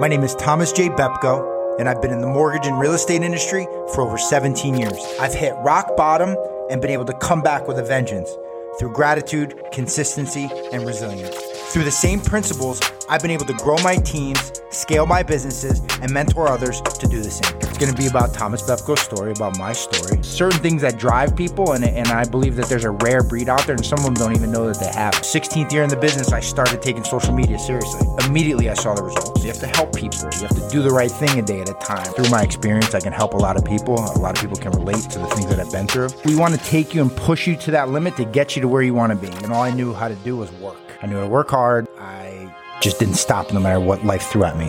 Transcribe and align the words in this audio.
My 0.00 0.08
name 0.08 0.22
is 0.22 0.34
Thomas 0.34 0.72
J. 0.72 0.88
Bepko, 0.88 1.78
and 1.78 1.88
I've 1.88 2.02
been 2.02 2.12
in 2.12 2.20
the 2.20 2.26
mortgage 2.26 2.66
and 2.66 2.78
real 2.78 2.92
estate 2.92 3.22
industry 3.22 3.64
for 3.94 4.02
over 4.02 4.18
17 4.18 4.74
years. 4.74 4.98
I've 5.20 5.34
hit 5.34 5.54
rock 5.64 5.96
bottom 5.96 6.36
and 6.70 6.80
been 6.80 6.90
able 6.90 7.04
to 7.06 7.14
come 7.14 7.42
back 7.42 7.66
with 7.66 7.78
a 7.78 7.82
vengeance 7.82 8.30
through 8.78 8.92
gratitude, 8.92 9.58
consistency, 9.72 10.50
and 10.72 10.86
resilience. 10.86 11.34
Through 11.72 11.84
the 11.84 11.90
same 11.90 12.20
principles, 12.20 12.80
I've 13.08 13.22
been 13.22 13.30
able 13.30 13.46
to 13.46 13.52
grow 13.52 13.76
my 13.84 13.96
teams, 13.96 14.52
scale 14.70 15.06
my 15.06 15.22
businesses, 15.22 15.80
and 16.02 16.12
mentor 16.12 16.48
others 16.48 16.80
to 16.80 17.06
do 17.06 17.22
the 17.22 17.30
same. 17.30 17.56
It's 17.58 17.78
going 17.78 17.94
to 17.94 17.96
be 17.96 18.08
about 18.08 18.34
Thomas 18.34 18.62
Bepko's 18.62 19.00
story, 19.00 19.30
about 19.30 19.56
my 19.58 19.72
story, 19.72 20.20
certain 20.24 20.58
things 20.58 20.82
that 20.82 20.98
drive 20.98 21.36
people, 21.36 21.72
and, 21.74 21.84
and 21.84 22.08
I 22.08 22.24
believe 22.24 22.56
that 22.56 22.66
there's 22.66 22.84
a 22.84 22.90
rare 22.90 23.22
breed 23.22 23.48
out 23.48 23.64
there, 23.64 23.76
and 23.76 23.86
some 23.86 24.00
of 24.00 24.04
them 24.06 24.14
don't 24.14 24.34
even 24.34 24.50
know 24.50 24.66
that 24.66 24.80
they 24.80 24.90
have. 24.90 25.14
16th 25.14 25.70
year 25.70 25.84
in 25.84 25.88
the 25.88 25.96
business, 25.96 26.32
I 26.32 26.40
started 26.40 26.82
taking 26.82 27.04
social 27.04 27.32
media 27.32 27.60
seriously. 27.60 28.08
Immediately, 28.26 28.70
I 28.70 28.74
saw 28.74 28.94
the 28.94 29.04
results. 29.04 29.40
You 29.40 29.52
have 29.52 29.60
to 29.60 29.68
help 29.68 29.94
people. 29.94 30.18
You 30.40 30.48
have 30.48 30.60
to 30.60 30.68
do 30.68 30.82
the 30.82 30.90
right 30.90 31.10
thing 31.10 31.38
a 31.38 31.42
day 31.42 31.60
at 31.60 31.68
a 31.68 31.74
time. 31.74 32.06
Through 32.14 32.30
my 32.30 32.42
experience, 32.42 32.92
I 32.92 33.00
can 33.00 33.12
help 33.12 33.34
a 33.34 33.38
lot 33.38 33.56
of 33.56 33.64
people. 33.64 33.94
A 33.94 34.18
lot 34.18 34.36
of 34.36 34.42
people 34.42 34.56
can 34.56 34.72
relate 34.72 35.08
to 35.10 35.20
the 35.20 35.26
things 35.28 35.46
that 35.46 35.60
I've 35.60 35.70
been 35.70 35.86
through. 35.86 36.08
We 36.24 36.34
want 36.34 36.54
to 36.54 36.60
take 36.66 36.92
you 36.92 37.02
and 37.02 37.16
push 37.16 37.46
you 37.46 37.54
to 37.56 37.70
that 37.70 37.90
limit 37.90 38.16
to 38.16 38.24
get 38.24 38.56
you 38.56 38.62
to 38.62 38.68
where 38.68 38.82
you 38.82 38.94
want 38.94 39.12
to 39.12 39.16
be. 39.16 39.32
And 39.44 39.52
all 39.52 39.62
I 39.62 39.70
knew 39.70 39.94
how 39.94 40.08
to 40.08 40.16
do 40.16 40.36
was 40.36 40.50
work. 40.54 40.76
I 41.02 41.06
knew 41.06 41.16
how 41.16 41.22
to 41.22 41.28
work 41.28 41.50
hard. 41.50 41.86
I 42.00 42.52
just 42.80 42.98
didn't 42.98 43.14
stop 43.14 43.52
no 43.52 43.60
matter 43.60 43.80
what 43.80 44.04
life 44.04 44.22
threw 44.22 44.44
at 44.44 44.56
me. 44.56 44.66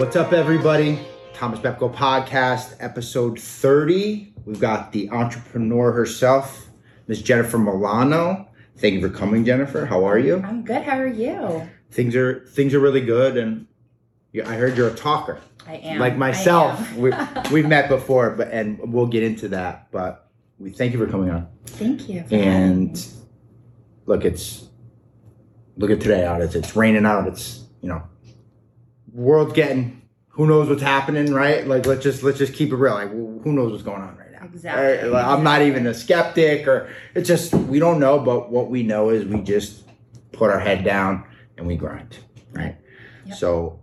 What's 0.00 0.16
up, 0.16 0.32
everybody? 0.32 0.98
Thomas 1.32 1.60
Bepko 1.60 1.94
Podcast, 1.94 2.76
episode 2.80 3.38
30. 3.38 4.34
We've 4.44 4.60
got 4.60 4.92
the 4.92 5.08
entrepreneur 5.10 5.92
herself, 5.92 6.68
Miss 7.06 7.22
Jennifer 7.22 7.58
Milano. 7.58 8.48
Thank 8.76 8.94
you 8.94 9.00
for 9.00 9.08
coming, 9.08 9.44
Jennifer. 9.44 9.86
How 9.86 10.04
are 10.04 10.18
you? 10.18 10.42
I'm 10.44 10.62
good. 10.62 10.82
How 10.82 10.98
are 10.98 11.06
you? 11.06 11.68
Things 11.90 12.14
are 12.14 12.40
things 12.46 12.74
are 12.74 12.80
really 12.80 13.00
good, 13.00 13.36
and 13.36 13.66
you, 14.32 14.44
I 14.44 14.54
heard 14.54 14.76
you're 14.76 14.88
a 14.88 14.94
talker. 14.94 15.40
I 15.66 15.76
am. 15.76 15.98
Like 15.98 16.16
myself, 16.16 16.78
am. 16.92 16.98
we, 16.98 17.12
we've 17.52 17.68
met 17.68 17.88
before, 17.88 18.30
but 18.30 18.48
and 18.52 18.78
we'll 18.92 19.06
get 19.06 19.22
into 19.22 19.48
that. 19.48 19.90
But 19.90 20.28
we 20.58 20.70
thank 20.70 20.92
you 20.92 20.98
for 20.98 21.10
coming 21.10 21.30
on. 21.30 21.48
Thank 21.66 22.08
you. 22.08 22.22
for 22.24 22.36
having 22.36 22.40
me. 22.40 22.46
And 22.46 23.06
look, 24.06 24.24
it's 24.24 24.67
look 25.78 25.90
at 25.90 26.00
today 26.00 26.24
out. 26.26 26.42
It's 26.42 26.54
it's 26.54 26.76
raining 26.76 27.06
out. 27.06 27.26
It's 27.26 27.64
you 27.80 27.88
know, 27.88 28.02
world's 29.12 29.54
getting 29.54 30.02
who 30.28 30.46
knows 30.46 30.68
what's 30.68 30.82
happening, 30.82 31.32
right? 31.32 31.66
Like 31.66 31.86
let's 31.86 32.02
just 32.02 32.22
let's 32.22 32.38
just 32.38 32.52
keep 32.52 32.72
it 32.72 32.76
real. 32.76 32.94
Like 32.94 33.10
who 33.10 33.52
knows 33.52 33.72
what's 33.72 33.84
going 33.84 34.02
on 34.02 34.16
right 34.16 34.32
now? 34.32 34.44
Exactly, 34.44 34.84
Right? 34.84 35.12
Like, 35.12 35.26
I'm 35.26 35.42
not 35.42 35.62
even 35.62 35.86
a 35.86 35.94
skeptic, 35.94 36.68
or 36.68 36.90
it's 37.14 37.26
just 37.26 37.54
we 37.54 37.78
don't 37.78 37.98
know. 37.98 38.18
But 38.18 38.50
what 38.50 38.68
we 38.68 38.82
know 38.82 39.10
is 39.10 39.24
we 39.24 39.40
just 39.40 39.84
put 40.32 40.50
our 40.50 40.60
head 40.60 40.84
down 40.84 41.24
and 41.56 41.66
we 41.66 41.76
grind, 41.76 42.18
right? 42.52 42.76
Yep. 43.26 43.36
So 43.36 43.80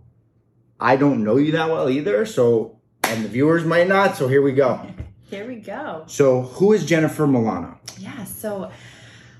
I 0.78 0.96
don't 0.96 1.24
know 1.24 1.36
you 1.36 1.52
that 1.52 1.68
well 1.68 1.90
either. 1.90 2.24
So 2.26 2.78
and 3.04 3.24
the 3.24 3.28
viewers 3.28 3.64
might 3.64 3.88
not. 3.88 4.16
So 4.16 4.28
here 4.28 4.42
we 4.42 4.52
go. 4.52 4.86
Here 5.24 5.46
we 5.46 5.56
go. 5.56 6.04
So 6.06 6.42
who 6.42 6.72
is 6.72 6.86
Jennifer 6.86 7.26
Milano? 7.26 7.78
Yeah. 7.98 8.24
So, 8.24 8.70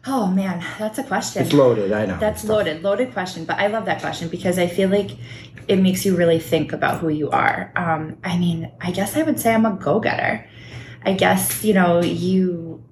oh 0.07 0.29
man, 0.29 0.65
that's 0.79 0.99
a 0.99 1.03
question. 1.03 1.43
It's 1.43 1.53
loaded. 1.53 1.93
I 1.93 2.07
know. 2.07 2.19
That's 2.19 2.45
loaded, 2.45 2.83
loaded 2.83 3.13
question. 3.13 3.45
But 3.45 3.59
I 3.59 3.67
love 3.67 3.87
that 3.87 4.01
question 4.01 4.29
because 4.29 4.59
I 4.59 4.67
feel 4.67 4.89
like 4.89 5.11
it 5.69 5.77
makes 5.77 6.05
you 6.05 6.17
really 6.17 6.39
think 6.39 6.73
about 6.73 7.01
who 7.01 7.09
you 7.09 7.31
are. 7.31 7.73
Um, 7.77 8.19
I 8.23 8.39
mean, 8.39 8.71
I 8.81 8.93
guess 8.93 9.17
I 9.17 9.23
would 9.23 9.41
say 9.41 9.53
I'm 9.53 9.67
a 9.67 9.73
go-getter. 9.73 10.49
I 11.05 11.13
guess 11.13 11.65
you 11.65 11.75
know 11.75 12.03
you 12.03 12.83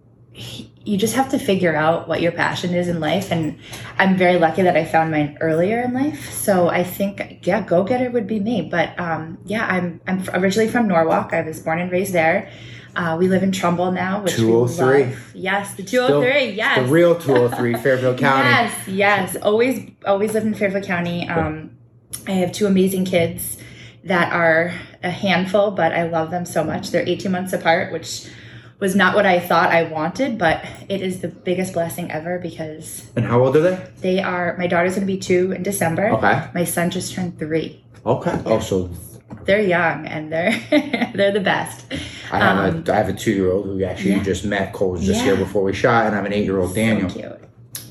you 0.85 0.99
just 0.99 1.15
have 1.15 1.31
to 1.31 1.39
figure 1.39 1.75
out 1.75 2.09
what 2.09 2.21
your 2.21 2.33
passion 2.33 2.75
is 2.75 2.89
in 2.89 3.01
life, 3.01 3.31
and 3.31 3.59
I'm 3.99 4.17
very 4.17 4.39
lucky 4.39 4.63
that 4.63 4.77
I 4.77 4.85
found 4.85 5.11
mine 5.11 5.39
earlier 5.41 5.81
in 5.81 5.95
life. 5.95 6.33
So 6.33 6.69
I 6.69 6.85
think 6.85 7.47
yeah, 7.47 7.61
go-getter 7.63 8.11
would 8.11 8.27
be 8.27 8.41
me. 8.41 8.63
But 8.63 8.99
um, 8.99 9.39
yeah, 9.45 9.67
I'm 9.67 10.01
I'm 10.07 10.25
originally 10.33 10.71
from 10.71 10.89
Norwalk. 10.89 11.33
I 11.33 11.43
was 11.43 11.61
born 11.61 11.81
and 11.81 11.91
raised 11.91 12.13
there. 12.13 12.51
Uh, 12.97 13.17
we 13.19 13.29
live 13.29 13.43
in 13.43 13.51
Trumbull 13.53 13.91
now, 13.93 14.23
which 14.23 14.37
we 14.39 14.45
203. 14.45 15.05
love. 15.05 15.31
Yes, 15.35 15.75
the 15.75 15.83
203. 15.83 16.51
yes, 16.53 16.79
The 16.79 16.93
real 16.93 17.15
203, 17.19 17.75
Fairfield 17.83 18.19
County. 18.19 18.49
Yes, 18.49 18.89
yes. 18.89 19.37
Always, 19.37 19.91
always 20.07 20.33
lived 20.35 20.47
in 20.47 20.55
Fairfield 20.55 20.85
County. 20.85 21.29
Um, 21.29 21.71
I 22.27 22.33
have 22.33 22.53
two 22.53 22.67
amazing 22.67 23.05
kids 23.05 23.59
that 24.05 24.33
are 24.33 24.73
a 25.03 25.11
handful, 25.11 25.71
but 25.73 25.93
I 25.93 26.05
love 26.05 26.31
them 26.31 26.45
so 26.47 26.63
much. 26.63 26.91
They're 26.91 27.09
18 27.09 27.33
months 27.33 27.53
apart, 27.53 27.93
which 27.93 28.29
was 28.79 28.95
not 28.95 29.15
what 29.15 29.25
I 29.27 29.41
thought 29.41 29.71
I 29.71 29.85
wanted, 29.85 30.37
but 30.39 30.65
it 30.89 31.01
is 31.01 31.21
the 31.21 31.29
biggest 31.29 31.73
blessing 31.73 32.11
ever 32.11 32.39
because 32.39 33.11
And 33.17 33.25
how 33.25 33.41
old 33.43 33.57
are 33.57 33.61
they? 33.63 33.89
they 34.01 34.21
are. 34.23 34.57
My 34.59 34.67
daughter's 34.67 34.95
going 34.95 35.07
to 35.07 35.13
be 35.13 35.19
two 35.19 35.53
in 35.53 35.63
December. 35.63 36.11
Okay. 36.11 36.49
My 36.55 36.65
son 36.65 36.91
just 36.91 37.15
turned 37.15 37.39
three. 37.39 37.85
Okay. 38.05 38.39
Oh, 38.45 38.61
so 38.61 38.91
They're 39.45 39.61
young 39.63 40.07
and 40.07 40.33
they're 40.33 40.53
they're 41.15 41.33
the 41.33 41.41
best. 41.41 41.87
I 42.33 42.39
have 42.39 42.75
Um, 42.75 42.85
a 42.87 42.93
I 42.93 42.97
have 42.97 43.09
a 43.09 43.13
two 43.13 43.33
year 43.33 43.51
old 43.53 43.67
who 43.67 43.85
actually 43.85 44.13
yeah. 44.13 44.23
just 44.23 44.45
met. 44.45 44.73
Cole 44.73 44.93
was 44.93 45.05
just 45.05 45.21
Yeah. 45.21 45.25
here 45.27 45.37
before 45.37 45.63
we 45.63 45.73
shot, 45.73 46.07
and 46.07 46.15
I 46.15 46.17
have 46.17 46.27
an 46.27 46.33
eight 46.33 46.45
year 46.45 46.59
old 46.59 46.75
Daniel. 46.75 47.09
So 47.11 47.15
cute. 47.19 47.41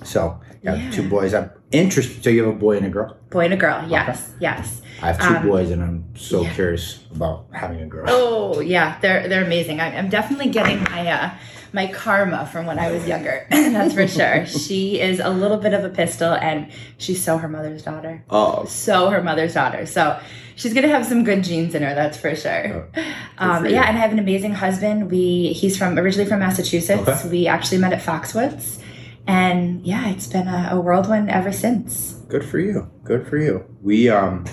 So 0.04 0.40
I 0.66 0.70
have 0.72 0.82
Yeah. 0.82 0.92
two 0.92 1.10
boys. 1.10 1.34
I'm 1.34 1.50
interested. 1.72 2.24
So 2.24 2.30
you 2.30 2.44
have 2.46 2.56
a 2.56 2.58
boy 2.58 2.78
and 2.78 2.86
a 2.86 2.90
girl. 2.90 3.16
Boy 3.30 3.46
and 3.46 3.54
a 3.54 3.58
girl. 3.58 3.84
Yes, 3.88 4.32
yes. 4.40 4.82
I 5.02 5.08
have 5.08 5.20
two 5.20 5.36
Um, 5.38 5.48
boys, 5.48 5.70
and 5.72 5.82
I'm 5.84 6.06
so 6.16 6.44
yeah. 6.44 6.54
curious 6.54 7.00
about 7.14 7.46
having 7.52 7.82
a 7.82 7.86
girl. 7.86 8.06
Oh 8.08 8.60
yeah, 8.62 8.96
they're 9.02 9.28
they're 9.28 9.44
amazing. 9.44 9.80
I, 9.82 9.98
I'm 9.98 10.10
definitely 10.10 10.50
getting 10.50 10.82
my 10.84 11.08
uh, 11.12 11.30
my 11.74 11.88
karma 11.88 12.46
from 12.46 12.66
when 12.68 12.78
I 12.80 12.92
was 12.92 13.06
younger. 13.08 13.46
That's 13.50 13.94
for 13.94 14.08
sure. 14.08 14.46
She 14.46 15.02
is 15.02 15.20
a 15.20 15.30
little 15.30 15.58
bit 15.58 15.74
of 15.74 15.84
a 15.84 15.90
pistol, 15.90 16.32
and 16.34 16.68
she's 16.98 17.22
so 17.24 17.38
her 17.38 17.50
mother's 17.50 17.82
daughter. 17.82 18.24
Oh, 18.30 18.64
So 18.66 19.10
her 19.10 19.22
mother's 19.24 19.56
daughter. 19.56 19.86
So 19.88 20.20
she's 20.56 20.74
gonna 20.74 20.88
have 20.90 21.06
some 21.06 21.24
good 21.24 21.44
genes 21.44 21.76
in 21.76 21.84
her. 21.84 21.94
That's 21.96 22.18
for 22.18 22.36
sure. 22.36 22.90
Um, 23.38 23.64
for 23.64 23.70
yeah, 23.70 23.84
and 23.88 23.98
I 23.98 24.02
have 24.02 24.12
an 24.12 24.20
amazing 24.20 24.54
husband. 24.54 25.10
We 25.12 25.54
he's 25.54 25.78
from 25.78 25.98
originally 25.98 26.30
from 26.30 26.40
Massachusetts. 26.40 27.08
Okay. 27.08 27.30
We 27.30 27.48
actually 27.48 27.80
met 27.80 27.94
at 27.94 28.02
Foxwoods, 28.02 28.80
and 29.28 29.86
yeah, 29.86 30.10
it's 30.10 30.28
been 30.28 30.48
a, 30.48 30.70
a 30.72 30.80
whirlwind 30.82 31.30
ever 31.30 31.52
since. 31.52 32.14
good 32.28 32.46
for 32.46 32.60
you. 32.60 32.90
Good 33.04 33.28
for 33.28 33.38
you. 33.38 33.66
We 33.82 34.10
um, 34.10 34.46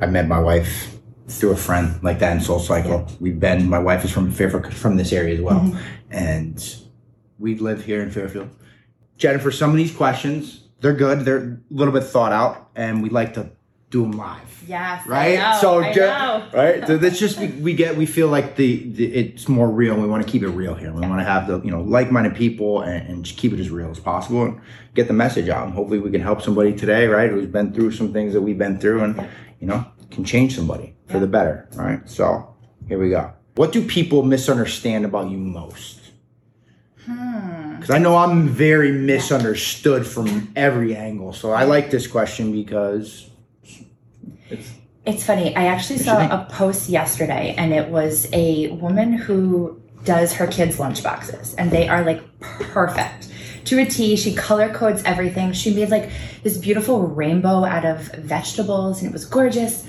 I 0.00 0.06
met 0.06 0.26
my 0.28 0.38
wife 0.40 0.98
through 1.28 1.52
a 1.52 1.56
friend 1.56 2.02
like 2.02 2.18
that 2.18 2.36
in 2.36 2.42
Soul 2.42 2.58
Cycle. 2.58 3.06
We've 3.20 3.38
been. 3.40 3.68
My 3.68 3.78
wife 3.78 4.04
is 4.04 4.10
from 4.10 4.30
Fairfield, 4.30 4.72
from 4.74 4.96
this 4.96 5.12
area 5.12 5.34
as 5.34 5.40
well, 5.40 5.60
Mm-hmm. 5.60 5.78
and 6.10 6.76
we 7.38 7.56
live 7.56 7.84
here 7.84 8.02
in 8.02 8.10
Fairfield. 8.10 8.50
Jennifer, 9.16 9.50
some 9.50 9.70
of 9.70 9.76
these 9.76 9.94
questions 9.94 10.58
they're 10.80 10.92
good. 10.94 11.20
They're 11.20 11.38
a 11.38 11.58
little 11.70 11.94
bit 11.94 12.02
thought 12.04 12.32
out, 12.32 12.70
and 12.74 13.02
we 13.04 13.08
like 13.08 13.34
to 13.34 13.50
do 13.92 14.02
them 14.02 14.12
live. 14.12 14.64
Yes, 14.66 15.06
right? 15.06 15.38
Know, 15.38 15.58
so 15.60 15.80
I 15.80 15.92
ju- 15.92 16.00
know. 16.00 16.48
right, 16.54 16.86
so 16.86 16.96
that's 16.96 17.18
just 17.18 17.38
we, 17.38 17.48
we 17.48 17.74
get 17.74 17.94
we 17.94 18.06
feel 18.06 18.28
like 18.28 18.56
the, 18.56 18.90
the 18.90 19.14
it's 19.14 19.48
more 19.48 19.70
real. 19.70 20.00
We 20.00 20.08
want 20.08 20.24
to 20.24 20.30
keep 20.30 20.42
it 20.42 20.48
real 20.48 20.74
here. 20.74 20.92
We 20.92 21.02
want 21.02 21.20
to 21.20 21.24
have 21.24 21.46
the 21.46 21.60
you 21.60 21.70
know 21.70 21.82
like-minded 21.82 22.34
people 22.34 22.80
and, 22.80 23.06
and 23.06 23.24
just 23.24 23.38
keep 23.38 23.52
it 23.52 23.60
as 23.60 23.70
real 23.70 23.90
as 23.90 24.00
possible 24.00 24.44
and 24.44 24.60
get 24.94 25.08
the 25.08 25.12
message 25.12 25.50
out. 25.50 25.66
And 25.66 25.74
hopefully 25.74 25.98
we 25.98 26.10
can 26.10 26.22
help 26.22 26.40
somebody 26.40 26.74
today, 26.74 27.06
right, 27.06 27.30
who's 27.30 27.46
been 27.46 27.72
through 27.72 27.92
some 27.92 28.12
things 28.12 28.32
that 28.32 28.40
we've 28.40 28.58
been 28.58 28.78
through, 28.78 29.04
and 29.04 29.28
you 29.60 29.66
know 29.66 29.84
can 30.10 30.24
change 30.24 30.56
somebody 30.56 30.96
for 31.06 31.20
the 31.20 31.26
better. 31.26 31.68
All 31.74 31.84
right, 31.84 32.08
so 32.08 32.56
here 32.88 32.98
we 32.98 33.10
go. 33.10 33.32
What 33.56 33.72
do 33.72 33.86
people 33.86 34.22
misunderstand 34.22 35.04
about 35.04 35.30
you 35.30 35.36
most? 35.36 36.00
Hmm. 37.04 37.76
Because 37.76 37.90
I 37.90 37.98
know 37.98 38.16
I'm 38.16 38.48
very 38.48 38.92
misunderstood 38.92 40.06
from 40.06 40.52
every 40.54 40.94
angle. 40.94 41.32
So 41.32 41.50
I 41.50 41.64
like 41.64 41.90
this 41.90 42.06
question 42.06 42.52
because 42.52 43.28
it's 44.52 44.70
It's 45.04 45.24
funny. 45.24 45.54
I 45.56 45.64
actually 45.64 45.98
saw 45.98 46.20
a 46.20 46.46
post 46.48 46.88
yesterday, 46.88 47.54
and 47.58 47.72
it 47.72 47.88
was 47.88 48.28
a 48.32 48.68
woman 48.68 49.12
who 49.12 49.80
does 50.04 50.32
her 50.34 50.46
kids' 50.46 50.78
lunch 50.78 51.02
boxes, 51.02 51.54
and 51.54 51.72
they 51.72 51.88
are 51.88 52.04
like 52.04 52.22
perfect 52.40 53.28
to 53.64 53.80
a 53.80 53.84
T. 53.84 54.16
She 54.16 54.32
color 54.32 54.72
codes 54.72 55.02
everything. 55.04 55.52
She 55.52 55.74
made 55.74 55.90
like 55.90 56.08
this 56.44 56.56
beautiful 56.56 57.02
rainbow 57.02 57.64
out 57.64 57.84
of 57.84 58.00
vegetables, 58.14 59.00
and 59.00 59.08
it 59.08 59.12
was 59.12 59.24
gorgeous. 59.24 59.84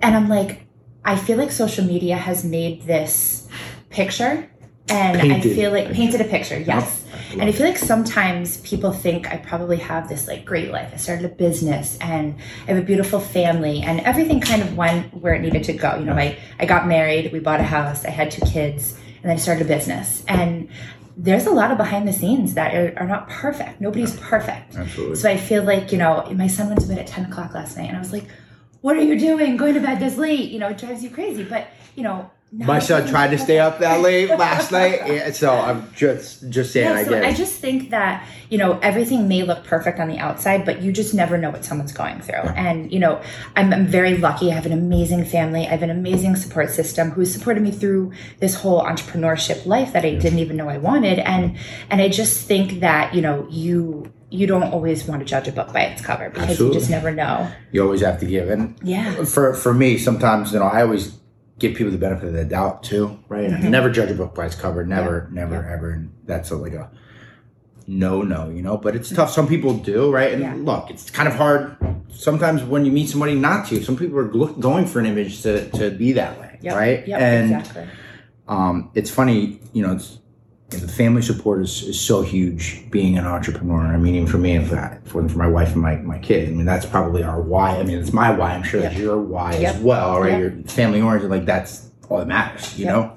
And 0.00 0.16
I'm 0.16 0.28
like, 0.28 0.62
I 1.04 1.16
feel 1.16 1.36
like 1.36 1.52
social 1.52 1.84
media 1.84 2.16
has 2.16 2.42
made 2.42 2.82
this 2.82 3.48
picture, 3.90 4.50
and 4.88 5.20
Painted. 5.20 5.52
I 5.52 5.54
feel 5.54 5.72
like 5.72 5.92
painted 5.92 6.20
a 6.20 6.24
picture. 6.24 6.58
Yes. 6.58 7.04
And 7.32 7.42
I 7.42 7.52
feel 7.52 7.66
like 7.66 7.78
sometimes 7.78 8.58
people 8.58 8.92
think 8.92 9.30
I 9.32 9.36
probably 9.36 9.78
have 9.78 10.08
this 10.08 10.28
like 10.28 10.44
great 10.44 10.70
life. 10.70 10.90
I 10.94 10.96
started 10.96 11.24
a 11.24 11.34
business 11.34 11.98
and 12.00 12.36
I 12.66 12.72
have 12.72 12.82
a 12.82 12.86
beautiful 12.86 13.20
family 13.20 13.82
and 13.82 14.00
everything 14.00 14.40
kind 14.40 14.62
of 14.62 14.76
went 14.76 15.12
where 15.14 15.34
it 15.34 15.40
needed 15.40 15.64
to 15.64 15.72
go. 15.72 15.96
You 15.96 16.04
know, 16.04 16.14
I, 16.14 16.38
I 16.58 16.66
got 16.66 16.86
married, 16.86 17.32
we 17.32 17.40
bought 17.40 17.60
a 17.60 17.64
house, 17.64 18.04
I 18.04 18.10
had 18.10 18.30
two 18.30 18.44
kids, 18.46 18.96
and 19.22 19.32
I 19.32 19.36
started 19.36 19.66
a 19.66 19.68
business. 19.68 20.24
And 20.28 20.68
there's 21.16 21.46
a 21.46 21.50
lot 21.50 21.70
of 21.70 21.78
behind 21.78 22.06
the 22.06 22.12
scenes 22.12 22.54
that 22.54 22.74
are, 22.74 22.94
are 22.98 23.06
not 23.06 23.28
perfect. 23.28 23.80
Nobody's 23.80 24.16
perfect. 24.20 24.76
Absolutely. 24.76 25.16
So 25.16 25.28
I 25.28 25.36
feel 25.36 25.64
like, 25.64 25.90
you 25.90 25.98
know, 25.98 26.30
my 26.34 26.46
son 26.46 26.68
went 26.68 26.80
to 26.82 26.86
bed 26.86 26.98
at 26.98 27.06
10 27.06 27.26
o'clock 27.26 27.54
last 27.54 27.76
night 27.76 27.88
and 27.88 27.96
I 27.96 28.00
was 28.00 28.12
like, 28.12 28.28
what 28.82 28.96
are 28.96 29.02
you 29.02 29.18
doing 29.18 29.56
going 29.56 29.74
to 29.74 29.80
bed 29.80 29.98
this 29.98 30.16
late? 30.16 30.50
You 30.50 30.60
know, 30.60 30.68
it 30.68 30.78
drives 30.78 31.02
you 31.02 31.10
crazy. 31.10 31.42
But, 31.42 31.66
you 31.96 32.02
know, 32.02 32.30
My 32.52 32.78
son 32.78 33.08
tried 33.08 33.32
to 33.32 33.38
stay 33.38 33.58
up 33.58 33.80
that 33.80 34.00
late 34.00 34.30
last 34.30 34.70
night, 34.70 35.00
yeah, 35.06 35.30
so 35.32 35.50
I'm 35.50 35.92
just 35.94 36.48
just 36.48 36.72
saying. 36.72 36.88
Yeah, 36.88 36.94
I 36.94 37.04
so 37.04 37.10
get 37.10 37.24
I 37.24 37.34
just 37.34 37.60
think 37.60 37.90
that 37.90 38.24
you 38.50 38.56
know 38.56 38.78
everything 38.82 39.26
may 39.26 39.42
look 39.42 39.64
perfect 39.64 39.98
on 39.98 40.08
the 40.08 40.18
outside, 40.18 40.64
but 40.64 40.80
you 40.80 40.92
just 40.92 41.12
never 41.12 41.36
know 41.36 41.50
what 41.50 41.64
someone's 41.64 41.92
going 41.92 42.20
through. 42.20 42.36
And 42.36 42.90
you 42.92 43.00
know, 43.00 43.20
I'm, 43.56 43.72
I'm 43.72 43.86
very 43.86 44.16
lucky. 44.16 44.52
I 44.52 44.54
have 44.54 44.64
an 44.64 44.72
amazing 44.72 45.24
family. 45.24 45.66
I 45.66 45.70
have 45.70 45.82
an 45.82 45.90
amazing 45.90 46.36
support 46.36 46.70
system 46.70 47.10
who 47.10 47.24
supported 47.24 47.62
me 47.64 47.72
through 47.72 48.12
this 48.38 48.54
whole 48.54 48.80
entrepreneurship 48.82 49.66
life 49.66 49.92
that 49.92 50.04
I 50.04 50.14
didn't 50.14 50.38
even 50.38 50.56
know 50.56 50.68
I 50.68 50.78
wanted. 50.78 51.18
And 51.18 51.56
and 51.90 52.00
I 52.00 52.08
just 52.08 52.46
think 52.46 52.78
that 52.80 53.12
you 53.12 53.22
know 53.22 53.46
you 53.50 54.12
you 54.30 54.46
don't 54.46 54.62
always 54.72 55.04
want 55.06 55.20
to 55.20 55.26
judge 55.26 55.48
a 55.48 55.52
book 55.52 55.72
by 55.72 55.80
its 55.82 56.00
cover 56.00 56.30
because 56.30 56.50
Absolutely. 56.50 56.74
you 56.76 56.80
just 56.80 56.90
never 56.90 57.10
know. 57.12 57.50
you 57.72 57.82
always 57.82 58.02
have 58.02 58.20
to 58.20 58.26
give, 58.26 58.48
and 58.48 58.76
Yeah. 58.82 59.24
for 59.24 59.52
for 59.52 59.74
me, 59.74 59.98
sometimes 59.98 60.52
you 60.52 60.60
know 60.60 60.66
I 60.66 60.82
always 60.82 61.12
give 61.58 61.74
people 61.74 61.90
the 61.90 61.98
benefit 61.98 62.28
of 62.28 62.34
the 62.34 62.44
doubt 62.44 62.82
too, 62.82 63.18
right? 63.28 63.50
Mm-hmm. 63.50 63.70
Never 63.70 63.90
judge 63.90 64.10
a 64.10 64.14
book 64.14 64.34
by 64.34 64.46
its 64.46 64.54
cover, 64.54 64.84
never, 64.84 65.28
never, 65.32 65.66
ever. 65.68 65.90
And 65.90 66.12
that's 66.24 66.50
a, 66.50 66.56
like 66.56 66.74
a 66.74 66.90
no, 67.86 68.22
no, 68.22 68.50
you 68.50 68.62
know. 68.62 68.76
But 68.76 68.96
it's 68.96 69.10
tough. 69.10 69.30
Some 69.30 69.46
people 69.48 69.74
do, 69.74 70.10
right? 70.10 70.32
And 70.32 70.42
Yeah. 70.42 70.54
look, 70.58 70.90
it's 70.90 71.08
kind 71.10 71.28
of 71.28 71.34
hard 71.34 71.76
sometimes 72.10 72.62
when 72.62 72.84
you 72.84 72.92
meet 72.92 73.08
somebody 73.08 73.34
not 73.34 73.66
to. 73.68 73.82
Some 73.82 73.96
people 73.96 74.18
are 74.18 74.32
look, 74.32 74.58
going 74.60 74.86
for 74.86 74.98
an 74.98 75.06
image 75.06 75.42
to 75.42 75.68
to 75.70 75.90
be 75.90 76.12
that 76.12 76.38
way, 76.40 76.58
Yep. 76.62 76.74
right? 76.76 77.08
Yep. 77.08 77.20
and 77.20 77.50
exactly. 77.56 77.86
um, 78.48 78.90
it's 78.94 79.10
funny, 79.10 79.60
you 79.72 79.82
know, 79.86 79.92
it's, 79.92 80.18
the 80.70 80.88
family 80.88 81.22
support 81.22 81.62
is, 81.62 81.82
is 81.84 82.00
so 82.00 82.22
huge 82.22 82.90
being 82.90 83.16
an 83.16 83.24
entrepreneur. 83.24 83.80
I 83.86 83.96
mean, 83.96 84.16
even 84.16 84.26
for 84.26 84.38
me 84.38 84.56
and 84.56 84.68
for, 84.68 85.00
for, 85.04 85.28
for 85.28 85.38
my 85.38 85.46
wife 85.46 85.72
and 85.72 85.80
my, 85.80 85.96
my 85.96 86.18
kid, 86.18 86.48
I 86.48 86.52
mean, 86.52 86.66
that's 86.66 86.84
probably 86.84 87.22
our 87.22 87.40
why. 87.40 87.76
I 87.78 87.84
mean, 87.84 87.98
it's 87.98 88.12
my 88.12 88.32
why. 88.32 88.52
I'm 88.52 88.64
sure 88.64 88.80
that's 88.80 88.94
Yep. 88.94 89.02
your 89.02 89.18
why 89.18 89.54
Yep. 89.56 89.76
as 89.76 89.80
well, 89.80 90.20
right? 90.20 90.32
Yep. 90.32 90.40
Your 90.40 90.50
family 90.64 91.00
oriented, 91.00 91.30
like 91.30 91.44
that's 91.46 91.88
all 92.08 92.18
that 92.18 92.26
matters, 92.26 92.76
you 92.78 92.86
Yep. 92.86 92.94
know? 92.94 93.12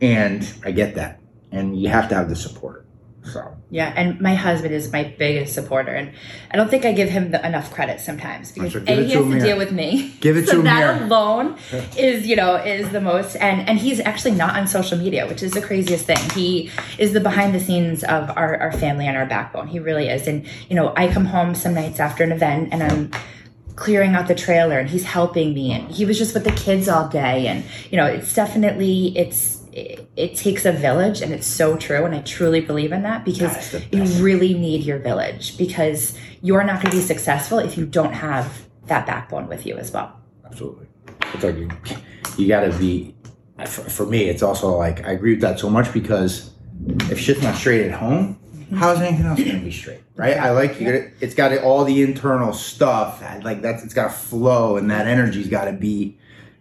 And 0.00 0.52
I 0.64 0.70
get 0.70 0.94
that. 0.94 1.20
And 1.50 1.76
you 1.80 1.88
have 1.88 2.08
to 2.10 2.14
have 2.14 2.28
the 2.28 2.36
support. 2.36 2.85
So, 3.32 3.56
Yeah, 3.70 3.92
and 3.96 4.20
my 4.20 4.34
husband 4.34 4.72
is 4.72 4.92
my 4.92 5.04
biggest 5.18 5.54
supporter, 5.54 5.92
and 5.92 6.12
I 6.50 6.56
don't 6.56 6.70
think 6.70 6.84
I 6.84 6.92
give 6.92 7.08
him 7.08 7.32
the, 7.32 7.44
enough 7.46 7.72
credit 7.72 8.00
sometimes 8.00 8.52
because 8.52 8.72
sure. 8.72 8.82
a 8.86 9.04
he 9.04 9.10
has 9.10 9.24
to 9.24 9.30
here. 9.30 9.40
deal 9.40 9.58
with 9.58 9.72
me. 9.72 10.14
Give 10.20 10.36
it 10.36 10.46
so 10.46 10.52
to 10.52 10.58
him 10.58 10.64
that 10.64 10.96
here. 10.96 11.06
alone 11.06 11.56
is 11.96 12.26
you 12.26 12.36
know 12.36 12.56
is 12.56 12.90
the 12.90 13.00
most, 13.00 13.36
and 13.36 13.68
and 13.68 13.78
he's 13.78 14.00
actually 14.00 14.32
not 14.32 14.56
on 14.56 14.66
social 14.66 14.98
media, 14.98 15.26
which 15.26 15.42
is 15.42 15.52
the 15.52 15.62
craziest 15.62 16.06
thing. 16.06 16.30
He 16.34 16.70
is 16.98 17.12
the 17.12 17.20
behind 17.20 17.54
the 17.54 17.60
scenes 17.60 18.04
of 18.04 18.30
our 18.30 18.56
our 18.60 18.72
family 18.72 19.06
and 19.06 19.16
our 19.16 19.26
backbone. 19.26 19.66
He 19.68 19.78
really 19.78 20.08
is, 20.08 20.26
and 20.26 20.46
you 20.68 20.76
know 20.76 20.92
I 20.96 21.12
come 21.12 21.26
home 21.26 21.54
some 21.54 21.74
nights 21.74 22.00
after 22.00 22.24
an 22.24 22.32
event 22.32 22.68
and 22.72 22.82
I'm 22.82 23.10
clearing 23.76 24.14
out 24.14 24.26
the 24.26 24.34
trailer 24.34 24.78
and 24.78 24.88
he's 24.88 25.04
helping 25.04 25.52
me 25.52 25.70
and 25.70 25.90
he 25.92 26.06
was 26.06 26.16
just 26.16 26.32
with 26.32 26.44
the 26.44 26.52
kids 26.52 26.88
all 26.88 27.08
day 27.08 27.46
and 27.46 27.62
you 27.90 27.96
know 27.98 28.06
it's 28.06 28.34
definitely 28.34 29.16
it's 29.16 29.55
it, 29.76 30.08
it 30.16 30.34
takes 30.36 30.64
a 30.64 30.72
village 30.72 31.20
and 31.20 31.32
it's 31.32 31.46
so 31.46 31.76
true 31.76 32.04
and 32.04 32.14
i 32.14 32.20
truly 32.22 32.60
believe 32.60 32.92
in 32.92 33.02
that 33.02 33.24
because 33.24 33.52
That's 33.52 33.70
the 33.72 33.96
you 33.96 34.04
really 34.24 34.54
need 34.54 34.84
your 34.84 34.98
village 34.98 35.58
because 35.58 36.16
you're 36.42 36.64
not 36.64 36.82
going 36.82 36.92
to 36.92 36.96
be 36.96 37.02
successful 37.02 37.58
if 37.58 37.76
you 37.76 37.84
don't 37.84 38.14
have 38.14 38.66
that 38.86 39.06
backbone 39.06 39.48
with 39.48 39.66
you 39.66 39.76
as 39.76 39.92
well 39.92 40.18
absolutely. 40.56 40.86
It's 41.34 41.44
like 41.44 41.56
you, 41.56 41.68
you 42.38 42.48
got 42.48 42.60
to 42.60 42.78
be, 42.78 43.14
for, 43.66 43.82
for 43.82 44.06
me, 44.06 44.28
it's 44.28 44.42
also 44.42 44.76
like, 44.76 45.04
I 45.04 45.12
agree 45.12 45.32
with 45.32 45.42
that 45.42 45.58
so 45.58 45.68
much 45.68 45.92
because 45.92 46.50
if 47.10 47.18
shit's 47.18 47.42
not 47.42 47.56
straight 47.56 47.84
at 47.86 47.92
home, 47.92 48.38
mm-hmm. 48.54 48.76
how's 48.76 49.00
anything 49.00 49.26
else 49.26 49.38
going 49.38 49.58
to 49.58 49.64
be 49.64 49.70
straight? 49.70 50.00
Right? 50.14 50.36
I 50.38 50.50
like 50.50 50.80
you. 50.80 50.86
Gotta, 50.86 51.10
it's 51.20 51.34
got 51.34 51.56
all 51.58 51.84
the 51.84 52.02
internal 52.02 52.52
stuff. 52.52 53.22
Like 53.42 53.60
that's 53.60 53.84
it's 53.84 53.92
got 53.94 54.04
to 54.04 54.10
flow, 54.10 54.76
and 54.76 54.90
that 54.90 55.06
energy's 55.06 55.48
got 55.48 55.66
to 55.66 55.72
be 55.72 56.16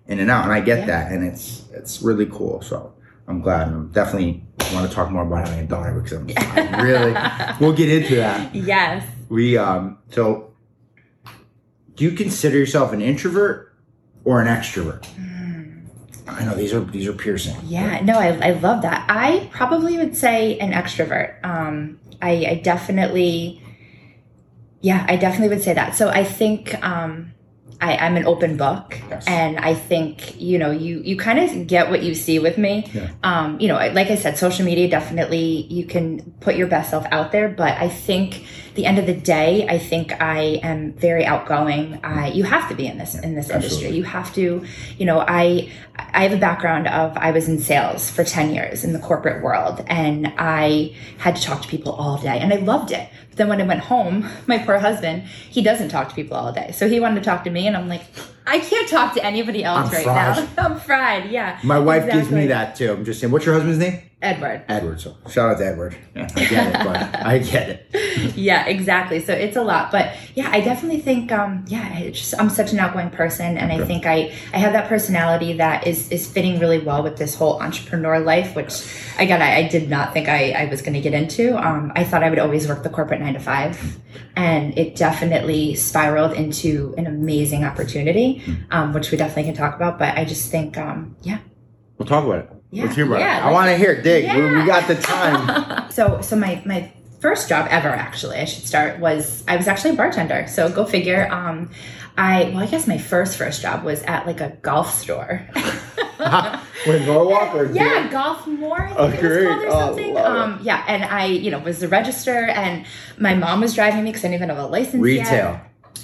in 0.07 0.19
and 0.19 0.29
out. 0.29 0.43
And 0.43 0.51
I 0.51 0.59
get 0.59 0.79
Yeah. 0.79 0.85
that, 0.87 1.11
and 1.11 1.23
it's 1.23 1.63
it's 1.71 2.01
really 2.01 2.25
cool. 2.25 2.61
So 2.61 2.93
I'm 3.27 3.41
glad. 3.41 3.67
I'm 3.67 3.91
definitely 3.91 4.43
want 4.73 4.89
to 4.89 4.95
talk 4.95 5.11
more 5.11 5.23
about 5.23 5.47
having 5.47 5.63
a 5.63 5.67
daughter 5.67 5.99
because 5.99 6.13
I'm, 6.13 6.29
I 6.37 6.81
really. 6.81 7.59
we'll 7.59 7.73
get 7.73 7.89
into 7.89 8.15
that. 8.15 8.53
yes 8.55 9.07
We 9.29 9.57
um. 9.57 9.97
So, 10.11 10.53
do 11.95 12.03
you 12.03 12.11
consider 12.11 12.57
yourself 12.57 12.93
an 12.93 13.01
introvert 13.01 13.73
or 14.23 14.41
an 14.41 14.47
extrovert? 14.47 15.05
I 16.27 16.43
know 16.43 16.55
these 16.55 16.73
are 16.73 16.79
these 16.81 17.07
are 17.07 17.13
piercing. 17.13 17.55
Yeah, 17.65 18.01
no, 18.01 18.17
I, 18.17 18.29
I 18.47 18.51
love 18.51 18.81
that. 18.81 19.05
I 19.09 19.47
probably 19.51 19.97
would 19.97 20.17
say 20.17 20.57
an 20.57 20.71
extrovert. 20.71 21.43
Um, 21.43 21.99
I, 22.21 22.45
I 22.45 22.61
definitely, 22.63 23.61
yeah, 24.81 25.05
I 25.07 25.17
definitely 25.17 25.55
would 25.55 25.63
say 25.63 25.73
that. 25.73 25.95
So 25.95 26.09
I 26.09 26.23
think 26.23 26.81
um, 26.83 27.33
I, 27.81 27.97
I'm 27.97 28.15
an 28.17 28.25
open 28.25 28.57
book, 28.57 28.99
Yes. 29.09 29.25
and 29.27 29.57
I 29.59 29.73
think 29.73 30.39
you 30.39 30.57
know 30.57 30.71
you 30.71 31.01
you 31.03 31.17
kind 31.17 31.39
of 31.39 31.67
get 31.67 31.89
what 31.89 32.03
you 32.03 32.15
see 32.15 32.39
with 32.39 32.57
me. 32.57 32.89
Yeah. 32.93 33.11
Um, 33.23 33.59
you 33.59 33.67
know, 33.67 33.75
like 33.75 34.09
I 34.11 34.15
said, 34.15 34.37
social 34.37 34.65
media 34.65 34.89
definitely 34.89 35.63
you 35.69 35.85
can 35.85 36.21
put 36.39 36.55
your 36.55 36.67
best 36.67 36.89
self 36.89 37.05
out 37.11 37.31
there, 37.31 37.49
but 37.49 37.77
I 37.77 37.89
think 37.89 38.45
the 38.75 38.85
end 38.85 38.99
of 38.99 39.05
the 39.05 39.13
day, 39.13 39.65
I 39.67 39.77
think 39.79 40.21
I 40.21 40.59
am 40.61 40.93
very 40.93 41.25
outgoing. 41.25 41.99
I 42.03 42.27
you 42.31 42.43
have 42.43 42.67
to 42.69 42.75
be 42.75 42.85
in 42.87 42.97
this 42.97 43.15
in 43.15 43.35
this 43.35 43.49
industry. 43.49 43.89
You 43.89 44.03
have 44.03 44.33
to, 44.35 44.65
you 44.97 45.05
know, 45.05 45.19
I 45.19 45.71
I 45.97 46.23
have 46.23 46.33
a 46.33 46.37
background 46.37 46.87
of 46.87 47.15
I 47.17 47.31
was 47.31 47.47
in 47.47 47.59
sales 47.59 48.11
for 48.11 48.23
10 48.23 48.53
years 48.53 48.83
in 48.83 48.93
the 48.93 48.99
corporate 48.99 49.43
world 49.43 49.83
and 49.87 50.33
I 50.37 50.95
had 51.17 51.35
to 51.37 51.41
talk 51.41 51.61
to 51.61 51.67
people 51.67 51.93
all 51.93 52.17
day 52.17 52.37
and 52.39 52.53
I 52.53 52.57
loved 52.57 52.91
it. 52.91 53.09
But 53.29 53.37
then 53.37 53.47
when 53.49 53.61
I 53.61 53.65
went 53.65 53.81
home, 53.81 54.27
my 54.47 54.57
poor 54.57 54.79
husband, 54.79 55.23
he 55.23 55.61
doesn't 55.61 55.89
talk 55.89 56.09
to 56.09 56.15
people 56.15 56.35
all 56.35 56.51
day. 56.51 56.71
So 56.73 56.89
he 56.89 56.99
wanted 56.99 57.15
to 57.15 57.25
talk 57.25 57.43
to 57.45 57.49
me 57.49 57.67
and 57.67 57.77
I'm 57.77 57.87
like, 57.87 58.01
I 58.45 58.59
can't 58.59 58.87
talk 58.89 59.13
to 59.15 59.25
anybody 59.25 59.63
else 59.63 59.87
I'm 59.87 59.93
right 59.93 60.03
fried. 60.03 60.57
now. 60.57 60.65
I'm 60.65 60.79
fried. 60.79 61.31
Yeah. 61.31 61.59
My 61.63 61.79
wife 61.79 62.11
gives 62.11 62.29
me 62.29 62.47
that 62.47 62.75
too. 62.75 62.91
I'm 62.91 63.05
just 63.05 63.19
saying. 63.19 63.31
What's 63.31 63.45
your 63.45 63.55
husband's 63.55 63.79
name? 63.79 64.01
Edward. 64.25 64.65
Edward. 64.67 64.99
So 65.01 65.15
shout 65.29 65.51
out 65.51 65.57
to 65.59 65.65
Edward. 65.65 65.97
Yeah, 66.15 66.27
I 66.35 66.45
get 66.45 66.67
it, 66.67 66.85
but 66.85 67.25
I 67.25 67.37
get 67.39 67.69
it. 67.69 67.85
yeah 68.35 68.65
exactly 68.65 69.19
so 69.19 69.33
it's 69.33 69.55
a 69.55 69.61
lot 69.61 69.91
but 69.91 70.15
yeah 70.35 70.49
i 70.51 70.59
definitely 70.59 70.99
think 70.99 71.31
um 71.31 71.63
yeah 71.67 71.97
it's 71.99 72.19
just, 72.19 72.33
i'm 72.39 72.49
such 72.49 72.71
an 72.71 72.79
outgoing 72.79 73.09
person 73.09 73.57
and 73.57 73.71
i 73.71 73.85
think 73.85 74.05
i 74.05 74.33
i 74.53 74.57
have 74.57 74.73
that 74.73 74.87
personality 74.87 75.53
that 75.53 75.85
is 75.85 76.11
is 76.11 76.27
fitting 76.27 76.59
really 76.59 76.79
well 76.79 77.03
with 77.03 77.17
this 77.17 77.35
whole 77.35 77.61
entrepreneur 77.61 78.19
life 78.19 78.55
which 78.55 78.85
again 79.19 79.41
i, 79.41 79.57
I 79.57 79.67
did 79.67 79.89
not 79.89 80.13
think 80.13 80.27
i 80.27 80.51
i 80.51 80.65
was 80.65 80.81
going 80.81 80.93
to 80.93 81.01
get 81.01 81.13
into 81.13 81.57
um 81.57 81.91
i 81.95 82.03
thought 82.03 82.23
i 82.23 82.29
would 82.29 82.39
always 82.39 82.67
work 82.67 82.83
the 82.83 82.89
corporate 82.89 83.21
nine 83.21 83.33
to 83.33 83.39
five 83.39 83.97
and 84.35 84.77
it 84.77 84.95
definitely 84.95 85.75
spiraled 85.75 86.33
into 86.33 86.93
an 86.97 87.07
amazing 87.07 87.63
opportunity 87.63 88.41
um 88.71 88.93
which 88.93 89.11
we 89.11 89.17
definitely 89.17 89.43
can 89.43 89.55
talk 89.55 89.75
about 89.75 89.99
but 89.99 90.17
i 90.17 90.25
just 90.25 90.51
think 90.51 90.77
um 90.77 91.15
yeah 91.21 91.39
We'll 91.97 92.07
talk 92.07 92.25
about 92.25 92.39
it. 92.39 92.54
Yeah, 92.75 92.93
hear 92.93 93.05
about 93.05 93.19
yeah. 93.19 93.47
I 93.47 93.51
want 93.51 93.67
to 93.69 93.77
hear. 93.77 93.93
it. 93.93 94.03
Dig. 94.03 94.25
We, 94.33 94.41
we 94.61 94.65
got 94.65 94.87
the 94.87 94.95
time. 94.95 95.89
so 95.97 96.21
so 96.21 96.35
my 96.35 96.61
my 96.65 96.91
first 97.21 97.49
job 97.49 97.65
ever 97.71 97.87
actually 97.89 98.37
i 98.37 98.45
should 98.45 98.67
start 98.67 98.99
was 98.99 99.43
i 99.47 99.55
was 99.55 99.67
actually 99.67 99.89
a 99.89 99.93
bartender 99.95 100.45
so 100.47 100.69
go 100.69 100.85
figure 100.85 101.27
um 101.31 101.71
i 102.17 102.43
well 102.53 102.59
i 102.61 102.67
guess 102.67 102.85
my 102.85 102.99
first 102.99 103.35
first 103.35 103.63
job 103.63 103.83
was 103.83 104.03
at 104.03 104.27
like 104.27 104.41
a 104.41 104.49
golf 104.61 104.93
store 104.93 105.41
With 106.85 107.05
Norwalk 107.07 107.55
or 107.55 107.65
yeah 107.73 108.11
golf 108.11 108.45
more 108.45 108.79
i 108.83 109.09
think 109.09 109.23
Oh, 109.23 109.27
it 109.27 109.47
was 109.47 109.47
called 109.47 109.63
or 109.63 109.67
Oh, 109.67 109.79
something 109.87 110.09
it. 110.11 110.17
um 110.17 110.59
yeah 110.61 110.83
and 110.87 111.03
i 111.05 111.25
you 111.25 111.49
know 111.49 111.57
was 111.59 111.79
the 111.79 111.87
register 111.87 112.45
and 112.45 112.85
my 113.17 113.33
mom 113.33 113.61
was 113.61 113.73
driving 113.73 114.03
me 114.03 114.11
because 114.11 114.23
i 114.23 114.27
didn't 114.27 114.43
even 114.43 114.49
have 114.49 114.59
a 114.59 114.67
license 114.67 114.95
yet. 114.95 115.01
Retail. 115.01 115.61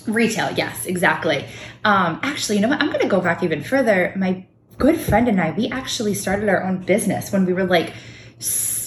Retail, 0.07 0.51
yes, 0.53 0.85
exactly. 0.87 1.45
Um, 1.83 2.19
actually, 2.23 2.55
you 2.55 2.61
know 2.63 2.69
what? 2.69 2.81
I'm 2.81 2.87
going 2.87 3.01
to 3.01 3.07
go 3.07 3.21
back 3.21 3.43
even 3.43 3.61
further. 3.63 4.11
My 4.15 4.45
good 4.81 4.99
friend 4.99 5.27
and 5.27 5.39
I, 5.39 5.51
we 5.51 5.69
actually 5.69 6.15
started 6.15 6.49
our 6.49 6.63
own 6.63 6.79
business 6.79 7.31
when 7.31 7.45
we 7.45 7.53
were 7.53 7.65
like 7.65 7.93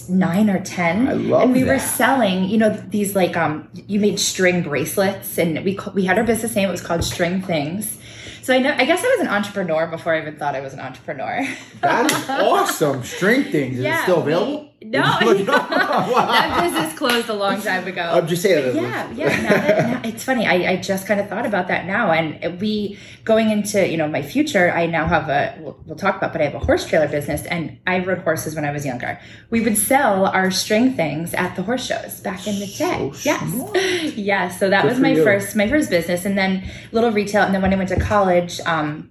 nine 0.08 0.50
or 0.50 0.60
ten, 0.60 1.08
I 1.08 1.12
love 1.12 1.42
and 1.42 1.52
we 1.52 1.64
were 1.64 1.78
selling. 1.78 2.44
You 2.44 2.58
know, 2.58 2.70
these 2.70 3.14
like 3.14 3.36
um, 3.36 3.68
you 3.86 4.00
made 4.00 4.18
string 4.18 4.62
bracelets, 4.62 5.38
and 5.38 5.64
we 5.64 5.78
we 5.94 6.04
had 6.04 6.18
our 6.18 6.24
business 6.24 6.54
name. 6.54 6.68
It 6.68 6.72
was 6.72 6.82
called 6.82 7.04
String 7.04 7.42
Things. 7.42 7.98
So 8.42 8.52
I 8.54 8.58
know. 8.58 8.74
I 8.76 8.84
guess 8.84 9.02
I 9.02 9.08
was 9.08 9.20
an 9.20 9.28
entrepreneur 9.28 9.86
before 9.86 10.14
I 10.14 10.20
even 10.20 10.36
thought 10.36 10.54
I 10.54 10.60
was 10.60 10.74
an 10.74 10.80
entrepreneur. 10.80 11.46
That 11.80 12.10
is 12.10 12.28
awesome. 12.28 13.02
String 13.04 13.44
things. 13.44 13.78
Is 13.78 13.84
it 13.84 14.02
still 14.02 14.16
we- 14.16 14.32
available? 14.32 14.73
No, 14.84 15.00
that 15.44 16.60
business 16.62 16.96
closed 16.98 17.28
a 17.28 17.34
long 17.34 17.60
time 17.60 17.86
ago. 17.86 18.02
I'm 18.02 18.26
just 18.26 18.42
saying. 18.42 18.76
yeah 18.76 19.10
yeah 19.12 19.40
now 19.42 19.48
that, 19.50 20.02
now, 20.04 20.08
it's 20.08 20.22
funny 20.24 20.46
I, 20.46 20.72
I 20.72 20.76
just 20.76 21.06
kind 21.06 21.20
of 21.20 21.28
thought 21.28 21.46
about 21.46 21.68
that 21.68 21.86
now 21.86 22.10
and 22.12 22.60
we 22.60 22.98
going 23.24 23.50
into 23.50 23.88
you 23.88 23.96
know 23.96 24.08
my 24.08 24.22
future 24.22 24.70
i 24.72 24.86
now 24.86 25.06
have 25.06 25.28
a 25.28 25.56
we'll, 25.60 25.76
we'll 25.86 25.96
talk 25.96 26.16
about 26.16 26.32
but 26.32 26.40
i 26.40 26.44
have 26.44 26.54
a 26.54 26.58
horse 26.58 26.86
trailer 26.86 27.08
business 27.08 27.44
and 27.46 27.78
i 27.86 27.98
rode 27.98 28.18
horses 28.18 28.54
when 28.54 28.64
i 28.64 28.70
was 28.70 28.84
younger 28.84 29.18
we 29.50 29.60
would 29.60 29.76
sell 29.78 30.26
our 30.26 30.50
string 30.50 30.92
things 30.94 31.32
at 31.34 31.56
the 31.56 31.62
horse 31.62 31.86
shows 31.86 32.20
back 32.20 32.46
in 32.46 32.58
the 32.60 32.66
day 32.66 33.10
So 33.14 33.30
yes 33.30 34.14
yes 34.16 34.58
so 34.60 34.68
that 34.70 34.82
Good 34.82 34.90
was 34.90 35.00
my 35.00 35.12
you. 35.12 35.24
first 35.24 35.56
my 35.56 35.68
first 35.68 35.88
business 35.90 36.24
and 36.24 36.36
then 36.36 36.68
little 36.92 37.10
retail 37.10 37.42
and 37.42 37.54
then 37.54 37.62
when 37.62 37.72
i 37.72 37.76
went 37.76 37.88
to 37.88 37.98
college 38.00 38.60
um 38.66 39.10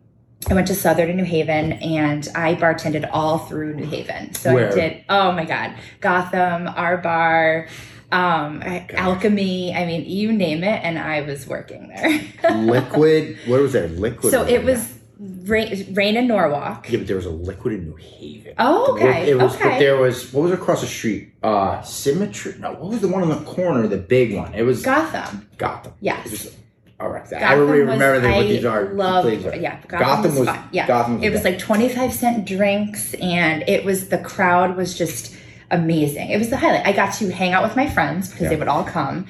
I 0.50 0.54
went 0.56 0.68
to 0.68 0.76
Southern 0.76 1.10
in 1.10 1.18
New 1.18 1.24
Haven 1.24 1.74
and 1.74 2.28
I 2.36 2.56
bartended 2.56 3.10
all 3.12 3.40
through 3.40 3.76
New 3.76 3.86
Haven. 3.86 4.34
So 4.34 4.54
Where? 4.54 4.72
I 4.72 4.76
did, 4.76 5.06
oh 5.10 5.32
my 5.32 5.46
God, 5.46 5.76
Gotham, 6.02 6.68
our 6.68 6.98
bar, 6.98 7.68
um, 8.12 8.62
Alchemy. 8.64 9.76
I 9.76 9.86
mean, 9.86 10.06
you 10.06 10.32
name 10.32 10.64
it, 10.64 10.84
and 10.84 11.00
I 11.00 11.22
was 11.22 11.48
working 11.48 11.88
there. 11.88 12.56
Liquid. 12.56 13.38
What 13.48 13.62
was 13.62 13.74
that? 13.74 13.92
Liquid. 13.92 14.32
so 14.32 14.46
it 14.46 14.64
was 14.64 14.94
Rain, 15.20 15.94
Rain 15.94 16.18
in 16.18 16.28
Norwalk. 16.28 16.90
Yeah, 16.92 17.00
but 17.00 17.08
there 17.08 17.16
was 17.16 17.26
a 17.26 17.32
liquid 17.32 17.74
in 17.74 17.86
New 17.86 17.96
Haven. 17.96 18.54
Oh, 18.58 18.94
okay. 18.94 19.30
It 19.30 19.38
was, 19.38 19.56
okay. 19.56 19.64
but 19.64 19.80
there 19.80 19.98
was 19.98 20.34
what 20.34 20.44
was 20.44 20.52
across 20.52 20.82
the 20.82 20.88
street? 20.88 21.34
Uh, 21.42 21.82
Symmetry. 21.82 22.56
No, 22.60 22.74
what 22.74 22.90
was 22.90 23.02
the 23.02 23.08
one 23.08 23.24
on 23.24 23.30
the 23.30 23.44
corner? 23.50 23.88
The 23.88 23.98
big 23.98 24.36
one. 24.36 24.54
It 24.54 24.64
was 24.64 24.84
Gotham. 24.84 25.48
Gotham. 25.58 25.94
Yes. 26.02 26.56
It 27.06 27.22
was, 27.22 27.34
all 27.34 27.40
right. 27.40 27.46
I 27.46 27.56
Gotham 27.56 27.68
really 27.70 27.84
was- 27.86 27.94
remember 27.94 28.20
that, 28.22 28.36
what 28.36 28.48
these 28.48 28.66
are. 28.66 28.86
Love, 28.94 29.26
are. 29.26 29.56
yeah, 29.56 29.80
Gotham, 29.88 30.00
Gotham 30.00 30.22
was, 30.32 30.40
was- 30.40 30.48
fun. 30.50 30.70
Yeah, 30.72 30.88
Gotham 30.88 31.16
was 31.16 31.24
it 31.26 31.30
was 31.32 31.44
like 31.44 31.60
twenty 31.60 31.90
five 31.90 32.14
cent 32.14 32.46
drinks, 32.46 33.14
and 33.16 33.64
it 33.68 33.84
was 33.86 34.10
the 34.10 34.18
crowd 34.20 34.76
was 34.78 34.98
just 34.98 35.36
amazing. 35.72 36.30
It 36.30 36.38
was 36.38 36.50
the 36.50 36.58
highlight. 36.58 36.86
I 36.86 36.92
got 36.94 37.14
to 37.16 37.30
hang 37.32 37.54
out 37.54 37.64
with 37.64 37.76
my 37.76 37.90
friends 37.90 38.30
because 38.30 38.50
they 38.50 38.56
would 38.56 38.68
all 38.68 38.84
come, 38.84 39.28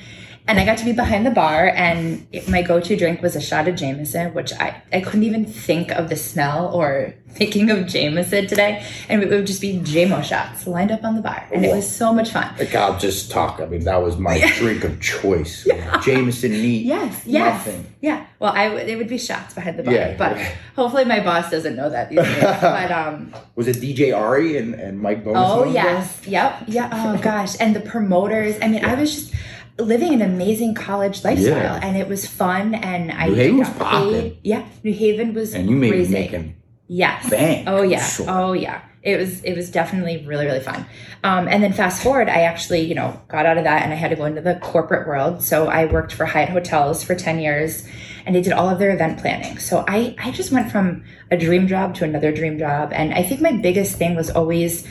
and 0.48 0.60
I 0.60 0.66
got 0.66 0.78
to 0.80 0.86
be 0.86 0.92
behind 0.94 1.26
the 1.26 1.32
bar. 1.32 1.68
And 1.70 2.28
it, 2.32 2.48
my 2.50 2.62
go 2.62 2.80
to 2.80 2.96
drink 2.96 3.22
was 3.22 3.36
a 3.36 3.42
shot 3.42 3.68
of 3.68 3.76
Jameson, 3.76 4.34
which 4.34 4.52
I 4.54 4.82
I 4.92 5.02
couldn't 5.02 5.24
even 5.24 5.46
think 5.46 5.92
of 5.92 6.10
the 6.10 6.16
smell 6.16 6.68
or 6.74 7.14
thinking 7.34 7.72
of 7.72 7.88
Jameson 7.88 8.46
today, 8.46 8.86
and 9.10 9.24
it 9.24 9.30
would 9.30 9.48
just 9.48 9.60
be 9.62 9.80
Jamo 9.80 10.24
shots 10.24 10.68
lined 10.68 10.92
up 10.92 11.04
on 11.04 11.16
the 11.16 11.22
bar, 11.22 11.48
and 11.52 11.66
it 11.66 11.74
was 11.74 11.90
so 11.90 12.14
much 12.14 12.30
fun. 12.30 12.54
Like 12.60 12.76
I'll 12.76 13.00
just 13.00 13.32
talk. 13.32 13.60
I 13.60 13.66
mean, 13.66 13.84
that 13.86 14.04
was 14.04 14.18
my 14.18 14.38
drink 14.58 14.84
of 14.84 15.02
choice. 15.02 15.68
Jameson 16.04 16.52
neat. 16.52 16.86
Yes, 16.86 17.24
yes, 17.26 17.66
Nothing. 17.66 17.86
yeah. 18.02 18.26
Well, 18.40 18.52
I 18.54 18.68
w- 18.68 18.86
it 18.86 18.98
would 18.98 19.08
be 19.08 19.18
shots 19.18 19.54
behind 19.56 19.80
the 19.80 19.84
bar, 19.84 19.94
Yeah. 19.94 20.16
but 20.18 20.38
hopefully 20.76 21.06
my 21.06 21.22
boss 21.22 21.50
doesn't 21.50 21.76
know 21.76 21.90
that 21.90 22.10
these 22.10 22.20
days. 22.20 22.42
but 22.62 22.92
um, 22.92 23.34
Was 23.56 23.68
it 23.68 23.78
DJ 23.78 24.16
Ari 24.16 24.58
and, 24.58 24.76
and 24.76 25.00
Mike 25.00 25.24
Bonus? 25.24 25.42
oh 25.44 25.64
yes, 25.72 26.22
yep, 26.28 26.64
yeah. 26.68 26.90
Oh 26.92 27.18
gosh, 27.22 27.56
and 27.60 27.74
the 27.76 27.80
promoters. 27.80 28.58
I 28.62 28.68
mean, 28.68 28.84
I 28.86 28.94
was 28.96 29.12
just 29.16 29.34
living 29.80 30.13
an 30.13 30.22
amazing 30.22 30.75
college 30.75 31.24
lifestyle, 31.24 31.58
Yeah. 31.77 31.80
and 31.82 31.98
it 31.98 32.08
was 32.08 32.27
fun. 32.27 32.75
And 32.75 33.12
I 33.12 33.27
New 33.27 33.36
Haven 33.36 33.58
was 33.58 33.68
got 33.70 33.80
poppin'. 33.80 34.38
Yeah, 34.44 34.63
New 34.84 34.94
Haven 34.94 35.34
was 35.34 35.53
And 35.53 35.70
you 35.70 35.75
made 35.75 35.89
crazy. 35.92 36.13
making 36.13 36.56
Yes. 36.88 37.30
bank. 37.30 37.68
Oh 37.68 37.82
yeah. 37.82 38.03
Sure. 38.03 38.25
Oh 38.30 38.53
yeah. 38.53 38.82
It 39.01 39.20
was 39.20 39.44
it 39.44 39.56
was 39.58 39.70
definitely 39.70 40.24
really 40.25 40.46
really 40.46 40.62
fun. 40.62 40.86
Um, 41.25 41.48
and 41.50 41.62
then 41.62 41.74
fast 41.74 42.01
forward, 42.01 42.30
I 42.30 42.42
actually 42.44 42.82
you 42.82 42.96
know 42.96 43.20
got 43.27 43.46
out 43.46 43.58
of 43.58 43.65
that 43.65 43.84
and 43.84 43.92
I 43.92 43.96
had 43.96 44.12
to 44.12 44.15
go 44.15 44.25
into 44.25 44.42
the 44.42 44.56
corporate 44.56 45.08
world. 45.08 45.42
So 45.42 45.68
I 45.68 45.86
worked 45.86 46.13
for 46.13 46.25
Hyatt 46.25 46.50
Hotels 46.50 47.03
for 47.03 47.13
ten 47.15 47.39
years, 47.39 47.86
and 48.25 48.38
I 48.38 48.42
did 48.42 48.53
all 48.53 48.70
of 48.70 48.80
their 48.80 48.92
event 48.92 49.20
planning. 49.20 49.58
So 49.58 49.84
I 49.89 50.15
I 50.24 50.32
just 50.32 50.51
went 50.53 50.72
from 50.72 51.03
a 51.32 51.38
dream 51.38 51.68
job 51.68 51.96
to 51.96 52.06
another 52.06 52.32
dream 52.32 52.58
job, 52.60 52.92
and 52.94 53.13
I 53.13 53.24
think 53.24 53.42
my 53.42 53.51
biggest 53.51 53.98
thing 53.98 54.15
was 54.15 54.30
always 54.30 54.88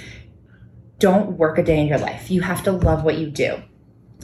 don't 0.98 1.38
work 1.38 1.56
a 1.58 1.62
day 1.62 1.80
in 1.80 1.86
your 1.86 1.98
life. 1.98 2.30
You 2.30 2.42
have 2.42 2.62
to 2.64 2.72
love 2.72 3.04
what 3.04 3.16
you 3.18 3.30
do. 3.30 3.62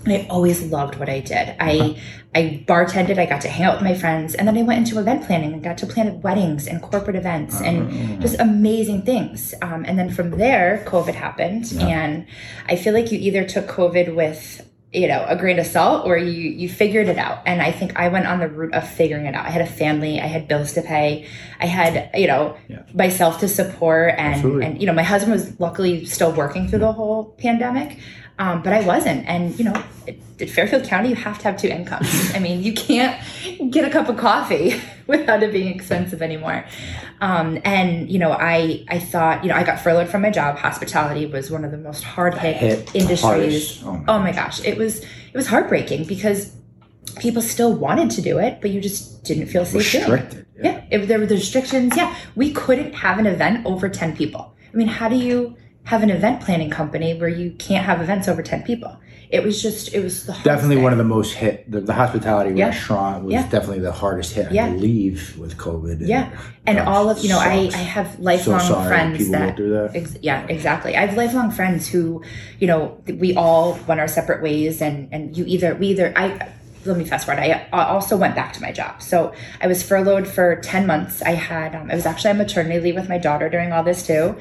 And 0.05 0.13
I 0.13 0.27
always 0.31 0.63
loved 0.63 0.97
what 0.97 1.09
I 1.09 1.21
did. 1.21 1.57
I 1.61 2.01
I 2.35 2.65
bartended, 2.69 3.19
I 3.19 3.27
got 3.27 3.41
to 3.43 3.49
hang 3.49 3.65
out 3.67 3.75
with 3.77 3.83
my 3.83 3.95
friends, 3.95 4.35
and 4.35 4.47
then 4.47 4.57
I 4.57 4.63
went 4.63 4.81
into 4.81 4.99
event 5.01 5.25
planning 5.27 5.53
and 5.53 5.63
got 5.63 5.79
to 5.79 5.87
plan 5.87 6.21
weddings 6.21 6.67
and 6.67 6.81
corporate 6.83 7.17
events 7.17 7.61
and 7.61 8.21
just 8.21 8.39
amazing 8.39 9.03
things. 9.03 9.55
Um, 9.63 9.85
and 9.87 9.99
then 9.99 10.11
from 10.11 10.31
there, 10.31 10.85
COVID 10.87 11.15
happened, 11.15 11.73
and 11.81 12.27
I 12.69 12.77
feel 12.77 12.93
like 12.95 13.11
you 13.11 13.19
either 13.19 13.45
took 13.45 13.67
COVID 13.67 14.15
with 14.15 14.65
you 14.93 15.07
know 15.07 15.23
a 15.29 15.37
grain 15.37 15.59
of 15.59 15.67
salt 15.67 16.07
or 16.07 16.17
you 16.17 16.31
you 16.51 16.67
figured 16.67 17.09
it 17.09 17.19
out 17.19 17.43
and 17.45 17.61
i 17.61 17.71
think 17.71 17.95
i 17.97 18.09
went 18.09 18.27
on 18.27 18.39
the 18.41 18.49
route 18.49 18.73
of 18.73 18.89
figuring 18.89 19.27
it 19.27 19.35
out 19.35 19.45
i 19.45 19.51
had 19.51 19.61
a 19.61 19.67
family 19.67 20.19
i 20.19 20.27
had 20.27 20.49
bills 20.49 20.73
to 20.73 20.81
pay 20.81 21.27
i 21.61 21.67
had 21.67 22.09
you 22.15 22.27
know 22.27 22.57
Yeah. 22.69 22.85
myself 22.95 23.39
to 23.41 23.49
support 23.49 24.15
and 24.17 24.37
Absolutely. 24.37 24.65
and 24.65 24.81
you 24.81 24.87
know 24.87 24.95
my 24.95 25.03
husband 25.03 25.33
was 25.33 25.61
luckily 25.61 26.07
still 26.07 26.33
working 26.33 26.69
through 26.69 26.79
the 26.79 26.93
whole 26.93 27.35
pandemic 27.37 27.99
um, 28.39 28.63
but 28.63 28.73
i 28.73 28.81
wasn't. 28.81 29.27
And 29.27 29.59
you 29.59 29.65
know 29.65 29.83
it, 30.07 30.21
at 30.41 30.49
fairfield 30.51 30.85
county 30.85 31.11
you 31.11 31.17
have 31.17 31.39
to 31.39 31.45
have 31.45 31.57
two 31.57 31.69
incomes. 31.69 32.09
I 32.35 32.39
mean 32.39 32.63
you 32.63 32.73
can't 32.73 33.21
get 33.71 33.85
a 33.85 33.91
cup 33.91 34.09
of 34.09 34.17
coffee 34.17 34.81
without 35.07 35.43
it 35.43 35.53
being 35.53 35.75
expensive 35.75 36.23
anymore. 36.23 36.65
Um, 37.21 37.59
and 37.65 38.11
you 38.11 38.19
know 38.19 38.33
i 38.33 38.85
i 38.89 38.99
thought 38.99 39.43
you 39.43 39.51
know 39.51 39.57
i 39.57 39.65
got 39.65 39.81
furloughed 39.81 40.09
from 40.09 40.23
my 40.23 40.31
job. 40.31 40.59
Hospitality 40.59 41.27
was 41.27 41.51
one 41.51 41.65
of 41.65 41.71
the 41.71 41.79
most 41.79 42.05
hard 42.05 42.35
hit 42.35 42.95
industries. 42.95 43.83
Oh 43.85 43.93
my 43.93 44.05
oh 44.09 44.19
my 44.21 44.33
gosh. 44.33 44.65
It 44.65 44.79
was 44.79 45.01
it 45.01 45.35
was 45.35 45.47
heartbreaking 45.47 46.05
because 46.05 46.55
people 47.17 47.43
still 47.43 47.75
wanted 47.75 48.11
to 48.11 48.23
do 48.23 48.39
it 48.39 48.61
but 48.61 48.71
you 48.71 48.81
just 48.81 49.25
didn't 49.25 49.47
feel 49.47 49.65
safe 49.65 49.93
doing 49.93 50.05
it. 50.05 50.11
Restricted. 50.11 50.47
Yeah, 50.61 50.85
if 50.91 51.07
there 51.07 51.19
were 51.21 51.27
the 51.27 51.37
restrictions, 51.37 51.97
yeah, 51.97 52.17
we 52.35 52.53
couldn't 52.53 52.93
have 52.95 53.19
an 53.19 53.27
event 53.27 53.65
over 53.65 53.89
10 53.89 54.17
people. 54.17 54.55
I 54.73 54.77
mean, 54.77 54.89
how 54.89 55.09
do 55.09 55.15
you 55.15 55.57
have 55.89 56.03
an 56.03 56.11
event 56.11 56.43
planning 56.43 56.69
company 56.69 57.19
where 57.19 57.31
you 57.31 57.51
can't 57.53 57.85
have 57.87 58.01
events 58.03 58.29
over 58.29 58.43
10 58.43 58.63
people? 58.63 58.95
It 59.31 59.43
was 59.43 59.63
just, 59.63 59.95
it 59.95 60.03
was 60.03 60.25
the 60.27 60.33
Definitely 60.45 60.77
thing. 60.77 60.85
one 60.85 60.93
of 60.93 60.99
the 60.99 61.05
most 61.05 61.33
hit. 61.35 61.71
The, 61.71 61.81
the 61.81 61.95
hospitality 61.95 62.55
Yeah. 62.55 62.67
restaurant 62.67 63.25
was 63.25 63.33
Yeah. 63.33 63.43
definitely 63.49 63.81
the 63.81 63.93
hardest 63.93 64.35
hit, 64.35 64.53
Yeah. 64.53 64.67
I 64.67 64.71
believe, 64.71 65.37
with 65.39 65.57
COVID. 65.57 65.93
And 66.01 66.09
Yeah. 66.09 66.29
And 66.67 66.79
all 66.79 67.09
of, 67.09 67.19
you 67.23 67.31
know, 67.31 67.39
I, 67.39 67.65
sucks. 67.65 67.75
I 67.75 67.79
have 67.79 68.19
lifelong 68.21 68.61
so 68.61 68.83
friends 68.83 69.31
that, 69.31 69.57
that. 69.57 69.91
Ex- 69.95 70.17
yeah, 70.23 70.47
exactly. 70.49 70.95
I 70.97 71.07
have 71.07 71.17
lifelong 71.17 71.51
friends 71.51 71.89
who, 71.89 72.23
you 72.59 72.67
know, 72.67 72.99
we 73.19 73.35
all 73.35 73.79
went 73.87 73.99
our 74.01 74.09
separate 74.09 74.43
ways, 74.43 74.81
and 74.83 75.09
and 75.13 75.35
you 75.37 75.45
either 75.47 75.75
we 75.75 75.87
either 75.89 76.13
I. 76.17 76.49
Let 76.85 76.97
me 76.97 77.05
fast 77.05 77.27
forward. 77.27 77.41
I 77.43 77.67
also 77.73 78.17
went 78.17 78.35
back 78.35 78.53
to 78.55 78.63
my 78.63 78.73
job. 78.73 79.03
So 79.03 79.33
I 79.61 79.67
was 79.67 79.83
furloughed 79.83 80.27
for 80.29 80.57
ten 80.57 80.87
months. 80.87 81.21
I 81.23 81.33
had 81.33 81.75
um, 81.75 81.91
I 81.91 81.95
was 81.97 82.07
actually 82.07 82.31
on 82.31 82.39
maternity 82.39 82.81
leave 82.81 82.95
with 82.95 83.09
my 83.11 83.19
daughter 83.19 83.49
during 83.51 83.73
all 83.73 83.83
this 83.83 84.07
too, 84.07 84.37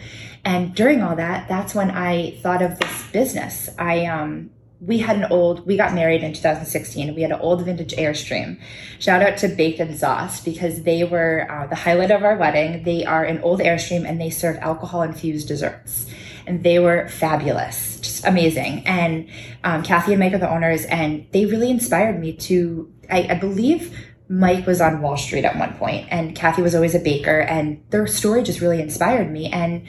and 0.47 0.73
during 0.73 1.03
all 1.03 1.17
that, 1.17 1.49
that's 1.49 1.75
when 1.75 1.91
I 1.91 2.31
thought 2.41 2.61
of 2.61 2.79
this 2.79 3.03
business. 3.11 3.69
I 3.77 4.05
um 4.05 4.49
we 4.79 4.99
had 4.99 5.17
an 5.17 5.25
old 5.25 5.65
we 5.67 5.75
got 5.75 5.93
married 5.93 6.23
in 6.23 6.31
2016 6.33 7.15
we 7.15 7.21
had 7.23 7.31
an 7.31 7.39
old 7.41 7.65
vintage 7.65 7.93
airstream. 7.95 8.57
Shout 8.99 9.21
out 9.21 9.37
to 9.39 9.49
baked 9.49 9.81
and 9.81 9.97
sauce 9.99 10.39
because 10.39 10.83
they 10.83 11.03
were 11.03 11.51
uh, 11.51 11.67
the 11.67 11.75
highlight 11.75 12.11
of 12.11 12.23
our 12.23 12.37
wedding. 12.37 12.83
They 12.83 13.03
are 13.03 13.25
an 13.25 13.41
old 13.41 13.59
airstream 13.59 14.07
and 14.07 14.21
they 14.21 14.29
serve 14.29 14.55
alcohol 14.57 15.01
infused 15.01 15.49
desserts. 15.49 16.05
And 16.45 16.63
they 16.63 16.79
were 16.79 17.09
fabulous 17.09 17.99
just 17.99 18.25
amazing. 18.25 18.87
And 18.87 19.27
um, 19.65 19.83
kathy 19.83 20.13
and 20.13 20.21
mike 20.21 20.33
are 20.33 20.37
the 20.37 20.49
owners 20.49 20.85
and 20.85 21.27
they 21.33 21.45
really 21.45 21.69
inspired 21.69 22.21
me 22.21 22.31
to 22.47 22.89
I, 23.09 23.27
I 23.31 23.33
believe 23.33 23.97
mike 24.29 24.65
was 24.65 24.79
on 24.79 25.01
wall 25.01 25.17
street 25.17 25.43
at 25.43 25.57
one 25.57 25.73
point 25.75 26.07
and 26.09 26.35
kathy 26.35 26.61
was 26.61 26.75
always 26.75 26.93
a 26.93 26.99
baker 26.99 27.39
and 27.39 27.81
their 27.89 28.07
story 28.07 28.43
just 28.43 28.61
really 28.61 28.79
inspired 28.79 29.29
me. 29.29 29.47
And 29.47 29.85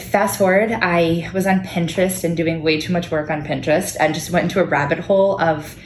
fast 0.00 0.38
forward, 0.38 0.72
I 0.72 1.30
was 1.32 1.46
on 1.46 1.60
Pinterest 1.60 2.24
and 2.24 2.36
doing 2.36 2.62
way 2.62 2.80
too 2.80 2.92
much 2.92 3.10
work 3.10 3.30
on 3.30 3.44
Pinterest 3.44 3.96
and 3.98 4.14
just 4.14 4.30
went 4.30 4.44
into 4.44 4.60
a 4.60 4.64
rabbit 4.64 4.98
hole 4.98 5.40
of 5.40 5.76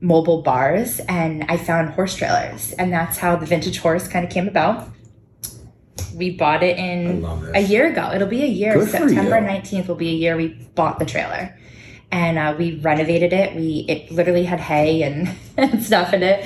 mobile 0.00 0.42
bars 0.42 1.00
and 1.08 1.44
I 1.48 1.56
found 1.56 1.90
horse 1.90 2.16
trailers. 2.16 2.72
And 2.72 2.92
that's 2.92 3.18
how 3.18 3.36
the 3.36 3.46
vintage 3.46 3.78
horse 3.78 4.08
kind 4.08 4.24
of 4.24 4.30
came 4.30 4.48
about. 4.48 4.88
We 6.14 6.30
bought 6.30 6.62
it 6.62 6.76
in 6.76 7.24
a 7.54 7.60
year 7.60 7.90
ago. 7.90 8.10
It'll 8.12 8.28
be 8.28 8.42
a 8.42 8.46
year. 8.46 8.74
Good 8.74 8.90
September 8.90 9.40
19th 9.40 9.88
will 9.88 9.94
be 9.94 10.10
a 10.10 10.14
year 10.14 10.36
we 10.36 10.48
bought 10.74 10.98
the 10.98 11.06
trailer. 11.06 11.56
And 12.12 12.38
uh, 12.38 12.54
we 12.58 12.78
renovated 12.80 13.32
it. 13.32 13.56
We 13.56 13.86
it 13.88 14.10
literally 14.12 14.44
had 14.44 14.60
hay 14.60 15.02
and, 15.02 15.34
and 15.56 15.82
stuff 15.82 16.12
in 16.12 16.22
it, 16.22 16.44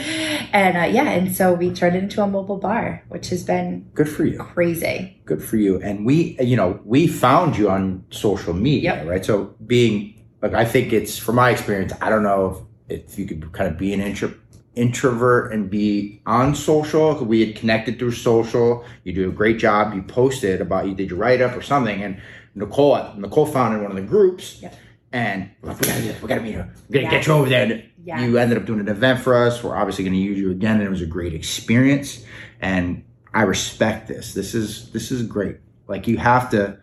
and 0.54 0.76
uh, 0.76 0.84
yeah, 0.84 1.10
and 1.10 1.34
so 1.34 1.52
we 1.54 1.72
turned 1.72 1.96
it 1.96 2.04
into 2.04 2.22
a 2.22 2.26
mobile 2.28 2.56
bar, 2.58 3.02
which 3.08 3.30
has 3.30 3.42
been 3.42 3.90
Good 3.92 4.08
for 4.08 4.24
you. 4.24 4.38
crazy. 4.38 5.20
Good 5.24 5.42
for 5.42 5.56
you. 5.56 5.80
And 5.82 6.06
we, 6.06 6.36
you 6.40 6.56
know, 6.56 6.78
we 6.84 7.08
found 7.08 7.56
you 7.58 7.68
on 7.68 8.04
social 8.10 8.54
media, 8.54 8.94
Yep. 8.94 9.06
right? 9.08 9.24
So 9.24 9.56
being 9.66 10.14
like, 10.40 10.54
I 10.54 10.64
think 10.64 10.92
it's 10.92 11.18
from 11.18 11.34
my 11.34 11.50
experience. 11.50 11.92
I 12.00 12.10
don't 12.10 12.22
know 12.22 12.64
if, 12.88 13.08
if 13.08 13.18
you 13.18 13.26
could 13.26 13.50
kind 13.52 13.68
of 13.68 13.76
be 13.76 13.92
an 13.92 14.00
intro, 14.00 14.32
introvert 14.76 15.52
and 15.52 15.68
be 15.68 16.22
on 16.26 16.54
social. 16.54 17.14
We 17.24 17.44
had 17.44 17.56
connected 17.56 17.98
through 17.98 18.12
social. 18.12 18.84
You 19.02 19.12
do 19.14 19.28
a 19.28 19.32
great 19.32 19.58
job. 19.58 19.94
You 19.94 20.02
posted 20.02 20.60
about 20.60 20.86
you 20.86 20.94
did 20.94 21.10
your 21.10 21.18
write 21.18 21.40
up 21.40 21.56
or 21.56 21.62
something, 21.62 22.02
and 22.04 22.20
Nicole, 22.54 23.12
Nicole 23.16 23.46
found 23.46 23.74
in 23.74 23.82
one 23.82 23.90
of 23.90 23.96
the 23.96 24.02
groups. 24.02 24.62
Yep. 24.62 24.74
And 25.12 25.50
we're 25.62 25.70
like, 25.70 25.80
we 25.80 25.86
gotta 25.86 26.00
do 26.02 26.08
this. 26.08 26.22
We 26.22 26.28
gotta 26.28 26.40
meet 26.42 26.52
her. 26.54 26.68
We 26.88 26.94
gotta 26.94 27.04
Yeah. 27.04 27.10
get 27.10 27.26
you 27.26 27.32
over 27.32 27.48
there. 27.48 27.62
And 27.64 27.82
Yeah. 28.04 28.24
You 28.24 28.38
ended 28.38 28.58
up 28.58 28.66
doing 28.66 28.80
an 28.80 28.88
event 28.88 29.20
for 29.20 29.34
us. 29.34 29.62
We're 29.64 29.76
obviously 29.76 30.04
going 30.04 30.14
to 30.14 30.20
use 30.20 30.38
you 30.38 30.50
again, 30.52 30.76
and 30.76 30.84
it 30.84 30.90
was 30.90 31.02
a 31.02 31.06
great 31.06 31.34
experience. 31.34 32.24
And 32.60 33.02
I 33.34 33.42
respect 33.42 34.06
this. 34.08 34.32
This 34.32 34.54
is 34.54 34.90
this 34.92 35.10
is 35.10 35.22
great. 35.24 35.56
Like 35.88 36.06
you 36.06 36.16
have 36.18 36.50
to, 36.50 36.78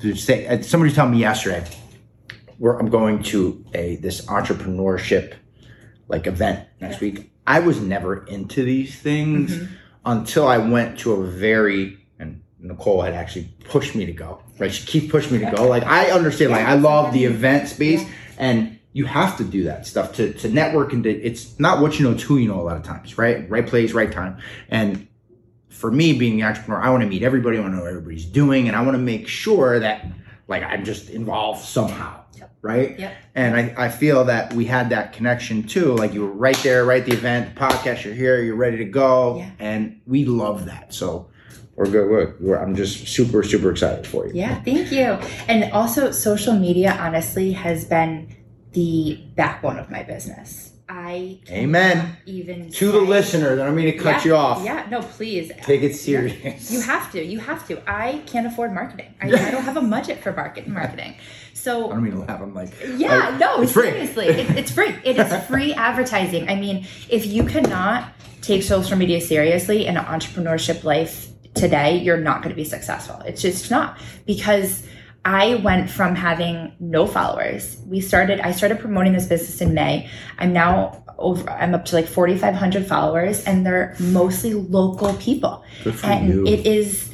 to 0.00 0.14
say. 0.14 0.46
uh, 0.46 0.62
Somebody 0.62 0.92
told 0.92 1.10
me 1.10 1.18
yesterday, 1.18 1.64
where 2.58 2.78
I'm 2.78 2.88
going 2.88 3.22
to 3.24 3.64
a 3.74 3.96
this 3.96 4.24
entrepreneurship 4.26 5.34
like 6.08 6.26
event 6.26 6.66
next 6.80 7.00
week. 7.00 7.30
I 7.46 7.60
was 7.60 7.80
never 7.80 8.24
into 8.26 8.62
these 8.64 8.94
things 8.98 9.54
Mhm. 9.56 9.68
until 10.06 10.46
I 10.48 10.58
went 10.58 10.98
to 11.00 11.12
a 11.12 11.26
very 11.26 11.98
Nicole 12.60 13.02
had 13.02 13.14
actually 13.14 13.48
pushed 13.64 13.94
me 13.94 14.06
to 14.06 14.12
go. 14.12 14.42
Right, 14.58 14.72
she 14.72 14.84
keep 14.86 15.10
pushing 15.10 15.38
me 15.38 15.44
to 15.44 15.56
go. 15.56 15.68
Like 15.68 15.84
I 15.84 16.10
understand. 16.10 16.50
Like 16.52 16.66
I 16.66 16.74
love 16.74 17.12
the 17.12 17.24
event 17.24 17.68
space, 17.68 18.04
and 18.36 18.78
you 18.92 19.04
have 19.04 19.36
to 19.38 19.44
do 19.44 19.64
that 19.64 19.86
stuff 19.86 20.14
to 20.14 20.32
to 20.34 20.48
network 20.48 20.92
and 20.92 21.04
to, 21.04 21.10
it's 21.10 21.58
not 21.60 21.80
what 21.80 21.98
you 21.98 22.06
know, 22.06 22.12
it's 22.12 22.22
who 22.22 22.36
you 22.36 22.48
know. 22.48 22.60
A 22.60 22.62
lot 22.62 22.76
of 22.76 22.82
times, 22.82 23.16
right? 23.16 23.48
Right 23.48 23.66
place, 23.66 23.92
right 23.92 24.10
time, 24.10 24.38
and 24.68 25.06
for 25.68 25.90
me 25.92 26.12
being 26.18 26.36
the 26.36 26.42
entrepreneur, 26.42 26.80
I 26.80 26.90
want 26.90 27.02
to 27.02 27.08
meet 27.08 27.22
everybody. 27.22 27.56
I 27.56 27.60
want 27.60 27.72
to 27.72 27.76
know 27.76 27.82
what 27.84 27.90
everybody's 27.90 28.24
doing, 28.24 28.66
and 28.66 28.76
I 28.76 28.82
want 28.82 28.96
to 28.96 29.02
make 29.02 29.28
sure 29.28 29.78
that 29.78 30.04
like 30.48 30.64
I'm 30.64 30.84
just 30.84 31.10
involved 31.10 31.64
somehow, 31.64 32.24
right? 32.62 32.98
Yep. 32.98 33.14
And 33.34 33.56
I, 33.56 33.74
I 33.76 33.88
feel 33.88 34.24
that 34.24 34.52
we 34.54 34.64
had 34.64 34.90
that 34.90 35.12
connection 35.12 35.62
too. 35.62 35.94
Like 35.94 36.14
you 36.14 36.22
were 36.22 36.32
right 36.32 36.56
there, 36.64 36.84
right 36.84 37.02
at 37.02 37.08
the 37.08 37.16
event, 37.16 37.54
the 37.54 37.60
podcast, 37.60 38.04
you're 38.04 38.14
here, 38.14 38.42
you're 38.42 38.56
ready 38.56 38.78
to 38.78 38.84
go. 38.84 39.36
Yeah. 39.36 39.50
And 39.58 40.00
we 40.06 40.24
love 40.24 40.64
that. 40.64 40.92
So 40.92 41.30
we're 41.78 41.86
good. 41.88 42.10
We're, 42.10 42.34
we're, 42.40 42.56
I'm 42.56 42.74
just 42.74 43.06
super, 43.06 43.44
super 43.44 43.70
excited 43.70 44.04
for 44.06 44.26
you. 44.26 44.32
Yeah, 44.34 44.60
thank 44.62 44.90
you. 44.90 45.16
And 45.46 45.72
also, 45.72 46.10
social 46.10 46.54
media 46.54 46.96
honestly 46.98 47.52
has 47.52 47.84
been 47.84 48.34
the 48.72 49.22
backbone 49.36 49.78
of 49.78 49.88
my 49.88 50.02
business. 50.02 50.72
I 50.88 51.38
Amen. 51.50 52.16
Even 52.26 52.70
To 52.70 52.90
the 52.90 53.00
listener, 53.00 53.52
I 53.52 53.56
don't 53.56 53.76
mean 53.76 53.92
to 53.92 53.98
cut 53.98 54.24
Yeah, 54.24 54.24
you 54.24 54.36
off. 54.36 54.64
Yeah, 54.64 54.86
no, 54.90 55.02
please. 55.02 55.52
Take 55.62 55.82
it 55.82 55.94
serious. 55.94 56.70
You 56.70 56.80
have 56.80 57.12
to. 57.12 57.22
You 57.22 57.38
have 57.38 57.68
to. 57.68 57.80
I 57.88 58.22
can't 58.26 58.46
afford 58.46 58.72
marketing. 58.72 59.14
I, 59.20 59.26
I 59.26 59.50
don't 59.50 59.62
have 59.70 59.76
a 59.76 59.82
budget 59.82 60.20
for 60.20 60.32
market 60.32 60.66
marketing. 60.66 61.14
So 61.52 61.90
I 61.90 61.94
don't 61.94 62.04
mean 62.04 62.12
to 62.14 62.20
laugh. 62.20 62.40
I'm 62.40 62.54
like, 62.54 62.70
yeah, 62.96 63.36
no, 63.38 63.60
it's 63.62 63.72
free. 63.72 63.90
seriously, 63.90 64.26
it, 64.26 64.50
it's 64.58 64.72
free. 64.72 64.94
It 65.04 65.18
is 65.18 65.44
free 65.46 65.74
advertising. 65.74 66.48
I 66.48 66.56
mean, 66.56 66.86
if 67.08 67.26
you 67.26 67.44
cannot 67.44 68.12
take 68.40 68.62
social 68.62 68.96
media 68.96 69.20
seriously 69.20 69.86
in 69.86 69.96
an 69.96 70.04
entrepreneurship 70.04 70.82
life 70.84 71.27
today, 71.54 71.98
you're 71.98 72.18
not 72.18 72.42
going 72.42 72.50
to 72.50 72.56
be 72.56 72.64
successful. 72.64 73.20
It's 73.26 73.42
just 73.42 73.70
not 73.70 73.98
because 74.26 74.86
I 75.24 75.56
went 75.56 75.90
from 75.90 76.14
having 76.14 76.72
no 76.80 77.06
followers. 77.06 77.78
We 77.86 78.00
started. 78.00 78.40
I 78.40 78.52
started 78.52 78.78
promoting 78.78 79.12
this 79.12 79.26
business 79.26 79.60
in 79.60 79.74
May. 79.74 80.08
I'm 80.38 80.52
now 80.52 81.04
over. 81.18 81.50
I'm 81.50 81.74
up 81.74 81.84
to 81.86 81.96
like 81.96 82.06
4,500 82.06 82.86
followers, 82.86 83.44
and 83.44 83.66
they're 83.66 83.94
mostly 83.98 84.54
local 84.54 85.14
people. 85.14 85.64
And 86.02 86.28
you. 86.28 86.46
it 86.46 86.66
is 86.66 87.10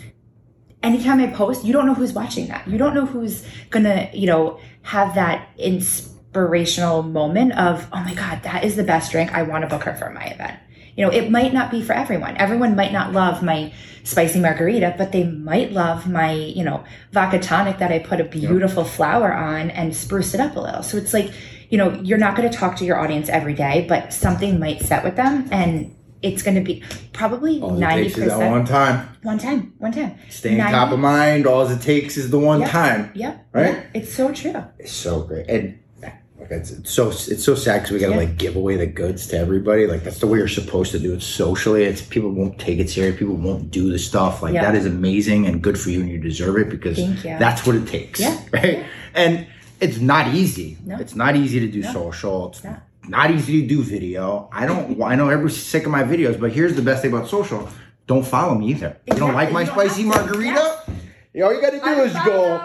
anytime 0.84 1.20
I 1.20 1.28
post, 1.28 1.64
you 1.64 1.72
don't 1.72 1.86
know 1.86 1.94
who's 1.94 2.12
watching 2.12 2.46
that. 2.48 2.68
You 2.68 2.78
don't 2.78 2.94
know 2.94 3.06
who's 3.06 3.44
gonna, 3.70 4.10
you 4.12 4.26
know, 4.26 4.60
have 4.82 5.14
that 5.14 5.48
inspirational 5.56 7.02
moment 7.02 7.58
of, 7.58 7.88
oh 7.92 8.00
my 8.04 8.14
God, 8.14 8.42
that 8.42 8.64
is 8.64 8.76
the 8.76 8.84
best 8.84 9.10
drink. 9.10 9.32
I 9.32 9.42
want 9.42 9.62
to 9.62 9.68
book 9.68 9.82
her 9.84 9.94
for 9.94 10.10
my 10.10 10.24
event. 10.26 10.60
You 10.96 11.04
know, 11.04 11.10
it 11.12 11.30
might 11.30 11.52
not 11.52 11.70
be 11.70 11.82
for 11.82 11.92
everyone. 11.92 12.36
Everyone 12.36 12.76
might 12.76 12.92
not 12.92 13.12
love 13.12 13.42
my 13.42 13.72
spicy 14.04 14.38
margarita, 14.40 14.94
but 14.96 15.12
they 15.12 15.24
might 15.24 15.72
love 15.72 16.08
my, 16.08 16.32
you 16.32 16.62
know, 16.62 16.84
vodka 17.12 17.38
tonic 17.38 17.78
that 17.78 17.90
I 17.90 17.98
put 17.98 18.20
a 18.20 18.24
beautiful 18.24 18.84
flower 18.84 19.32
on 19.32 19.70
and 19.70 19.94
spruce 19.96 20.34
it 20.34 20.40
up 20.40 20.54
a 20.56 20.60
little. 20.60 20.82
So 20.82 20.96
it's 20.96 21.12
like, 21.12 21.32
you 21.70 21.78
know, 21.78 21.92
you're 22.02 22.18
not 22.18 22.36
going 22.36 22.48
to 22.48 22.56
talk 22.56 22.76
to 22.76 22.84
your 22.84 22.98
audience 22.98 23.28
every 23.28 23.54
day, 23.54 23.86
but 23.88 24.12
something 24.12 24.60
might 24.60 24.82
set 24.82 25.02
with 25.02 25.16
them 25.16 25.48
and 25.50 25.96
it's 26.22 26.42
going 26.42 26.54
to 26.54 26.60
be 26.62 26.82
probably 27.12 27.60
All 27.60 27.74
it 27.76 27.80
ninety 27.80 28.04
takes 28.04 28.16
is 28.18 28.24
that 28.24 28.32
percent 28.34 28.50
one 28.52 28.64
time. 28.64 29.08
one 29.22 29.38
time, 29.38 29.72
one 29.78 29.92
time. 29.92 30.16
Staying 30.30 30.56
90 30.58 30.72
top 30.72 30.92
of 30.92 30.98
mind. 30.98 31.46
All 31.46 31.66
it 31.66 31.82
takes 31.82 32.16
is 32.16 32.30
the 32.30 32.38
one 32.38 32.60
Yep. 32.60 32.70
time. 32.70 33.10
Yep. 33.14 33.46
Right? 33.52 33.74
yeah, 33.74 33.82
It's 33.94 34.12
so 34.12 34.32
true. 34.32 34.64
It's 34.78 34.92
so 34.92 35.22
great. 35.22 35.48
And 35.50 35.78
like 36.38 36.50
it's, 36.50 36.70
it's 36.72 36.90
so 36.90 37.08
it's 37.10 37.44
so 37.44 37.54
sad 37.54 37.78
because 37.82 37.92
we 37.92 37.98
gotta 38.00 38.12
Yeah. 38.12 38.18
like 38.18 38.36
give 38.36 38.56
away 38.56 38.76
the 38.76 38.86
goods 38.86 39.26
to 39.28 39.38
everybody. 39.38 39.86
Like 39.86 40.02
that's 40.02 40.18
the 40.18 40.26
way 40.26 40.38
you're 40.38 40.48
supposed 40.48 40.90
to 40.92 40.98
do 40.98 41.14
it 41.14 41.22
socially. 41.22 41.84
It's 41.84 42.02
people 42.02 42.30
won't 42.30 42.58
take 42.58 42.78
it 42.80 42.90
serious. 42.90 43.18
People 43.18 43.36
won't 43.36 43.70
do 43.70 43.90
the 43.90 43.98
stuff. 43.98 44.42
Like 44.42 44.54
Yeah. 44.54 44.62
that 44.62 44.74
is 44.74 44.84
amazing 44.86 45.46
and 45.46 45.62
good 45.62 45.78
for 45.78 45.90
you, 45.90 46.00
and 46.00 46.08
you 46.08 46.18
deserve 46.18 46.56
it 46.58 46.68
because 46.70 46.98
that's 47.22 47.66
what 47.66 47.76
it 47.76 47.86
takes. 47.86 48.20
Yeah. 48.20 48.38
Right. 48.52 48.84
And 49.14 49.46
it's 49.80 49.98
not 50.00 50.34
easy. 50.34 50.76
No. 50.84 50.96
It's 50.98 51.14
not 51.14 51.36
easy 51.36 51.60
to 51.60 51.68
do 51.68 51.82
No. 51.82 51.92
social. 51.92 52.48
It's 52.50 52.64
not. 52.64 52.82
not 53.08 53.30
easy 53.30 53.62
to 53.62 53.68
do 53.68 53.82
video. 53.82 54.48
I 54.52 54.66
don't. 54.66 55.00
I 55.02 55.14
know 55.14 55.28
everybody's 55.28 55.62
sick 55.62 55.84
of 55.86 55.92
my 55.92 56.02
videos, 56.02 56.38
but 56.40 56.52
here's 56.52 56.74
the 56.74 56.82
best 56.82 57.02
thing 57.02 57.12
about 57.12 57.28
social. 57.28 57.68
Don't 58.06 58.26
follow 58.26 58.54
me 58.56 58.68
either. 58.70 58.96
You 59.06 59.14
don't 59.16 59.34
like 59.34 59.52
my 59.52 59.64
don't 59.64 59.74
spicy 59.74 60.04
margarita? 60.04 60.82
All 61.42 61.52
you 61.54 61.60
gotta 61.60 61.80
do 61.80 62.02
is 62.02 62.12
go 62.24 62.60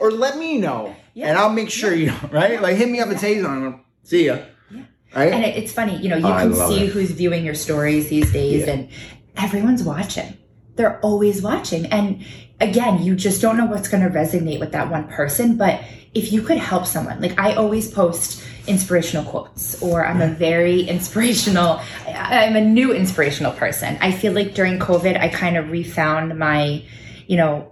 or 0.00 0.10
let 0.10 0.38
me 0.38 0.58
know, 0.58 0.94
Yeah. 1.14 1.28
and 1.28 1.38
I'll 1.38 1.52
make 1.52 1.70
sure 1.70 1.94
you 1.94 2.12
right. 2.32 2.60
Like 2.60 2.76
hit 2.76 2.88
me 2.88 3.00
up 3.00 3.08
and 3.08 3.20
say 3.20 3.40
something. 3.40 3.84
See 4.02 4.26
ya. 4.26 4.38
Yeah. 4.70 4.82
Right? 5.14 5.32
And 5.32 5.44
it's 5.44 5.72
funny, 5.72 5.96
you 5.96 6.08
know, 6.08 6.16
you 6.16 6.26
Oh, 6.26 6.32
can 6.38 6.54
see 6.54 6.84
it. 6.84 6.88
who's 6.92 7.10
viewing 7.10 7.44
your 7.44 7.54
stories 7.54 8.08
these 8.08 8.32
days, 8.32 8.66
Yeah. 8.66 8.72
and 8.74 8.88
everyone's 9.36 9.82
watching. 9.82 10.34
They're 10.76 10.98
always 11.00 11.42
watching. 11.42 11.86
And 11.86 12.24
again, 12.60 13.02
you 13.02 13.14
just 13.16 13.42
don't 13.42 13.56
know 13.56 13.66
what's 13.66 13.88
going 13.88 14.02
to 14.02 14.10
resonate 14.10 14.60
with 14.60 14.72
that 14.72 14.90
one 14.90 15.08
person. 15.08 15.56
But 15.56 15.80
if 16.14 16.32
you 16.32 16.42
could 16.42 16.58
help 16.58 16.86
someone, 16.86 17.20
like 17.20 17.38
I 17.38 17.54
always 17.54 17.90
post 17.90 18.42
inspirational 18.66 19.24
quotes, 19.24 19.80
or 19.82 20.06
I'm 20.06 20.20
a 20.20 20.28
very 20.28 20.82
inspirational, 20.94 21.80
I'm 22.06 22.56
a 22.56 22.60
new 22.60 22.92
inspirational 22.92 23.52
person. 23.52 23.98
I 24.00 24.12
feel 24.12 24.32
like 24.32 24.54
during 24.54 24.78
COVID, 24.78 25.18
I 25.20 25.28
kind 25.28 25.56
of 25.56 25.70
refound 25.70 26.38
my, 26.38 26.82
you 27.26 27.36
know, 27.36 27.69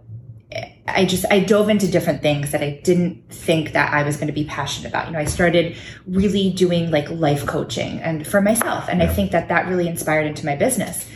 I 0.95 1.05
just 1.05 1.25
I 1.31 1.41
dove 1.41 1.69
into 1.69 1.87
different 1.91 2.23
things 2.23 2.51
that 2.53 2.63
I 2.63 2.81
didn't 2.85 3.29
think 3.31 3.73
that 3.73 3.93
I 3.93 4.03
was 4.03 4.17
going 4.17 4.27
to 4.29 4.33
be 4.33 4.45
passionate 4.45 4.89
about. 4.89 5.07
You 5.07 5.13
know, 5.13 5.19
I 5.19 5.25
started 5.25 5.77
really 6.07 6.51
doing 6.51 6.91
like 6.91 7.09
life 7.11 7.47
coaching 7.47 8.01
and 8.01 8.27
for 8.27 8.41
myself, 8.41 8.89
and 8.89 9.03
I 9.03 9.07
think 9.07 9.31
that 9.33 9.49
that 9.49 9.67
really 9.69 9.89
inspired 9.89 10.27
into 10.27 10.45
my 10.47 10.57
business. 10.57 11.07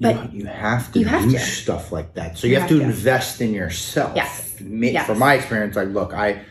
But 0.00 0.32
you, 0.32 0.40
you 0.40 0.46
have 0.46 0.90
to 0.92 0.98
you 0.98 1.04
have 1.06 1.22
do 1.24 1.32
to. 1.32 1.38
stuff 1.38 1.92
like 1.92 2.14
that. 2.14 2.36
So 2.38 2.46
you, 2.46 2.54
You 2.54 2.60
have, 2.60 2.68
to, 2.70 2.74
have 2.78 2.82
to. 2.82 2.88
invest 2.90 3.40
in 3.40 3.52
yourself. 3.52 4.16
Yes. 4.16 4.58
Me, 4.60 4.90
Yes. 4.90 5.06
From 5.06 5.18
my 5.18 5.34
experience, 5.34 5.76
like, 5.76 5.88
look, 5.88 6.12
I, 6.12 6.42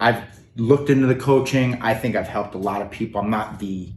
I've 0.00 0.22
looked 0.56 0.90
into 0.90 1.06
the 1.06 1.14
coaching. 1.14 1.80
I 1.82 1.94
think 1.94 2.16
I've 2.16 2.26
helped 2.26 2.54
a 2.56 2.58
lot 2.58 2.82
of 2.82 2.90
people. 2.90 3.20
I'm 3.20 3.30
not 3.30 3.60
the, 3.60 3.92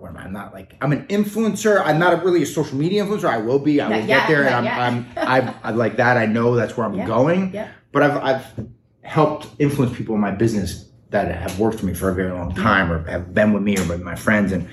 what, 0.00 0.10
am 0.10 0.16
I? 0.16 0.24
I'm 0.24 0.32
not 0.32 0.52
like 0.52 0.76
I'm 0.80 0.92
an 0.92 1.06
influencer. 1.06 1.82
I'm 1.84 1.98
not 1.98 2.12
a, 2.12 2.16
really 2.24 2.42
a 2.42 2.46
social 2.46 2.76
media 2.76 3.04
influencer. 3.04 3.24
I 3.24 3.38
will 3.38 3.58
be. 3.58 3.80
I 3.80 3.88
Not 3.88 4.00
will 4.00 4.06
yet, 4.06 4.08
get 4.08 4.28
there, 4.28 4.44
and. 4.44 4.68
I'm, 4.68 5.06
I'm, 5.16 5.46
I, 5.46 5.54
I 5.62 5.70
like 5.70 5.96
that. 5.96 6.16
I 6.16 6.26
know 6.26 6.54
that's 6.54 6.76
where 6.76 6.86
I'm 6.86 6.94
Yeah. 6.94 7.06
going. 7.06 7.52
Yeah. 7.52 7.68
But 7.92 8.02
I've, 8.02 8.16
I've 8.16 8.66
helped 9.02 9.48
influence 9.58 9.96
people 9.96 10.14
in 10.14 10.20
my 10.20 10.30
business 10.32 10.88
that 11.10 11.32
have 11.34 11.60
worked 11.60 11.78
for 11.78 11.86
me 11.86 11.94
for 11.94 12.10
a 12.10 12.14
very 12.14 12.32
long 12.32 12.52
mm-hmm. 12.52 12.62
time, 12.62 12.90
or 12.90 13.08
have 13.08 13.32
been 13.32 13.52
with 13.52 13.62
me, 13.62 13.78
or 13.78 13.84
with 13.84 14.02
my 14.02 14.14
friends, 14.16 14.52
and 14.52 14.68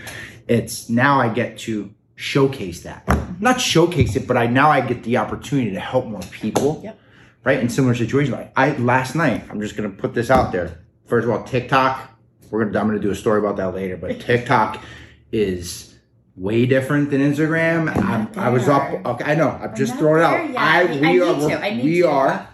it's 0.47 0.89
now 0.89 1.19
I 1.19 1.29
get 1.29 1.57
to 1.59 1.93
showcase 2.15 2.81
that. 2.81 3.05
Mm-hmm. 3.05 3.43
Not 3.43 3.61
showcase 3.61 4.15
it, 4.15 4.27
but 4.27 4.37
I 4.37 4.47
now 4.47 4.69
I 4.69 4.81
get 4.81 5.03
the 5.03 5.17
opportunity 5.17 5.71
to 5.71 5.79
help 5.79 6.05
more 6.05 6.21
people. 6.31 6.81
Yep. 6.83 6.99
Right 7.43 7.59
in 7.59 7.69
similar 7.69 7.95
situations. 7.95 8.35
Like 8.35 8.51
I 8.55 8.77
last 8.77 9.15
night, 9.15 9.43
I'm 9.49 9.59
just 9.59 9.75
gonna 9.75 9.89
put 9.89 10.13
this 10.13 10.29
out 10.29 10.51
there. 10.51 10.79
First 11.05 11.25
of 11.25 11.31
all, 11.31 11.43
TikTok. 11.43 12.09
We're 12.51 12.65
gonna 12.65 12.79
I'm 12.79 12.87
gonna 12.87 12.99
do 12.99 13.11
a 13.11 13.15
story 13.15 13.39
about 13.39 13.57
that 13.57 13.73
later, 13.73 13.97
but 13.97 14.19
TikTok 14.27 14.83
is 15.31 15.95
way 16.35 16.65
different 16.65 17.09
than 17.11 17.21
Instagram. 17.21 17.89
I 18.37 18.49
was 18.49 18.67
up. 18.67 19.05
Okay, 19.05 19.23
I 19.23 19.35
know. 19.35 19.49
I'm 19.49 19.75
just 19.75 19.95
throwing 19.97 20.21
it 20.21 20.25
out. 20.25 20.49
yet. 20.49 20.57
I 20.57 20.85
we 20.99 21.21
I 21.21 21.25
are 21.27 21.35
need 21.37 21.49
to. 21.49 21.61
I 21.65 21.69
need 21.75 21.83
we 21.83 22.01
to. 22.01 22.09
are. 22.09 22.47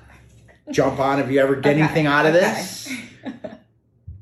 Jump 0.71 0.99
on 0.99 1.19
if 1.19 1.31
you 1.31 1.39
ever 1.39 1.55
get 1.55 1.71
Okay, 1.71 1.81
anything 1.81 2.07
out 2.07 2.25
of 2.25 2.35
okay. 2.35 2.43
this. 2.45 2.93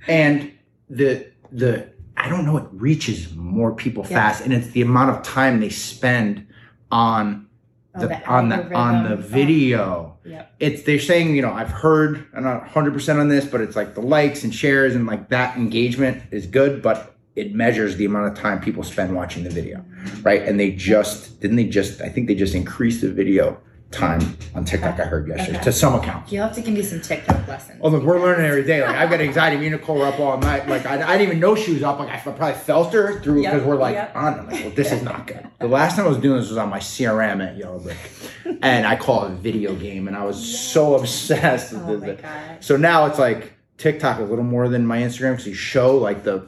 And 0.07 0.51
the 0.89 1.27
the 1.51 1.89
I 2.17 2.29
don't 2.29 2.45
know. 2.45 2.57
It 2.57 2.67
reaches 2.71 3.33
more 3.35 3.73
people 3.73 4.03
Yeah. 4.09 4.17
fast, 4.29 4.43
and 4.43 4.53
it's 4.53 4.67
the 4.69 4.81
amount 4.81 5.09
of 5.11 5.23
time 5.23 5.59
they 5.59 5.69
spend 5.69 6.47
on 6.91 7.47
Oh, 7.97 8.01
the, 8.01 8.07
the 8.09 8.25
on 8.27 8.49
the 8.49 8.73
on 8.75 9.03
the. 9.05 9.13
Oh. 9.13 9.15
video. 9.17 10.17
Yep. 10.25 10.55
It's 10.59 10.83
they're 10.83 10.99
saying 10.99 11.35
you 11.35 11.41
know 11.41 11.53
I've 11.53 11.69
heard 11.69 12.25
I'm 12.35 12.43
not 12.43 12.61
100 12.61 12.93
percent 12.93 13.19
on 13.19 13.29
this, 13.29 13.45
but 13.45 13.61
it's 13.61 13.75
like 13.75 13.95
the 13.95 14.01
likes 14.01 14.43
and 14.43 14.53
shares 14.53 14.95
and 14.95 15.07
like 15.07 15.29
that 15.29 15.55
engagement 15.57 16.21
is 16.31 16.45
good, 16.45 16.81
but 16.81 17.14
it 17.35 17.53
measures 17.53 17.97
the 17.97 18.05
amount 18.05 18.27
of 18.31 18.37
time 18.41 18.59
people 18.61 18.83
spend 18.83 19.13
watching 19.15 19.43
the 19.43 19.49
video, 19.49 19.83
right? 20.23 20.41
And 20.43 20.59
they 20.59 20.71
just 20.71 21.39
didn't 21.41 21.57
they 21.57 21.65
just 21.65 22.01
I 22.01 22.09
think 22.09 22.27
they 22.27 22.35
just 22.35 22.55
increased 22.55 23.01
the 23.01 23.11
video 23.11 23.57
time 23.91 24.19
on 24.55 24.65
TikTok. 24.65 24.99
I 24.99 25.05
heard 25.05 25.27
yesterday 25.27 25.57
Okay. 25.57 25.63
to 25.65 25.71
some 25.71 25.95
account. 25.95 26.29
You'll 26.31 26.45
have 26.47 26.55
to 26.55 26.61
give 26.61 26.73
me 26.73 26.81
some 26.81 26.99
TikTok 27.01 27.47
lessons. 27.47 27.79
Oh 27.81 27.89
look, 27.89 28.03
we're 28.03 28.19
learning 28.19 28.45
every 28.45 28.63
day. 28.63 28.81
Like 28.81 28.95
I've 28.95 29.09
got 29.09 29.21
anxiety. 29.21 29.57
Me 29.57 29.67
and 29.67 29.75
Nicole 29.75 29.97
were 29.97 30.05
up 30.07 30.19
all 30.19 30.37
night. 30.37 30.67
Like 30.67 30.85
I, 30.85 30.95
I 30.95 31.17
didn't 31.17 31.27
even 31.27 31.39
know 31.39 31.55
she 31.55 31.73
was 31.73 31.83
up. 31.83 31.99
Like 31.99 32.09
I 32.09 32.17
probably 32.19 32.53
felt 32.53 32.91
her 32.93 33.19
through 33.21 33.41
Yep, 33.43 33.53
because 33.53 33.67
we're 33.67 33.75
like 33.75 33.95
yep. 33.95 34.15
on. 34.15 34.39
I'm 34.39 34.47
like, 34.49 34.61
well, 34.63 34.71
this 34.71 34.91
is 34.91 35.01
not 35.03 35.27
good. 35.27 35.47
The 35.59 35.67
last 35.67 35.95
time 35.95 36.05
I 36.05 36.09
was 36.09 36.17
doing 36.19 36.39
this 36.39 36.49
was 36.49 36.57
on 36.57 36.69
my 36.69 36.79
CRM 36.79 37.43
at 37.45 37.57
Yellow 37.57 37.79
Brick, 37.79 37.97
and 38.61 38.85
I 38.85 38.95
call 38.97 39.25
it 39.25 39.31
a 39.31 39.35
video 39.35 39.73
game, 39.75 40.07
and 40.07 40.15
I 40.15 40.23
was 40.25 40.37
so 40.69 40.95
obsessed. 40.95 41.71
with 41.73 41.81
Oh 41.81 41.97
my 41.97 42.13
God. 42.13 42.63
So 42.63 42.77
now 42.77 43.05
it's 43.07 43.17
like 43.17 43.53
TikTok 43.77 44.19
a 44.19 44.23
little 44.23 44.43
more 44.43 44.67
than 44.69 44.85
my 44.85 44.99
Instagram 44.99 45.31
because 45.31 45.47
you 45.47 45.53
show 45.53 45.97
like 45.97 46.23
the 46.23 46.45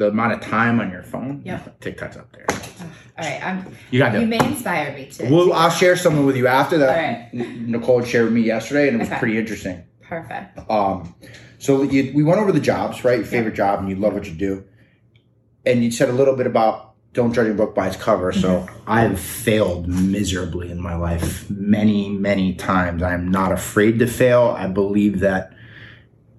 the 0.00 0.08
amount 0.08 0.32
of 0.32 0.40
time 0.40 0.80
on 0.80 0.90
your 0.90 1.02
phone. 1.02 1.42
Yep. 1.44 1.78
TikTok's 1.80 2.16
up 2.16 2.32
there. 2.32 2.46
All 2.48 2.86
right, 3.18 3.46
I'm. 3.46 3.76
You 3.90 3.98
got 3.98 4.18
You 4.18 4.26
may 4.26 4.38
inspire 4.42 4.94
me 4.94 5.04
to. 5.10 5.28
Well, 5.30 5.52
I'll 5.52 5.68
share 5.70 5.94
something 5.94 6.24
with 6.24 6.36
you 6.36 6.46
after 6.46 6.78
that. 6.78 6.88
All 7.34 7.38
right. 7.42 7.58
Nicole 7.68 8.02
shared 8.02 8.24
with 8.24 8.32
me 8.32 8.40
yesterday, 8.40 8.88
and 8.88 8.96
it 8.96 9.00
was 9.00 9.08
Okay. 9.08 9.18
pretty 9.18 9.36
interesting. 9.38 9.84
Perfect. 10.00 10.58
Um, 10.70 11.14
so 11.58 11.82
you, 11.82 12.12
we 12.14 12.22
went 12.22 12.40
over 12.40 12.50
the 12.50 12.60
jobs, 12.60 13.04
right? 13.04 13.18
Your 13.18 13.26
favorite 13.26 13.54
job, 13.54 13.80
and 13.80 13.90
you 13.90 13.96
love 13.96 14.14
what 14.14 14.26
you 14.26 14.32
do. 14.32 14.64
And 15.66 15.84
you 15.84 15.90
said 15.90 16.08
a 16.08 16.12
little 16.12 16.34
bit 16.34 16.46
about 16.46 16.94
don't 17.12 17.34
judge 17.34 17.48
a 17.48 17.52
book 17.54 17.74
by 17.74 17.88
its 17.88 17.96
cover. 17.96 18.32
So 18.32 18.66
I've 18.86 19.20
failed 19.20 19.86
miserably 19.86 20.70
in 20.70 20.80
my 20.80 20.94
life 20.94 21.50
many, 21.50 22.08
many 22.08 22.54
times. 22.54 23.02
I 23.02 23.12
am 23.12 23.30
not 23.30 23.52
afraid 23.52 23.98
to 23.98 24.06
fail. 24.06 24.54
I 24.56 24.66
believe 24.68 25.20
that, 25.20 25.52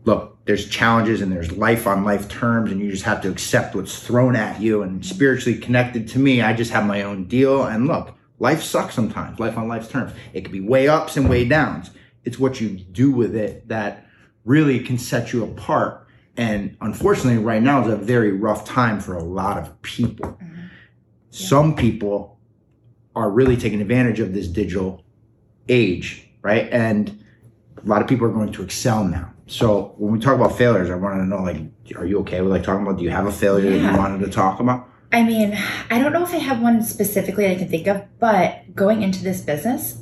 look, 0.06 0.31
there's 0.46 0.68
challenges 0.70 1.22
and 1.22 1.32
there's 1.32 1.52
life 1.52 1.86
on 1.86 2.04
life 2.04 2.28
terms, 2.28 2.72
and 2.72 2.82
you 2.82 2.90
just 2.90 3.04
have 3.04 3.22
to 3.22 3.30
accept 3.30 3.76
what's 3.76 4.00
thrown 4.00 4.36
at 4.36 4.60
you. 4.60 4.82
And 4.82 5.06
spiritually 5.06 5.60
connected 5.60 6.08
to 6.10 6.20
me, 6.20 6.42
I 6.42 6.54
just 6.54 6.72
have 6.72 6.86
my 6.86 7.04
own 7.04 7.26
deal. 7.26 7.64
And 7.64 7.88
look, 7.88 8.16
life 8.40 8.64
sucks 8.64 8.96
sometimes, 8.96 9.40
life 9.40 9.58
on 9.58 9.68
life's 9.68 9.88
terms. 9.88 10.14
It 10.34 10.42
could 10.42 10.52
be 10.52 10.62
way 10.62 10.88
ups 10.88 11.16
and 11.18 11.30
way 11.30 11.46
downs. 11.46 11.92
It's 12.24 12.40
what 12.40 12.60
you 12.60 12.70
do 12.70 13.12
with 13.12 13.36
it 13.36 13.68
that 13.68 14.06
really 14.46 14.80
can 14.80 14.98
set 14.98 15.32
you 15.32 15.44
apart. 15.44 16.08
And 16.38 16.76
unfortunately, 16.82 17.44
right 17.44 17.62
now 17.62 17.86
is 17.86 17.94
a 17.94 17.98
very 17.98 18.32
rough 18.32 18.66
time 18.66 19.00
for 19.00 19.16
a 19.16 19.24
lot 19.24 19.58
of 19.58 19.82
people. 19.82 20.30
Mm-hmm. 20.30 20.66
Some 21.30 21.76
people 21.76 22.40
are 23.16 23.30
really 23.30 23.58
taking 23.58 23.82
advantage 23.82 24.20
of 24.20 24.34
this 24.34 24.48
digital 24.48 25.04
age, 25.70 26.30
right? 26.42 26.68
And 26.72 27.24
a 27.78 27.88
lot 27.88 28.02
of 28.02 28.08
people 28.08 28.26
are 28.26 28.32
going 28.32 28.52
to 28.54 28.64
excel 28.64 29.04
now. 29.04 29.31
So 29.52 29.94
when 29.98 30.14
we 30.14 30.20
talk 30.20 30.36
about 30.36 30.58
failures, 30.58 30.90
I 30.90 30.96
wanted 30.96 31.18
to 31.18 31.26
know, 31.26 31.44
like, 31.44 31.58
are 31.98 32.06
you 32.06 32.20
okay 32.20 32.40
with 32.40 32.54
like 32.54 32.64
talking 32.64 32.84
about? 32.84 32.98
Do 32.98 33.04
you 33.04 33.10
have 33.10 33.26
a 33.26 33.32
failure 33.34 33.70
that 33.70 33.92
you 33.92 33.98
wanted 33.98 34.24
to 34.24 34.32
talk 34.32 34.62
about? 34.62 34.88
I 35.12 35.24
mean, 35.24 35.58
I 35.90 36.00
don't 36.00 36.14
know 36.14 36.24
if 36.24 36.34
I 36.34 36.38
have 36.38 36.62
one 36.62 36.82
specifically 36.84 37.48
I 37.48 37.56
can 37.56 37.68
think 37.68 37.86
of, 37.88 38.06
but 38.18 38.74
going 38.74 39.02
into 39.02 39.22
this 39.22 39.42
business, 39.42 40.02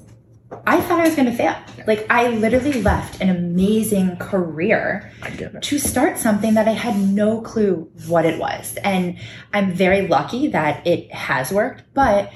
I 0.68 0.80
thought 0.82 1.00
I 1.00 1.04
was 1.06 1.16
going 1.16 1.32
to 1.32 1.36
fail. 1.36 1.56
Like, 1.88 2.06
I 2.12 2.30
literally 2.30 2.84
left 2.84 3.22
an 3.22 3.30
amazing 3.30 4.18
career 4.18 5.12
I 5.24 5.32
get 5.32 5.56
it. 5.56 5.64
to 5.64 5.80
start 5.80 6.20
something 6.20 6.54
that 6.54 6.68
I 6.68 6.74
had 6.74 6.96
no 7.00 7.42
clue 7.42 7.90
what 8.08 8.26
it 8.26 8.40
was. 8.40 8.78
And 8.84 9.18
I'm 9.52 9.74
very 9.74 10.08
lucky 10.08 10.50
that 10.50 10.86
it 10.86 11.12
has 11.12 11.52
worked, 11.52 11.86
but 11.96 12.32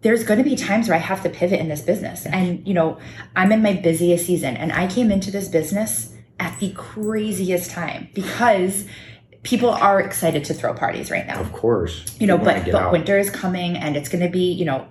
there's 0.00 0.24
going 0.24 0.38
to 0.38 0.44
be 0.44 0.56
times 0.56 0.88
where 0.88 0.96
I 0.96 1.00
have 1.00 1.22
to 1.24 1.28
pivot 1.28 1.60
in 1.60 1.68
this 1.68 1.82
business. 1.82 2.24
And, 2.24 2.66
you 2.66 2.72
know, 2.72 2.98
I'm 3.36 3.52
in 3.52 3.62
my 3.62 3.74
busiest 3.74 4.24
season 4.24 4.56
and 4.56 4.72
I 4.72 4.86
came 4.86 5.10
into 5.10 5.30
this 5.30 5.48
business 5.48 6.13
at 6.40 6.58
the 6.58 6.70
craziest 6.72 7.70
time 7.70 8.08
because 8.14 8.86
people 9.42 9.70
are 9.70 10.00
excited 10.00 10.44
to 10.44 10.54
throw 10.54 10.72
parties 10.74 11.10
right 11.10 11.26
now 11.26 11.40
Of 11.40 11.52
course. 11.52 12.04
you 12.18 12.26
know 12.26 12.38
but 12.38 12.64
but 12.64 12.74
out. 12.74 12.92
winter 12.92 13.18
is 13.18 13.30
coming 13.30 13.76
and 13.76 13.96
it's 13.96 14.08
going 14.08 14.24
to 14.24 14.30
be 14.30 14.52
you 14.52 14.64
know 14.64 14.88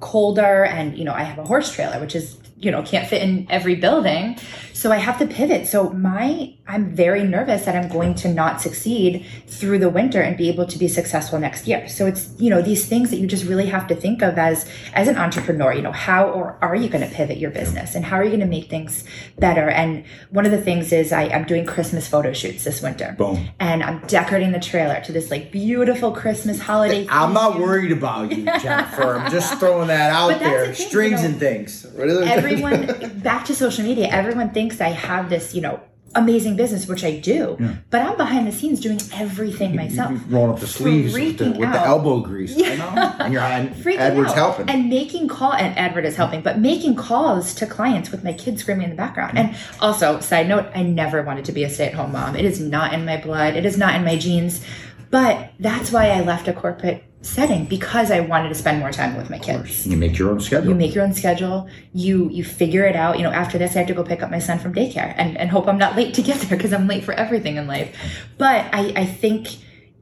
colder 0.00 0.64
and 0.64 0.96
you 0.98 1.04
know 1.04 1.12
i 1.12 1.22
have 1.22 1.38
a 1.38 1.44
horse 1.44 1.72
trailer 1.72 1.98
which 2.00 2.14
is 2.14 2.36
you 2.56 2.70
know 2.70 2.82
can't 2.82 3.08
fit 3.08 3.22
in 3.22 3.46
every 3.50 3.74
building 3.74 4.36
so 4.84 4.92
i 4.92 4.98
have 4.98 5.18
to 5.18 5.26
pivot 5.26 5.66
so 5.66 5.88
my 6.10 6.52
i'm 6.68 6.94
very 6.94 7.24
nervous 7.24 7.64
that 7.64 7.74
i'm 7.74 7.88
going 7.88 8.14
to 8.14 8.28
not 8.28 8.60
succeed 8.60 9.24
through 9.46 9.78
the 9.78 9.88
winter 9.88 10.20
and 10.20 10.36
be 10.36 10.46
able 10.50 10.66
to 10.66 10.78
be 10.78 10.86
successful 10.86 11.38
next 11.38 11.66
year 11.66 11.88
so 11.88 12.04
it's 12.04 12.22
you 12.38 12.50
know 12.50 12.60
these 12.60 12.84
things 12.86 13.08
that 13.08 13.16
you 13.16 13.26
just 13.26 13.46
really 13.46 13.64
have 13.64 13.86
to 13.86 13.94
think 13.94 14.20
of 14.20 14.36
as 14.36 14.68
as 14.92 15.08
an 15.08 15.16
entrepreneur 15.16 15.72
you 15.72 15.80
know 15.80 15.90
how 15.90 16.28
or 16.28 16.58
are 16.60 16.76
you 16.76 16.90
going 16.90 17.08
to 17.08 17.14
pivot 17.14 17.38
your 17.38 17.50
business 17.50 17.94
and 17.94 18.04
how 18.04 18.16
are 18.16 18.24
you 18.24 18.28
going 18.36 18.40
to 18.40 18.54
make 18.58 18.68
things 18.68 19.04
better 19.38 19.70
and 19.70 20.04
one 20.28 20.44
of 20.44 20.52
the 20.52 20.60
things 20.60 20.92
is 20.92 21.12
I, 21.12 21.22
i'm 21.28 21.44
doing 21.46 21.64
christmas 21.64 22.06
photo 22.06 22.34
shoots 22.34 22.64
this 22.64 22.82
winter 22.82 23.14
Boom. 23.16 23.48
and 23.58 23.82
I'm 23.82 24.00
decorating 24.06 24.52
the 24.52 24.60
trailer 24.60 25.00
to 25.02 25.12
this 25.12 25.30
like 25.30 25.50
beautiful 25.52 26.12
Christmas 26.12 26.58
holiday. 26.60 27.06
I'm 27.10 27.32
not 27.32 27.58
worried 27.58 27.92
about 27.92 28.30
you, 28.32 28.44
Jennifer. 28.62 29.16
I'm 29.18 29.30
just 29.30 29.58
throwing 29.58 29.88
that 29.88 30.10
out 30.10 30.38
there. 30.38 30.68
the 30.68 30.74
thing, 30.74 30.88
Strings 30.88 31.22
you 31.22 31.28
know, 31.28 31.32
and 31.32 31.40
things. 31.40 31.86
What 31.94 32.08
are 32.08 32.14
those- 32.14 32.28
Everyone, 32.28 33.20
back 33.20 33.44
to 33.46 33.54
social 33.54 33.84
media, 33.84 34.08
everyone 34.08 34.50
thinks 34.50 34.73
I 34.80 34.88
have 34.90 35.28
this, 35.28 35.54
you 35.54 35.60
know, 35.60 35.80
amazing 36.16 36.54
business, 36.54 36.86
which 36.86 37.04
I 37.04 37.18
do, 37.18 37.56
but 37.90 38.00
I'm 38.00 38.16
behind 38.16 38.46
the 38.46 38.52
scenes 38.52 38.80
doing 38.80 39.00
everything 39.12 39.74
myself. 39.74 40.12
rolling 40.28 40.52
up 40.52 40.60
the 40.60 40.66
sleeves 40.66 41.12
with, 41.12 41.38
the, 41.38 41.50
with 41.50 41.72
the 41.72 41.80
elbow 41.80 42.20
grease. 42.20 42.56
I 42.56 42.76
know. 42.76 43.16
And 43.18 43.32
you're 43.32 43.42
and 43.42 43.70
Freaking 43.74 43.98
Edward's 43.98 44.30
out. 44.30 44.36
helping. 44.36 44.70
and 44.70 44.88
making 44.88 45.28
call 45.28 45.52
and 45.52 45.76
Edward 45.76 46.04
is 46.04 46.16
helping, 46.16 46.40
but 46.40 46.58
making 46.58 46.94
calls 46.94 47.54
to 47.54 47.66
clients 47.66 48.10
with 48.12 48.22
my 48.22 48.32
kids 48.32 48.62
screaming 48.62 48.84
in 48.84 48.90
the 48.90 48.96
background. 48.96 49.36
And 49.36 49.56
also, 49.80 50.20
side 50.20 50.48
note, 50.48 50.66
I 50.74 50.82
never 50.82 51.22
wanted 51.22 51.46
to 51.46 51.52
be 51.52 51.64
a 51.64 51.70
stay-at-home 51.70 52.12
mom. 52.12 52.36
It 52.36 52.44
is 52.44 52.60
not 52.60 52.92
in 52.92 53.04
my 53.04 53.16
blood. 53.20 53.56
It 53.56 53.64
is 53.66 53.76
not 53.76 53.94
in 53.96 54.04
my 54.04 54.16
genes. 54.16 54.64
But 55.10 55.52
that's 55.58 55.92
why 55.92 56.10
I 56.10 56.20
left 56.20 56.48
a 56.48 56.52
corporate 56.52 57.04
setting 57.22 57.64
because 57.64 58.10
I 58.10 58.20
wanted 58.20 58.50
to 58.50 58.54
spend 58.54 58.80
more 58.80 58.92
time 58.92 59.16
with 59.16 59.30
my 59.30 59.38
kids. 59.38 59.86
you 59.86 59.96
make 59.96 60.18
your 60.18 60.30
own 60.30 60.40
schedule. 60.40 60.68
You 60.68 60.74
make 60.74 60.94
your 60.94 61.04
own 61.04 61.14
schedule. 61.14 61.68
You 61.92 62.28
you 62.30 62.44
figure 62.44 62.84
it 62.84 62.96
out. 62.96 63.16
You 63.16 63.24
know, 63.24 63.32
after 63.32 63.58
this, 63.58 63.74
I 63.76 63.80
have 63.80 63.88
to 63.88 63.94
go 63.94 64.04
pick 64.04 64.22
up 64.22 64.30
my 64.30 64.38
son 64.38 64.58
from 64.58 64.74
daycare 64.74 65.14
and, 65.16 65.36
and 65.36 65.50
hope 65.50 65.66
I'm 65.66 65.78
not 65.78 65.96
late 65.96 66.14
to 66.14 66.22
get 66.22 66.40
there 66.40 66.56
because 66.56 66.72
I'm 66.72 66.86
late 66.86 67.04
for 67.04 67.14
everything 67.14 67.56
in 67.56 67.66
life. 67.66 67.96
But 68.38 68.66
I, 68.74 68.92
I 68.96 69.06
think 69.06 69.48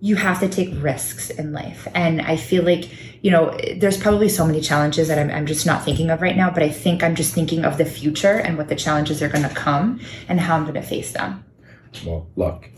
you 0.02 0.16
have 0.16 0.40
to 0.40 0.48
take 0.48 0.70
risks 0.82 1.30
in 1.30 1.52
life. 1.52 1.86
And 1.94 2.20
I 2.22 2.34
feel 2.34 2.64
like, 2.64 2.90
you 3.22 3.30
know, 3.30 3.56
there's 3.76 3.96
probably 3.96 4.28
so 4.28 4.44
many 4.44 4.60
challenges 4.60 5.06
that 5.06 5.16
I'm, 5.16 5.30
I'm 5.30 5.46
just 5.46 5.64
not 5.64 5.84
thinking 5.84 6.10
of 6.10 6.20
right 6.20 6.36
now, 6.36 6.50
but 6.50 6.64
I 6.64 6.70
think 6.70 7.04
I'm 7.04 7.14
just 7.14 7.32
thinking 7.32 7.64
of 7.64 7.78
the 7.78 7.84
future 7.84 8.34
and 8.34 8.58
what 8.58 8.66
the 8.66 8.74
challenges 8.74 9.22
are 9.22 9.28
going 9.28 9.48
to 9.48 9.54
come 9.54 10.00
and 10.28 10.40
how 10.40 10.56
I'm 10.56 10.64
going 10.64 10.74
to 10.74 10.82
face 10.82 11.12
them. 11.12 11.44
Well, 12.04 12.26
look, 12.34 12.68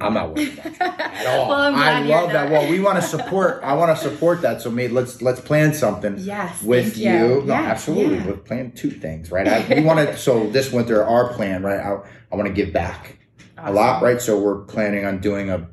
I'm 0.00 0.14
not 0.14 0.34
worried 0.34 0.52
about 0.58 0.66
you 0.72 0.76
at 0.80 1.26
all. 1.26 1.48
Well, 1.48 2.04
you're 2.06 2.16
love 2.16 2.32
that. 2.32 2.50
Well, 2.50 2.70
we 2.70 2.78
want 2.80 2.96
to 2.96 3.02
support. 3.02 3.62
I 3.64 3.74
want 3.74 3.96
to 3.96 4.02
support 4.02 4.42
that. 4.42 4.62
So, 4.62 4.70
maybe 4.70 4.92
let's 4.92 5.20
let's 5.22 5.40
plan 5.40 5.74
something. 5.74 6.16
Yes, 6.18 6.62
With 6.62 6.96
you, 6.96 7.10
you. 7.10 7.42
no, 7.44 7.52
absolutely. 7.54 8.16
yeah. 8.18 8.26
We're 8.26 8.36
planning 8.36 8.72
two 8.72 8.90
things, 8.90 9.30
right? 9.32 9.46
I, 9.48 9.74
we 9.74 9.82
want 9.84 9.98
to. 9.98 10.16
So 10.16 10.48
this 10.50 10.72
winter, 10.72 11.04
our 11.04 11.32
plan, 11.34 11.62
right? 11.62 11.80
I, 11.80 11.98
I 12.32 12.36
want 12.36 12.46
to 12.46 12.54
give 12.54 12.72
back 12.72 13.18
a 13.56 13.72
lot, 13.72 14.02
right? 14.02 14.20
So 14.20 14.38
we're 14.38 14.60
planning 14.64 15.04
on 15.04 15.18
doing 15.18 15.50
a 15.50 15.68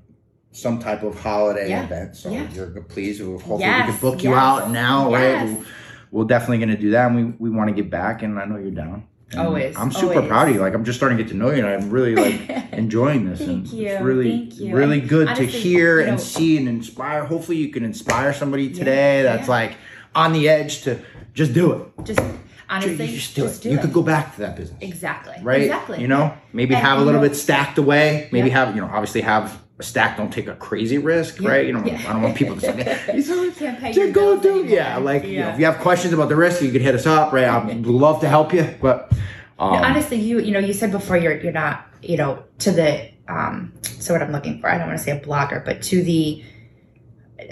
some 0.51 0.79
type 0.79 1.03
of 1.03 1.19
holiday 1.19 1.69
Yeah, 1.69 1.83
event. 1.83 2.15
So 2.15 2.31
yeah. 2.31 2.49
you're 2.51 2.67
pleased. 2.81 3.21
Hopefully, 3.21 3.57
we 3.57 3.59
Yes, 3.61 3.89
can 3.91 3.99
book 3.99 4.23
you 4.23 4.33
out 4.33 4.71
now, 4.71 5.11
right? 5.13 5.43
We'll, 5.45 5.63
we're 6.11 6.25
definitely 6.25 6.59
going 6.59 6.69
to 6.69 6.77
do 6.77 6.91
that, 6.91 7.11
and 7.11 7.15
we 7.15 7.49
we 7.49 7.55
want 7.55 7.69
to 7.69 7.75
give 7.75 7.89
back. 7.91 8.23
And 8.23 8.39
I 8.39 8.45
know 8.45 8.57
you're 8.57 8.71
down. 8.71 9.05
And 9.31 9.41
Always, 9.41 9.75
I'm 9.75 9.91
super 9.91 10.13
always. 10.13 10.27
proud 10.27 10.49
of 10.49 10.55
you. 10.55 10.61
Like 10.61 10.73
I'm 10.75 10.85
just 10.85 10.99
starting 10.99 11.17
to 11.17 11.23
get 11.23 11.31
to 11.31 11.35
know 11.37 11.49
you, 11.49 11.65
and 11.65 11.67
I'm 11.83 11.89
really 11.89 12.15
like 12.15 12.47
enjoying 12.73 13.27
this. 13.29 13.41
and 13.41 13.67
Thank 13.67 13.73
you, 13.73 13.87
It's 13.87 14.03
really, 14.03 14.29
thank 14.29 14.59
you. 14.59 14.75
really 14.75 14.99
And 14.99 15.09
good 15.09 15.27
honestly, 15.27 15.47
to 15.47 15.51
hear 15.51 15.99
you 15.99 16.05
know- 16.05 16.11
and 16.13 16.21
see 16.21 16.57
and 16.57 16.67
inspire. 16.69 17.25
Hopefully, 17.25 17.57
you 17.57 17.69
can 17.69 17.83
inspire 17.83 18.33
somebody 18.33 18.69
today 18.71 19.23
that's 19.23 19.47
yeah. 19.47 19.51
like 19.51 19.77
on 20.13 20.31
the 20.31 20.47
edge 20.47 20.83
to 20.83 20.99
just 21.33 21.53
do 21.53 21.73
it. 21.73 22.05
Just 22.05 22.19
You 22.19 22.39
honestly, 22.69 23.07
just 23.07 23.35
do 23.35 23.45
it. 23.45 23.59
do 23.61 23.69
you 23.71 23.77
it. 23.79 23.81
could 23.81 23.93
go 23.93 24.03
back 24.03 24.35
to 24.35 24.41
that 24.41 24.55
business, 24.55 24.77
Exactly. 24.81 25.35
right? 25.41 25.61
Exactly. 25.63 26.01
You 26.01 26.07
know, 26.07 26.33
maybe 26.53 26.75
And, 26.75 26.85
have 26.85 26.99
a 26.99 27.03
little 27.03 27.19
know- 27.21 27.27
bit 27.27 27.35
stacked 27.35 27.77
away. 27.79 28.29
Maybe 28.31 28.49
Yeah. 28.49 28.65
have 28.65 28.75
you 28.75 28.81
know, 28.81 28.87
obviously 28.87 29.21
have 29.21 29.59
stack. 29.81 30.17
Don't 30.17 30.31
take 30.31 30.47
a 30.47 30.55
crazy 30.55 30.97
risk, 30.97 31.41
right? 31.41 31.65
You 31.65 31.73
know, 31.73 31.83
Yeah. 31.85 32.01
I 32.07 32.13
don't 32.13 32.21
want 32.21 32.35
people 32.35 32.55
to 32.55 32.61
say, 32.61 32.99
"He's 33.11 33.27
so 33.27 33.51
Can't 33.51 33.79
pay 33.79 33.91
to 33.93 34.11
go 34.11 34.39
do." 34.39 34.49
anymore. 34.61 34.69
Yeah, 34.69 34.97
like 34.97 35.25
you 35.25 35.39
know, 35.39 35.49
if 35.49 35.59
you 35.59 35.65
have 35.65 35.79
questions 35.79 36.13
about 36.13 36.29
the 36.29 36.35
risk, 36.35 36.61
you 36.61 36.71
can 36.71 36.81
hit 36.81 36.95
us 36.95 37.05
up, 37.05 37.33
right? 37.33 37.45
I'd 37.47 37.85
love 37.85 38.21
to 38.21 38.27
help 38.29 38.53
you, 38.53 38.73
but. 38.81 39.11
Um, 39.57 39.71
honestly 39.75 40.17
you 40.17 40.39
you 40.41 40.51
know 40.51 40.59
you 40.59 40.73
said 40.73 40.91
before 40.91 41.15
you're 41.15 41.37
you're 41.41 41.53
not 41.53 41.87
you 42.01 42.17
know 42.17 42.43
to 42.59 42.71
the 42.71 43.09
um 43.29 43.71
so 43.83 44.11
what 44.11 44.21
i'm 44.21 44.33
looking 44.33 44.59
for 44.59 44.69
i 44.69 44.77
don't 44.77 44.87
want 44.87 44.99
to 44.99 45.03
say 45.05 45.11
a 45.11 45.19
blogger 45.21 45.63
but 45.63 45.81
to 45.83 46.03
the 46.03 46.43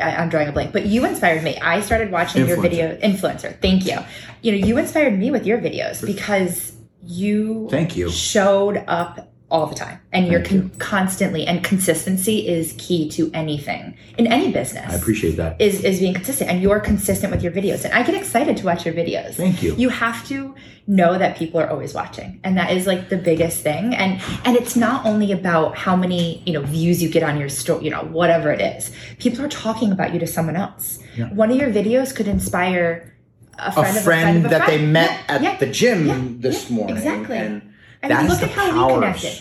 I, 0.02 0.18
i'm 0.18 0.28
drawing 0.28 0.50
a 0.50 0.52
blank 0.52 0.74
but 0.74 0.86
you 0.86 1.06
inspired 1.06 1.44
me 1.46 1.58
i 1.60 1.80
started 1.80 2.12
watching 2.12 2.46
your 2.46 2.60
video 2.60 2.98
influencer 2.98 3.58
thank 3.62 3.86
you 3.86 4.00
you 4.42 4.52
know 4.52 4.68
you 4.68 4.78
inspired 4.78 5.18
me 5.18 5.32
with 5.32 5.46
your 5.46 5.60
videos 5.60 6.06
because 6.06 6.74
you 7.02 7.70
Thank 7.72 7.96
you. 7.96 8.10
showed 8.12 8.84
up 8.86 9.33
all 9.54 9.68
the 9.68 9.76
time. 9.76 10.00
And 10.12 10.28
you're 10.28 10.44
con- 10.44 10.72
constantly 10.80 11.46
and 11.46 11.64
consistency 11.64 12.48
is 12.48 12.74
key 12.80 13.08
to 13.12 13.30
anything 13.36 13.96
in 14.18 14.26
any 14.26 14.52
business. 14.52 14.92
I 14.92 14.96
appreciate 14.96 15.36
that. 15.38 15.62
is 15.62 15.84
is 15.84 16.00
being 16.00 16.16
consistent 16.16 16.50
and 16.50 16.60
you're 16.62 16.80
consistent 16.80 17.32
with 17.32 17.44
your 17.44 17.52
videos. 17.54 17.86
And 17.86 17.94
i 17.94 18.02
get 18.04 18.16
excited 18.16 18.58
to 18.58 18.66
watch 18.66 18.84
your 18.86 18.96
videos. 18.96 19.36
Thank 19.36 19.62
you. 19.62 19.76
you 19.76 19.90
have 19.90 20.28
to 20.28 20.56
know 20.88 21.18
that 21.18 21.38
people 21.38 21.62
are 21.62 21.70
always 21.70 21.94
watching 21.94 22.42
and 22.44 22.58
that 22.58 22.72
is 22.76 22.88
like 22.88 23.10
the 23.10 23.18
biggest 23.18 23.62
thing. 23.62 23.94
And 23.94 24.20
and 24.44 24.58
it's 24.58 24.76
not 24.76 25.06
only 25.06 25.32
about 25.32 25.78
how 25.78 25.96
many 25.96 26.42
you 26.48 26.54
know 26.54 26.64
views 26.64 27.02
you 27.04 27.10
get 27.10 27.24
on 27.24 27.40
your 27.40 27.50
story 27.50 27.86
you 27.86 27.92
know 27.92 28.04
whatever 28.20 28.52
it 28.52 28.60
is. 28.60 28.92
People 29.20 29.46
are 29.46 29.50
talking 29.50 29.92
about 29.92 30.14
you 30.14 30.20
to 30.20 30.28
someone 30.28 30.56
else. 30.56 31.00
Yeah. 31.16 31.30
one 31.42 31.52
of 31.52 31.58
your 31.58 31.70
videos 31.70 32.10
could 32.16 32.28
inspire 32.28 33.16
a 33.60 33.68
a 33.68 33.72
friend, 33.72 33.84
friend, 33.84 33.92
of 33.92 33.96
a 33.96 34.04
friend 34.04 34.46
a 34.48 34.50
that 34.50 34.68
they 34.68 34.84
met 34.84 35.12
Yeah, 35.12 35.36
at 35.36 35.42
yeah, 35.44 35.58
the 35.58 35.68
gym 35.68 36.42
this 36.42 36.72
morning. 36.72 36.98
exactly. 36.98 37.38
And 37.38 37.73
I 38.04 38.08
mean, 38.22 38.28
look 38.32 38.42
at 38.44 38.50
how 38.52 38.88
we 38.88 38.94
connected. 38.94 39.40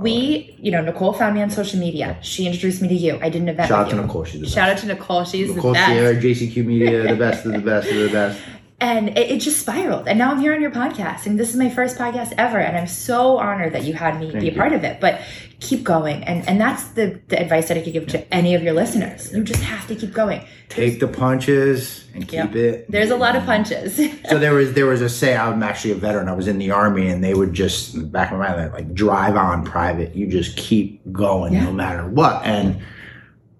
we 0.00 0.54
you 0.58 0.70
know 0.70 0.80
nicole 0.82 1.12
found 1.12 1.34
me 1.34 1.42
on 1.42 1.50
social 1.50 1.80
media 1.80 2.16
she 2.22 2.46
introduced 2.46 2.80
me 2.80 2.88
to 2.88 2.94
you 2.94 3.18
i 3.20 3.28
did 3.28 3.42
an 3.42 3.48
event 3.48 3.68
Shout 3.68 3.86
out 3.86 3.90
to. 3.90 3.96
Nicole. 3.96 4.24
She's 4.24 4.40
the 4.40 4.48
shout 4.48 4.70
out 4.70 4.78
to 4.78 4.86
nicole 4.86 5.24
she's 5.24 5.54
Nicole 5.54 5.72
the 5.72 5.78
best 5.78 5.90
Sierra, 5.90 6.14
JCQ 6.14 6.64
Media, 6.64 7.08
the 7.08 7.16
best 7.16 7.44
of 7.46 7.52
the 7.52 7.58
best 7.58 7.88
of 7.90 7.96
the 7.96 8.08
best. 8.08 8.40
and 8.80 9.08
it, 9.16 9.30
it 9.30 9.38
just 9.40 9.58
spiraled 9.60 10.06
and 10.06 10.18
now 10.18 10.30
i'm 10.30 10.38
here 10.40 10.54
on 10.54 10.60
your 10.60 10.70
podcast 10.70 11.24
and 11.26 11.40
this 11.40 11.48
is 11.50 11.56
my 11.56 11.70
first 11.70 11.96
podcast 11.96 12.34
ever 12.36 12.58
and 12.58 12.76
i'm 12.76 12.86
so 12.86 13.38
honored 13.38 13.72
that 13.72 13.84
you 13.84 13.94
had 13.94 14.20
me 14.20 14.30
be 14.30 14.48
a 14.48 14.50
you. 14.50 14.56
part 14.56 14.72
of 14.74 14.84
it 14.84 15.00
but 15.00 15.20
keep 15.60 15.82
going 15.82 16.22
and 16.24 16.46
and 16.46 16.60
that's 16.60 16.88
the 16.88 17.18
the 17.28 17.40
advice 17.40 17.68
that 17.68 17.78
i 17.78 17.80
could 17.80 17.94
give 17.94 18.06
to 18.06 18.34
any 18.34 18.54
of 18.54 18.62
your 18.62 18.74
listeners 18.74 19.32
you 19.32 19.42
just 19.42 19.62
have 19.62 19.86
to 19.88 19.94
keep 19.94 20.12
going 20.12 20.44
Take 20.68 20.98
the 21.00 21.06
punches 21.08 22.06
and 22.12 22.24
keep 22.26 22.32
Yep. 22.52 22.56
it. 22.56 22.90
there's 22.90 23.10
a 23.10 23.16
lot 23.16 23.34
of 23.36 23.44
punches 23.44 23.96
So 24.28 24.38
there 24.38 24.52
was 24.52 24.72
there 24.74 24.86
was 24.86 25.00
a 25.00 25.08
say 25.08 25.36
I'm 25.36 25.62
actually 25.62 25.92
a 25.92 25.94
veteran. 25.94 26.28
I 26.28 26.32
was 26.32 26.48
in 26.48 26.58
the 26.58 26.72
army, 26.72 27.06
and 27.08 27.22
they 27.22 27.34
would 27.34 27.52
just 27.54 28.10
back 28.10 28.32
of 28.32 28.38
my 28.38 28.54
mind 28.54 28.72
like 28.72 28.92
drive 28.92 29.36
on 29.36 29.64
private. 29.64 30.16
You 30.16 30.26
just 30.26 30.56
keep 30.56 31.00
going 31.12 31.52
Yeah. 31.54 31.64
no 31.64 31.72
matter 31.72 32.04
what. 32.08 32.44
And 32.44 32.80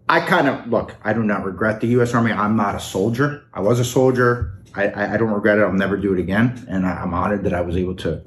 I 0.08 0.20
kind 0.20 0.48
of 0.48 0.66
look. 0.66 0.96
I 1.04 1.12
do 1.12 1.22
not 1.22 1.44
regret 1.44 1.80
the 1.80 1.86
U.S. 1.98 2.12
Army. 2.12 2.32
I'm 2.32 2.56
not 2.56 2.74
a 2.74 2.80
soldier. 2.80 3.44
I 3.54 3.60
was 3.60 3.78
a 3.78 3.84
soldier. 3.84 4.52
I, 4.76 5.14
I, 5.14 5.16
don't 5.16 5.30
regret 5.32 5.58
it. 5.58 5.62
I'll 5.62 5.72
never 5.72 5.96
do 5.96 6.12
it 6.12 6.20
again. 6.20 6.66
And 6.68 6.86
I, 6.86 7.02
I'm 7.02 7.14
honored 7.14 7.44
that 7.44 7.54
I 7.54 7.60
was 7.60 7.76
able 7.76 7.94
to, 7.96 8.22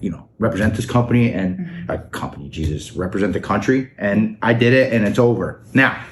you 0.00 0.10
know, 0.10 0.28
represent 0.38 0.74
this 0.74 0.86
company 0.86 1.32
and 1.32 1.90
uh, 1.90 1.98
company. 2.10 2.48
Jesus, 2.48 2.92
represent 2.92 3.32
the 3.32 3.40
country. 3.40 3.90
And 3.98 4.38
I 4.42 4.54
did 4.54 4.72
it, 4.72 4.92
and 4.92 5.06
it's 5.06 5.18
over 5.18 5.62
now 5.74 6.02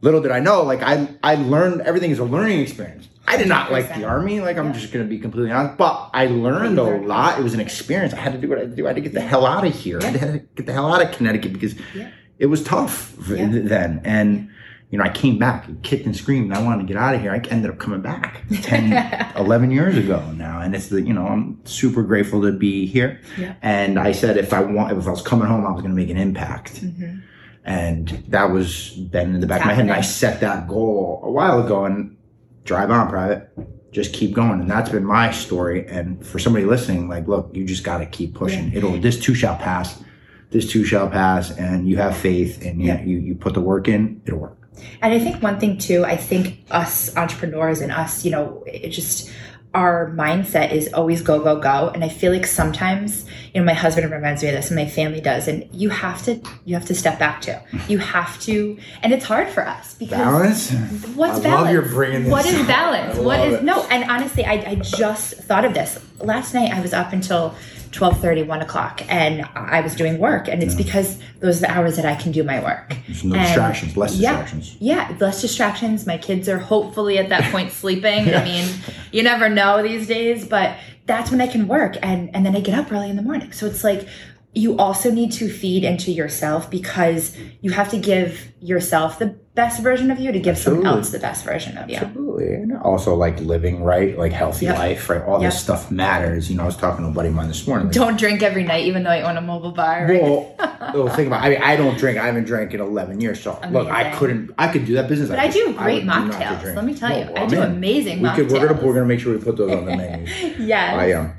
little 0.00 0.20
did 0.20 0.30
I 0.30 0.40
know, 0.40 0.62
like 0.62 0.82
I 0.82 1.08
I 1.22 1.36
learned 1.36 1.82
everything 1.82 2.10
is 2.10 2.18
a 2.18 2.24
learning 2.24 2.60
experience. 2.60 3.08
I 3.26 3.36
did 3.36 3.48
not 3.48 3.70
like 3.70 3.94
the 3.94 4.04
army, 4.04 4.40
like 4.40 4.56
I'm 4.56 4.72
just 4.72 4.92
gonna 4.92 5.04
be 5.04 5.18
completely 5.18 5.52
honest, 5.52 5.76
but 5.76 6.10
I 6.14 6.26
learned 6.26 6.78
a 6.78 6.98
lot. 6.98 7.38
It 7.38 7.42
was 7.42 7.54
an 7.54 7.60
experience. 7.60 8.14
I 8.14 8.18
had 8.18 8.32
to 8.32 8.38
do 8.38 8.48
what 8.48 8.58
I 8.58 8.62
had 8.62 8.70
to 8.70 8.76
do. 8.76 8.86
I 8.86 8.90
had 8.90 8.96
to 8.96 9.02
get 9.02 9.12
the 9.12 9.20
hell 9.20 9.44
out 9.44 9.66
of 9.66 9.74
here. 9.74 10.00
I 10.02 10.06
had 10.06 10.32
to 10.32 10.38
get 10.54 10.66
the 10.66 10.72
hell 10.72 10.92
out 10.92 11.02
of 11.02 11.12
Connecticut 11.12 11.52
because 11.52 11.74
Yeah. 11.94 12.10
it 12.38 12.46
was 12.46 12.62
tough 12.62 13.14
Yeah. 13.28 13.48
then. 13.50 14.00
And 14.04 14.50
you 14.90 14.96
know, 14.98 15.04
I 15.04 15.10
came 15.10 15.38
back 15.38 15.66
and 15.68 15.82
kicked 15.82 16.06
and 16.06 16.16
screamed. 16.16 16.46
And 16.46 16.54
I 16.54 16.62
wanted 16.62 16.82
to 16.86 16.88
get 16.92 16.96
out 16.96 17.14
of 17.14 17.20
here. 17.20 17.30
I 17.32 17.38
ended 17.50 17.70
up 17.70 17.78
coming 17.78 18.00
back 18.00 18.42
10, 18.62 19.32
11 19.36 19.70
years 19.70 19.98
ago 19.98 20.22
now. 20.32 20.60
And 20.60 20.74
it's 20.74 20.88
the, 20.88 21.02
you 21.02 21.12
know, 21.12 21.26
I'm 21.26 21.60
super 21.64 22.02
grateful 22.02 22.40
to 22.42 22.52
be 22.52 22.86
here. 22.86 23.20
Yeah. 23.36 23.54
And 23.60 23.98
I 23.98 24.12
said, 24.12 24.36
if 24.38 24.52
I 24.54 24.60
want, 24.62 24.96
if 24.96 25.06
I 25.06 25.10
was 25.10 25.20
coming 25.22 25.46
home, 25.46 25.66
I 25.66 25.70
was 25.72 25.82
going 25.82 25.90
to 25.90 25.96
make 25.96 26.08
an 26.10 26.16
impact. 26.16 26.80
Mhm. 26.82 27.22
And 27.64 28.08
that 28.28 28.50
was 28.50 28.98
then 29.10 29.34
in 29.34 29.40
the 29.40 29.46
back 29.46 29.60
of 29.60 29.66
my 29.66 29.74
head. 29.74 29.82
And 29.82 29.92
I 29.92 30.00
set 30.00 30.40
that 30.40 30.66
goal 30.68 31.20
a 31.22 31.30
while 31.30 31.62
ago 31.62 31.84
and 31.84 32.16
drive 32.64 32.90
on 32.90 33.08
private. 33.10 33.50
Just 33.92 34.14
keep 34.14 34.32
going. 34.34 34.60
And 34.60 34.70
that's 34.70 34.88
been 34.88 35.04
my 35.04 35.30
story. 35.32 35.86
And 35.86 36.24
for 36.26 36.38
somebody 36.38 36.64
listening, 36.64 37.08
like, 37.08 37.28
look, 37.28 37.50
you 37.52 37.66
just 37.66 37.84
got 37.84 37.98
to 37.98 38.06
keep 38.06 38.34
pushing. 38.34 38.72
It'll, 38.72 38.98
this 38.98 39.20
too 39.20 39.34
shall 39.34 39.56
pass. 39.56 40.02
This 40.50 40.70
too 40.70 40.84
shall 40.84 41.10
pass. 41.10 41.50
And 41.58 41.86
you 41.86 41.98
have 41.98 42.16
faith 42.16 42.64
and 42.64 42.80
you, 42.80 42.86
Yeah. 42.88 43.02
you, 43.02 43.18
you 43.18 43.34
put 43.34 43.52
the 43.52 43.60
work 43.60 43.86
in, 43.86 44.22
it'll 44.24 44.38
work. 44.38 44.57
And 45.02 45.12
I 45.12 45.18
think 45.18 45.42
one 45.42 45.58
thing 45.58 45.78
too, 45.78 46.04
I 46.04 46.16
think 46.16 46.58
us 46.70 47.16
entrepreneurs 47.16 47.80
and 47.80 47.92
us, 47.92 48.24
you 48.24 48.30
know, 48.30 48.64
it 48.66 48.90
just 48.90 49.30
our 49.74 50.10
mindset 50.16 50.72
is 50.72 50.92
always 50.94 51.22
go, 51.22 51.40
go, 51.40 51.60
go. 51.60 51.90
And 51.94 52.02
I 52.02 52.08
feel 52.08 52.32
like 52.32 52.46
sometimes, 52.46 53.26
you 53.54 53.60
know, 53.60 53.64
my 53.64 53.72
husband 53.74 54.10
reminds 54.10 54.42
me 54.42 54.48
of 54.48 54.54
this 54.54 54.68
and 54.70 54.76
my 54.76 54.86
family 54.86 55.20
does. 55.20 55.48
And 55.48 55.68
you 55.72 55.88
have 55.90 56.22
to 56.24 56.40
you 56.64 56.74
have 56.74 56.84
to 56.86 56.94
step 56.94 57.18
back 57.18 57.40
too. 57.42 57.56
You 57.88 57.98
have 57.98 58.40
to 58.42 58.78
and 59.02 59.12
it's 59.12 59.24
hard 59.24 59.48
for 59.48 59.66
us 59.66 59.94
because 59.94 60.18
Balance? 60.18 60.70
What's 61.16 61.40
I 61.40 61.42
balance? 61.42 61.44
love 61.64 61.70
you're 61.72 61.82
bringing 61.82 62.24
this 62.24 62.32
What 62.32 62.46
is 62.46 62.66
balance? 62.66 63.18
Love 63.18 63.48
is 63.48 63.54
it. 63.60 63.64
no? 63.64 63.82
And 63.90 64.10
honestly, 64.10 64.44
I, 64.44 64.52
I 64.70 64.74
just 64.76 65.34
thought 65.34 65.64
of 65.64 65.74
this 65.74 65.98
last 66.20 66.54
night. 66.54 66.72
I 66.72 66.80
was 66.80 66.92
up 66.92 67.12
until 67.12 67.54
12 67.92 68.20
30 68.20 68.42
1 68.42 68.60
o'clock, 68.60 69.00
and 69.08 69.48
I 69.54 69.80
was 69.80 69.94
doing 69.94 70.18
work, 70.18 70.46
and 70.46 70.62
it's 70.62 70.74
because 70.74 71.18
those 71.40 71.56
are 71.58 71.66
the 71.66 71.70
hours 71.70 71.96
that 71.96 72.04
I 72.04 72.16
can 72.16 72.32
do 72.32 72.44
my 72.44 72.62
work. 72.62 72.94
There's 73.06 73.24
no 73.24 73.34
And- 73.34 73.46
distractions, 73.46 73.96
less 73.96 74.14
yeah, 74.14 74.32
distractions. 74.42 74.76
Yeah, 74.78 75.16
less 75.18 75.40
distractions. 75.40 76.06
My 76.06 76.18
kids 76.18 76.50
are 76.50 76.58
hopefully 76.58 77.16
at 77.16 77.30
that 77.30 77.50
point 77.50 77.72
sleeping. 77.82 78.34
I 78.34 78.44
mean, 78.44 78.68
you 79.10 79.22
never 79.22 79.48
know 79.48 79.82
these 79.82 80.06
days, 80.06 80.46
but 80.46 80.76
that's 81.08 81.32
when 81.32 81.40
I 81.40 81.48
can 81.48 81.66
work, 81.66 81.96
and 82.02 82.30
and 82.34 82.46
then 82.46 82.54
I 82.54 82.60
get 82.60 82.78
up 82.78 82.92
early 82.92 83.10
in 83.10 83.16
the 83.16 83.22
morning. 83.22 83.50
So 83.50 83.66
it's 83.66 83.82
like 83.82 84.06
you 84.54 84.78
also 84.78 85.10
need 85.10 85.32
to 85.32 85.48
feed 85.48 85.84
into 85.84 86.10
yourself 86.10 86.70
because 86.70 87.36
you 87.60 87.70
have 87.70 87.90
to 87.90 87.98
give 87.98 88.52
yourself 88.60 89.18
the 89.18 89.38
best 89.58 89.82
version 89.82 90.10
of 90.12 90.18
you 90.20 90.30
to 90.30 90.38
give 90.38 90.56
someone 90.56 90.86
else 90.86 91.10
the 91.10 91.18
best 91.18 91.44
version 91.44 91.76
of 91.78 91.90
you. 91.90 91.96
Absolutely. 91.96 92.54
And 92.54 92.76
also 92.78 93.14
like 93.16 93.40
living 93.40 93.82
right, 93.82 94.16
like 94.16 94.30
healthy 94.32 94.66
Yep. 94.66 94.78
life, 94.78 95.10
right? 95.10 95.20
All 95.22 95.42
Yep. 95.42 95.50
this 95.50 95.60
stuff 95.60 95.90
matters. 95.90 96.48
You 96.48 96.56
know, 96.56 96.62
I 96.62 96.66
was 96.66 96.76
talking 96.76 97.04
to 97.04 97.10
a 97.10 97.14
buddy 97.14 97.28
of 97.30 97.34
mine 97.34 97.48
this 97.48 97.66
morning. 97.66 97.88
like, 97.88 97.94
Don't 97.94 98.16
drink 98.16 98.42
every 98.44 98.62
night, 98.62 98.84
even 98.86 99.02
though 99.02 99.10
I 99.10 99.22
own 99.28 99.36
a 99.36 99.40
mobile 99.40 99.72
bar. 99.72 100.06
Right? 100.08 100.22
Well, 100.22 100.54
well, 100.94 101.08
think 101.08 101.26
about. 101.26 101.42
I 101.42 101.48
mean, 101.50 101.60
I 101.62 101.74
don't 101.74 101.98
drink. 101.98 102.18
I 102.18 102.26
haven't 102.26 102.44
drank 102.44 102.72
in 102.72 102.80
eleven 102.80 103.20
years. 103.20 103.40
So 103.42 103.58
look, 103.70 103.88
I 103.90 104.14
couldn't. 104.16 104.52
I 104.58 104.68
could 104.68 104.84
do 104.86 104.94
that 104.94 105.08
business. 105.08 105.28
But 105.28 105.40
I 105.40 105.48
do 105.48 105.74
great 105.74 105.94
would 105.94 106.04
not 106.06 106.30
get 106.30 106.40
mocktails. 106.40 106.76
Let 106.76 106.84
me 106.84 106.94
tell 106.94 107.10
you, 107.18 107.24
I 107.34 107.42
I'm 107.42 107.48
do 107.48 107.60
in. 107.60 107.72
amazing 107.72 108.22
We 108.22 108.30
could, 108.30 108.50
we're 108.52 108.64
gonna 108.68 108.80
we're 108.86 108.94
gonna 108.94 109.06
make 109.06 109.18
sure 109.20 109.36
we 109.36 109.42
put 109.42 109.56
those 109.56 109.72
on 109.72 109.84
the 109.86 109.96
menu. 110.00 110.26
yes. 110.58 110.94
I 110.94 111.12
um, 111.14 111.32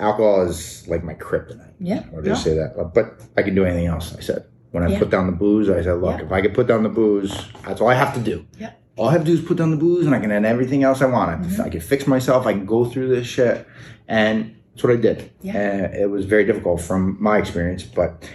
alcohol 0.00 0.42
is 0.48 0.88
like 0.88 1.04
my 1.04 1.14
kryptonite. 1.14 1.72
Yeah. 1.78 2.04
I'll 2.16 2.22
just 2.22 2.42
say 2.42 2.54
that. 2.54 2.92
But 2.94 3.20
I 3.36 3.42
can 3.42 3.54
do 3.54 3.64
anything 3.66 3.86
else. 3.86 4.16
I 4.16 4.20
said 4.20 4.44
when 4.74 4.82
I 4.82 4.88
Yeah. 4.88 4.98
put 4.98 5.08
down 5.10 5.26
the 5.26 5.32
booze, 5.32 5.70
I 5.70 5.82
said, 5.82 6.00
look, 6.00 6.18
Yeah. 6.18 6.24
if 6.26 6.32
I 6.32 6.40
could 6.42 6.52
put 6.52 6.66
down 6.66 6.82
the 6.82 6.88
booze, 6.88 7.32
that's 7.64 7.80
all 7.80 7.86
I 7.88 7.94
have 7.94 8.12
to 8.14 8.20
do. 8.20 8.44
Yeah. 8.58 8.70
All 8.96 9.08
I 9.08 9.12
have 9.12 9.20
to 9.24 9.26
do 9.26 9.34
is 9.34 9.40
put 9.40 9.56
down 9.56 9.70
the 9.70 9.76
booze, 9.76 10.04
and 10.04 10.12
I 10.16 10.18
can 10.18 10.32
end 10.32 10.44
everything 10.44 10.82
else 10.82 11.00
I 11.00 11.06
want. 11.06 11.30
I, 11.30 11.34
Mm-hmm. 11.36 11.62
I 11.62 11.68
can 11.68 11.80
fix 11.80 12.08
myself. 12.08 12.44
I 12.44 12.52
can 12.54 12.66
go 12.66 12.84
through 12.84 13.08
this 13.14 13.24
shit, 13.26 13.64
and 14.08 14.50
that's 14.72 14.82
what 14.82 14.92
I 14.92 14.96
did. 14.96 15.30
Yeah. 15.42 15.56
And 15.56 15.94
it 15.94 16.10
was 16.10 16.24
very 16.26 16.44
difficult 16.44 16.80
from 16.80 17.16
my 17.20 17.38
experience, 17.38 17.84
but 17.84 18.28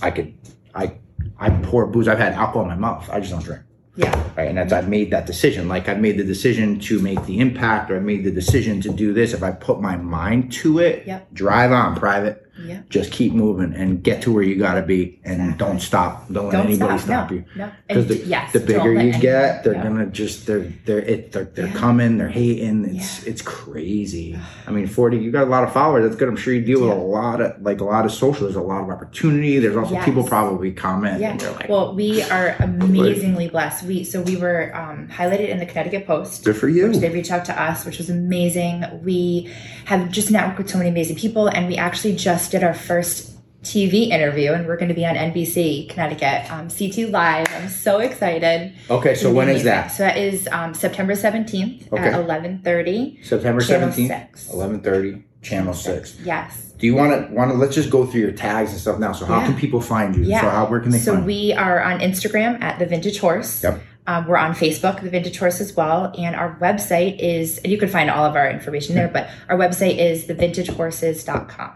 I 0.00 0.10
could. 0.10 0.32
I 0.74 0.92
I 1.38 1.50
pour 1.50 1.86
booze. 1.86 2.08
I've 2.08 2.18
had 2.18 2.32
alcohol 2.32 2.62
in 2.62 2.68
my 2.68 2.76
mouth. 2.76 3.08
I 3.12 3.20
just 3.20 3.32
don't 3.32 3.44
drink 3.44 3.62
Yeah. 3.96 4.14
right? 4.36 4.48
And 4.48 4.56
that's 4.58 4.72
I've 4.72 4.88
made 4.88 5.10
that 5.10 5.26
decision. 5.26 5.68
Like 5.68 5.88
I've 5.90 6.00
made 6.00 6.16
the 6.16 6.24
decision 6.24 6.78
to 6.88 6.98
make 7.00 7.24
the 7.26 7.38
impact, 7.40 7.90
or 7.90 7.96
I 7.96 8.00
made 8.00 8.24
the 8.24 8.30
decision 8.30 8.80
to 8.82 8.88
do 8.90 9.12
this. 9.12 9.34
If 9.34 9.42
I 9.42 9.50
put 9.50 9.80
my 9.82 9.96
mind 9.96 10.52
to 10.62 10.78
it, 10.78 11.04
Yep. 11.06 11.28
drive 11.34 11.70
on 11.72 11.96
private, 11.96 12.46
Yeah. 12.64 12.80
just 12.90 13.10
keep 13.12 13.32
moving 13.32 13.74
and 13.74 14.02
get 14.02 14.22
to 14.22 14.32
where 14.32 14.42
you 14.42 14.56
got 14.56 14.74
to 14.74 14.82
be, 14.82 15.20
and 15.24 15.40
Exactly. 15.40 15.58
don't 15.66 15.80
stop. 15.80 16.32
Don't 16.32 16.44
let 16.46 16.52
Don't 16.52 16.66
anybody 16.66 16.98
stop. 16.98 17.28
stop 17.28 17.30
no. 17.30 17.36
you. 17.36 17.44
No. 17.56 17.70
Because 17.88 18.10
And 18.10 18.10
the, 18.20 18.26
yes, 18.26 18.52
the 18.52 18.60
bigger 18.60 18.92
you 19.02 19.12
get, 19.20 19.64
they're 19.64 19.74
yeah. 19.74 19.82
gonna 19.82 20.06
just 20.06 20.46
they're 20.46 20.72
they're 20.84 20.98
it 21.00 21.32
they're, 21.32 21.44
they're 21.44 21.66
Yeah. 21.66 21.72
coming, 21.74 22.18
they're 22.18 22.28
hating. 22.28 22.96
It's 22.96 23.24
it's 23.24 23.42
crazy. 23.42 24.38
I 24.66 24.70
mean, 24.70 24.86
forty, 24.86 25.18
you 25.18 25.30
got 25.30 25.44
a 25.44 25.50
lot 25.50 25.64
of 25.64 25.72
followers. 25.72 26.04
That's 26.04 26.16
good. 26.16 26.28
I'm 26.28 26.36
sure 26.36 26.54
you 26.54 26.60
deal 26.64 26.80
with 26.82 26.90
a 26.90 26.94
lot 26.94 27.40
of 27.40 27.60
like 27.62 27.80
a 27.80 27.84
lot 27.84 28.04
of 28.04 28.12
social. 28.12 28.44
There's 28.44 28.56
a 28.56 28.60
lot 28.62 28.82
of 28.82 28.90
opportunity. 28.90 29.58
There's 29.58 29.76
also 29.76 29.94
Yes. 29.94 30.04
people 30.04 30.24
probably 30.24 30.72
comment. 30.72 31.20
Yeah. 31.20 31.36
Like, 31.58 31.68
Well, 31.68 31.94
we 31.94 32.22
are 32.22 32.56
amazingly 32.60 33.48
blessed. 33.48 33.84
We 33.84 34.04
so 34.04 34.20
we 34.22 34.36
were 34.36 34.74
um, 34.76 35.08
highlighted 35.08 35.48
in 35.48 35.58
the 35.58 35.66
Connecticut 35.66 36.06
Post. 36.06 36.44
good 36.44 36.56
for 36.56 36.68
you. 36.68 36.88
Which 36.88 36.98
they 36.98 37.10
reached 37.10 37.30
out 37.30 37.44
to 37.46 37.60
us, 37.62 37.84
which 37.84 37.98
was 37.98 38.10
amazing. 38.10 38.84
We 39.02 39.50
have 39.86 40.10
just 40.10 40.28
networked 40.30 40.58
with 40.58 40.70
so 40.70 40.78
many 40.78 40.90
amazing 40.90 41.16
people, 41.16 41.48
and 41.48 41.66
we 41.68 41.76
actually 41.76 42.14
just 42.16 42.51
did 42.52 42.62
our 42.62 42.74
first 42.74 43.30
TV 43.64 44.08
interview, 44.10 44.52
and 44.52 44.66
we're 44.66 44.76
going 44.76 44.88
to 44.90 44.94
be 44.94 45.06
on 45.06 45.14
NBC 45.14 45.88
Connecticut, 45.88 46.50
um, 46.52 46.68
CT 46.68 47.10
Live. 47.10 47.46
I'm 47.54 47.68
so 47.68 47.98
excited. 48.00 48.74
Okay, 48.90 49.14
so 49.14 49.32
when 49.32 49.48
is 49.48 49.64
that? 49.64 49.88
So 49.88 50.02
that 50.04 50.16
is 50.18 50.48
um, 50.52 50.74
September 50.74 51.14
17th 51.14 51.92
Okay. 51.92 52.02
at 52.02 52.12
11:30. 52.14 53.24
September 53.24 53.60
seventeenth, 53.62 54.10
six. 54.10 54.50
eleven 54.52 54.80
thirty, 54.80 55.24
channel 55.42 55.72
six. 55.74 56.18
Yes. 56.24 56.72
Do 56.78 56.86
you 56.86 56.94
want 56.96 57.28
to 57.28 57.32
want 57.32 57.52
to 57.52 57.56
let's 57.56 57.74
just 57.76 57.88
go 57.90 58.04
through 58.04 58.20
your 58.20 58.32
tags 58.32 58.70
and 58.72 58.80
stuff 58.80 58.98
now? 58.98 59.12
So 59.12 59.24
how 59.24 59.38
Yeah. 59.40 59.46
can 59.46 59.56
people 59.56 59.80
find 59.80 60.14
you? 60.16 60.24
Yeah. 60.24 60.40
So 60.42 60.50
how 60.50 60.66
where 60.66 60.80
can 60.80 60.90
they 60.90 60.98
So 60.98 61.18
we 61.20 61.52
are 61.54 61.80
on 61.80 62.00
Instagram 62.00 62.60
at 62.60 62.78
the 62.80 62.86
Vintage 62.86 63.18
Horse. 63.20 63.62
Yep. 63.62 63.80
Um, 64.08 64.26
we're 64.26 64.36
on 64.36 64.52
Facebook, 64.56 65.00
the 65.00 65.10
Vintage 65.10 65.38
Horse 65.38 65.60
as 65.60 65.76
well, 65.76 66.12
and 66.18 66.34
our 66.34 66.58
website 66.60 67.20
is. 67.20 67.58
And 67.58 67.70
you 67.72 67.78
can 67.78 67.88
find 67.88 68.10
all 68.10 68.24
of 68.24 68.34
our 68.34 68.50
information 68.50 68.96
there, 68.96 69.06
but 69.06 69.30
our 69.48 69.56
website 69.56 69.98
is 69.98 70.26
thevintagehorses.com. 70.26 71.70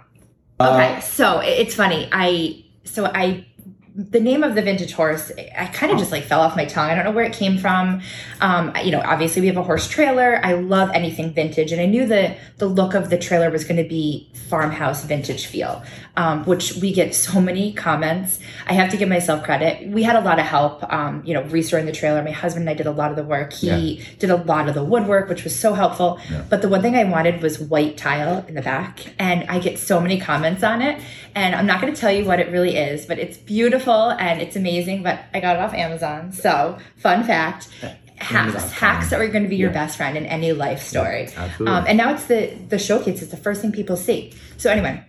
Uh, 0.58 0.72
Okay, 0.74 1.00
so 1.00 1.40
it's 1.40 1.74
funny. 1.74 2.08
I 2.12 2.64
so 2.84 3.06
I 3.06 3.46
the 3.98 4.20
name 4.20 4.44
of 4.44 4.54
the 4.54 4.60
vintage 4.60 4.92
horse 4.92 5.32
i 5.56 5.64
kind 5.68 5.90
of 5.90 5.96
just 5.98 6.12
like 6.12 6.22
fell 6.24 6.40
off 6.40 6.54
my 6.54 6.66
tongue. 6.66 6.90
I 6.90 6.94
don't 6.94 7.04
know 7.04 7.12
where 7.12 7.24
it 7.24 7.32
came 7.32 7.56
from. 7.56 8.02
Um, 8.40 8.74
you 8.84 8.90
know 8.90 9.00
obviously 9.04 9.40
we 9.40 9.48
have 9.48 9.56
a 9.56 9.62
horse 9.62 9.88
trailer. 9.88 10.38
I 10.44 10.52
love 10.52 10.90
anything 10.92 11.32
vintage 11.32 11.72
and 11.72 11.80
i 11.80 11.86
knew 11.86 12.06
the 12.06 12.36
the 12.58 12.66
look 12.66 12.94
of 12.94 13.08
the 13.10 13.18
trailer 13.18 13.50
was 13.50 13.64
going 13.64 13.82
to 13.82 13.88
be 13.88 14.30
farmhouse 14.50 15.04
vintage 15.04 15.46
feel 15.46 15.82
um, 16.16 16.44
which 16.44 16.74
we 16.76 16.92
get 16.92 17.14
so 17.14 17.40
many 17.40 17.72
comments. 17.72 18.38
I 18.66 18.72
have 18.72 18.90
to 18.90 18.96
give 18.96 19.08
myself 19.08 19.44
credit. 19.44 19.88
We 19.88 20.02
had 20.02 20.16
a 20.16 20.20
lot 20.20 20.38
of 20.38 20.46
help 20.46 20.82
um, 20.92 21.22
you 21.24 21.34
know 21.34 21.42
restoring 21.44 21.86
the 21.86 21.92
trailer. 21.92 22.22
My 22.22 22.30
husband 22.30 22.62
and 22.62 22.70
i 22.70 22.74
did 22.74 22.86
a 22.86 22.90
lot 22.90 23.10
of 23.10 23.16
the 23.16 23.24
work. 23.24 23.52
He 23.52 24.02
did 24.18 24.30
a 24.30 24.36
lot 24.36 24.68
of 24.68 24.74
the 24.74 24.84
woodwork 24.84 25.28
which 25.28 25.44
was 25.44 25.54
so 25.58 25.74
helpful. 25.74 26.18
But 26.48 26.62
the 26.62 26.68
one 26.68 26.82
thing 26.82 26.94
i 26.96 27.04
wanted 27.04 27.42
was 27.42 27.58
white 27.58 27.96
tile 27.96 28.44
in 28.48 28.54
the 28.54 28.62
back 28.62 29.00
and 29.18 29.48
i 29.50 29.58
get 29.58 29.78
so 29.78 30.00
many 30.00 30.18
comments 30.20 30.62
on 30.62 30.82
it. 30.82 31.00
And 31.34 31.54
i'm 31.54 31.66
not 31.66 31.80
going 31.80 31.92
to 31.94 32.00
tell 32.00 32.12
you 32.12 32.24
what 32.24 32.40
it 32.40 32.50
really 32.50 32.76
is 32.76 33.04
but 33.06 33.18
it's 33.18 33.36
beautiful 33.36 34.10
and 34.10 34.40
it's 34.40 34.56
amazing 34.56 35.02
but 35.02 35.20
i 35.34 35.40
got 35.40 35.56
it 35.56 35.60
off 35.62 35.74
amazon. 35.74 36.32
So 36.32 36.78
fun 36.96 37.24
fact 37.24 37.68
hacks 38.18 38.72
hacks 38.72 39.12
are 39.12 39.28
going 39.28 39.42
to 39.42 39.48
be 39.48 39.56
your 39.56 39.68
Yeah. 39.70 39.74
best 39.84 39.96
friend 39.98 40.16
in 40.16 40.24
any 40.24 40.52
life 40.52 40.82
story. 40.82 41.28
Absolutely. 41.36 41.66
um, 41.66 41.84
and 41.86 41.98
now 41.98 42.14
it's 42.14 42.24
the 42.26 42.56
the 42.68 42.78
showcase. 42.78 43.20
It's 43.22 43.30
the 43.30 43.36
first 43.36 43.60
thing 43.60 43.72
people 43.72 43.96
see. 43.96 44.32
So 44.56 44.70
anyway 44.70 45.04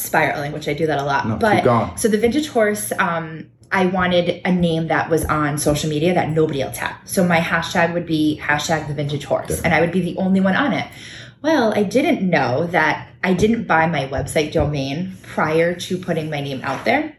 spiraling 0.00 0.52
which 0.52 0.68
i 0.68 0.74
do 0.74 0.86
that 0.86 0.98
a 0.98 1.04
lot 1.04 1.26
No, 1.26 1.36
but 1.36 1.64
so 1.96 2.08
the 2.08 2.18
vintage 2.18 2.48
horse 2.48 2.92
um 2.98 3.46
I 3.72 3.86
wanted 3.86 4.40
a 4.44 4.52
name 4.52 4.88
that 4.88 5.08
was 5.10 5.24
on 5.26 5.56
social 5.56 5.88
media 5.88 6.12
that 6.14 6.30
nobody 6.30 6.60
else 6.60 6.76
had. 6.76 6.96
So 7.04 7.24
my 7.24 7.38
hashtag 7.38 7.94
would 7.94 8.06
be 8.06 8.40
hashtag 8.42 8.88
the 8.88 8.94
vintage 8.94 9.24
horse, 9.24 9.60
and 9.62 9.72
I 9.72 9.80
would 9.80 9.92
be 9.92 10.00
the 10.00 10.16
only 10.16 10.40
one 10.40 10.56
on 10.56 10.72
it. 10.72 10.90
Well, 11.42 11.72
I 11.74 11.84
didn't 11.84 12.28
know 12.28 12.66
that 12.68 13.08
I 13.22 13.32
didn't 13.32 13.68
buy 13.68 13.86
my 13.86 14.06
website 14.08 14.52
domain 14.52 15.16
prior 15.22 15.74
to 15.74 15.98
putting 15.98 16.30
my 16.30 16.40
name 16.40 16.60
out 16.62 16.84
there. 16.84 17.16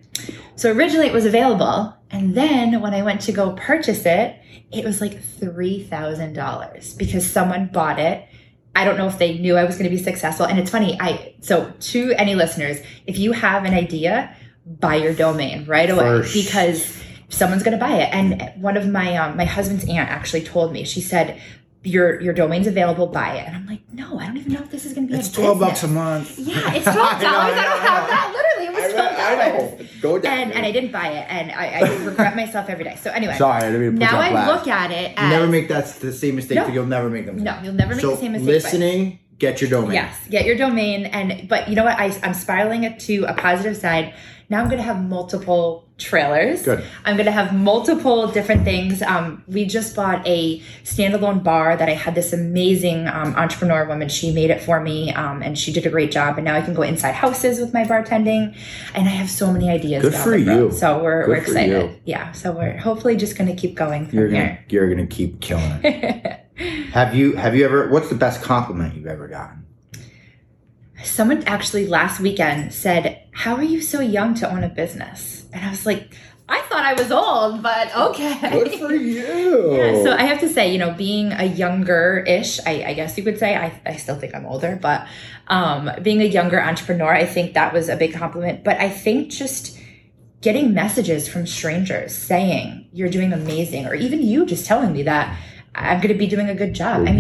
So 0.56 0.72
originally 0.72 1.08
it 1.08 1.14
was 1.14 1.26
available, 1.26 1.96
and 2.12 2.36
then 2.36 2.82
when 2.82 2.94
I 2.94 3.02
went 3.02 3.22
to 3.22 3.32
go 3.32 3.54
purchase 3.54 4.06
it, 4.06 4.36
it 4.72 4.86
was 4.86 5.02
like 5.02 5.22
$3,000 5.22 6.98
because 6.98 7.30
someone 7.30 7.68
bought 7.68 8.00
it. 8.00 8.28
I 8.76 8.86
don't 8.86 8.98
know 8.98 9.08
if 9.08 9.18
they 9.18 9.38
knew 9.38 9.58
I 9.58 9.66
was 9.66 9.76
going 9.76 9.90
to 9.90 9.96
be 9.96 10.02
successful. 10.02 10.46
And 10.46 10.58
it's 10.58 10.72
funny, 10.72 10.98
I 11.00 11.34
so 11.42 11.74
to 11.80 12.14
any 12.14 12.36
listeners, 12.36 12.78
if 13.06 13.18
you 13.18 13.34
have 13.34 13.66
an 13.66 13.74
idea, 13.74 14.36
buy 14.66 14.96
your 14.96 15.14
domain 15.14 15.66
right 15.66 15.90
away 15.90 16.00
First. 16.00 16.34
because 16.34 17.02
someone's 17.30 17.64
going 17.64 17.78
to 17.78 17.84
buy 17.84 17.96
it. 17.96 18.14
And 18.14 18.62
one 18.62 18.78
of 18.78 18.88
my 18.88 19.16
um, 19.18 19.38
my 19.38 19.46
husband's 19.46 19.84
aunt 19.86 20.10
actually 20.10 20.44
told 20.44 20.72
me. 20.72 20.84
She 20.86 21.02
said 21.02 21.42
your 21.84 22.20
your 22.22 22.34
domain's 22.34 22.68
available, 22.68 23.08
buy 23.08 23.36
it. 23.38 23.48
And 23.48 23.56
I'm 23.56 23.66
like, 23.66 23.82
no, 23.92 24.20
I 24.20 24.28
don't 24.28 24.38
even 24.38 24.54
know 24.54 24.62
if 24.62 24.70
this 24.72 24.86
is 24.86 24.94
going 24.94 25.08
to 25.08 25.14
be. 25.14 25.20
it's 25.20 25.32
twelve 25.32 25.60
bucks 25.60 25.84
a 25.84 25.88
month. 25.88 26.38
Yeah, 26.38 26.74
it's 26.74 26.84
twelve 26.84 26.96
dollars. 27.22 27.24
I, 27.24 27.50
I 27.50 27.64
don't 27.64 27.80
have 27.80 28.08
that. 28.08 28.34
Literally, 28.36 28.68
it 28.68 28.84
was 28.84 28.94
twelve 28.94 29.78
dollars. 29.78 29.90
Go 30.02 30.20
down. 30.20 30.38
And 30.38 30.54
and 30.54 30.66
I 30.66 30.72
didn't 30.72 30.92
buy 30.92 31.08
it, 31.10 31.26
and 31.30 31.52
I, 31.52 31.80
I 31.80 31.96
regret 32.06 32.36
myself 32.36 32.70
every 32.70 32.84
day. 32.84 32.98
So 33.02 33.12
anyway, 33.12 33.36
Sorry, 33.38 33.64
I 33.64 33.72
didn't 33.72 33.82
mean 33.82 34.00
to 34.00 34.06
put 34.08 34.12
now 34.14 34.20
I 34.20 34.30
blast. 34.32 34.66
look 34.66 34.68
at 34.74 34.92
it 34.92 35.14
as 35.18 35.30
never 35.32 35.48
make 35.48 35.68
that 35.70 35.88
the 36.00 36.14
same 36.14 36.36
mistake. 36.36 36.58
No. 36.58 36.68
You'll 36.68 36.86
never 36.86 37.10
make 37.10 37.26
them. 37.26 37.38
no, 37.44 37.60
you'll 37.64 37.74
never 37.74 37.96
make 37.96 38.02
so 38.02 38.12
the 38.12 38.18
same 38.18 38.32
mistake. 38.34 38.48
listening, 38.48 39.20
get 39.40 39.60
your 39.62 39.70
domain. 39.70 39.94
Yes, 39.94 40.16
get 40.30 40.46
your 40.46 40.58
domain, 40.58 41.06
and 41.08 41.48
but 41.50 41.68
you 41.68 41.76
know 41.76 41.84
what? 41.84 41.98
I, 41.98 42.16
I'm 42.24 42.34
spiraling 42.36 42.84
it 42.84 43.00
to 43.02 43.24
a 43.26 43.34
positive 43.34 43.76
side. 43.78 44.14
Now 44.52 44.60
I'm 44.60 44.66
going 44.66 44.80
to 44.80 44.84
have 44.84 45.02
multiple 45.02 45.88
trailers. 45.98 46.64
Good. 46.64 46.84
I'm 47.06 47.16
going 47.16 47.26
to 47.26 47.32
have 47.32 47.54
multiple 47.54 48.28
different 48.28 48.66
things. 48.66 49.02
Um, 49.02 49.46
we 49.48 49.64
just 49.64 49.96
bought 49.96 50.28
a 50.28 50.60
standalone 50.84 51.42
bar 51.42 51.78
that 51.78 51.88
I 51.88 51.94
had 51.94 52.16
this 52.16 52.34
amazing 52.34 53.08
um, 53.08 53.34
entrepreneur 53.38 53.88
woman. 53.88 54.10
She 54.10 54.34
made 54.34 54.50
it 54.50 54.62
for 54.62 54.82
me, 54.82 55.14
um, 55.14 55.42
and 55.42 55.58
she 55.58 55.72
did 55.72 55.86
a 55.86 55.90
great 55.90 56.12
job. 56.12 56.38
And 56.38 56.44
now 56.44 56.56
I 56.56 56.62
can 56.62 56.74
go 56.74 56.82
inside 56.82 57.14
houses 57.14 57.62
with 57.62 57.74
my 57.74 57.86
bartending, 57.86 58.54
and 58.94 59.08
I 59.08 59.12
have 59.12 59.30
so 59.30 59.54
many 59.54 59.70
ideas. 59.70 60.04
Good 60.04 60.16
for 60.16 60.36
you. 60.36 60.70
So 60.74 61.02
we're, 61.02 61.22
Good 61.22 61.30
we're 61.30 61.36
excited. 61.38 62.02
Yeah. 62.04 62.34
So 62.34 62.52
we're 62.52 62.76
hopefully 62.76 63.16
just 63.16 63.38
going 63.38 63.50
to 63.50 63.56
keep 63.56 63.76
going 63.76 64.06
from 64.06 64.20
You're 64.20 64.28
gonna 64.28 64.46
here. 64.48 64.66
you're 64.68 64.90
gonna 64.90 65.08
keep 65.08 65.40
killing 65.40 65.80
it. 65.82 66.46
have 66.92 67.16
you 67.16 67.38
have 67.38 67.56
you 67.56 67.64
ever? 67.64 67.88
What's 67.88 68.10
the 68.10 68.16
best 68.16 68.44
compliment 68.44 68.96
you've 68.96 69.08
ever 69.08 69.30
gotten? 69.30 69.61
Someone 71.04 71.44
actually 71.44 71.88
last 71.88 72.20
weekend 72.20 72.74
said, 72.74 73.24
How 73.32 73.56
are 73.56 73.64
you 73.64 73.82
so 73.82 74.02
young 74.02 74.34
to 74.36 74.52
own 74.52 74.64
a 74.64 74.70
business? 74.70 75.46
And 75.54 75.66
I 75.66 75.70
was 75.70 75.86
like, 75.86 76.16
I 76.52 76.60
thought 76.64 76.84
I 76.84 76.94
was 76.94 77.12
old, 77.12 77.64
but 77.64 77.96
okay. 77.96 78.38
Good 78.52 78.74
for 78.74 78.94
you. 78.94 79.74
Yeah, 79.74 80.04
so 80.04 80.12
I 80.12 80.24
have 80.24 80.42
to 80.42 80.50
say, 80.50 80.72
you 80.72 80.78
know, 80.78 80.92
being 80.92 81.32
a 81.32 81.46
younger 81.46 82.26
ish, 82.28 82.60
I, 82.66 82.84
I 82.88 82.94
guess 82.94 83.18
you 83.18 83.24
could 83.24 83.40
say, 83.40 83.56
I, 83.56 83.82
I 83.86 83.96
still 83.96 84.18
think 84.18 84.36
I'm 84.36 84.46
older, 84.46 84.78
but 84.82 85.08
um, 85.48 85.90
being 86.02 86.22
a 86.22 86.26
younger 86.26 86.62
entrepreneur, 86.62 87.14
I 87.14 87.26
think 87.26 87.54
that 87.54 87.74
was 87.74 87.88
a 87.88 87.96
big 87.96 88.14
compliment. 88.14 88.66
But 88.66 88.82
I 88.82 88.90
think 88.90 89.32
just 89.32 89.80
getting 90.42 90.74
messages 90.74 91.30
from 91.30 91.48
strangers 91.48 92.14
saying 92.14 92.90
you're 92.92 93.10
doing 93.10 93.32
amazing, 93.32 93.86
or 93.86 93.96
even 93.96 94.22
you 94.22 94.46
just 94.46 94.66
telling 94.66 94.92
me 94.92 95.04
that 95.04 95.38
I'm 95.74 95.98
going 96.02 96.10
to 96.14 96.20
be 96.20 96.28
doing 96.28 96.50
a 96.50 96.56
good 96.56 96.74
job. 96.74 97.02
I 97.08 97.12
mean, 97.14 97.20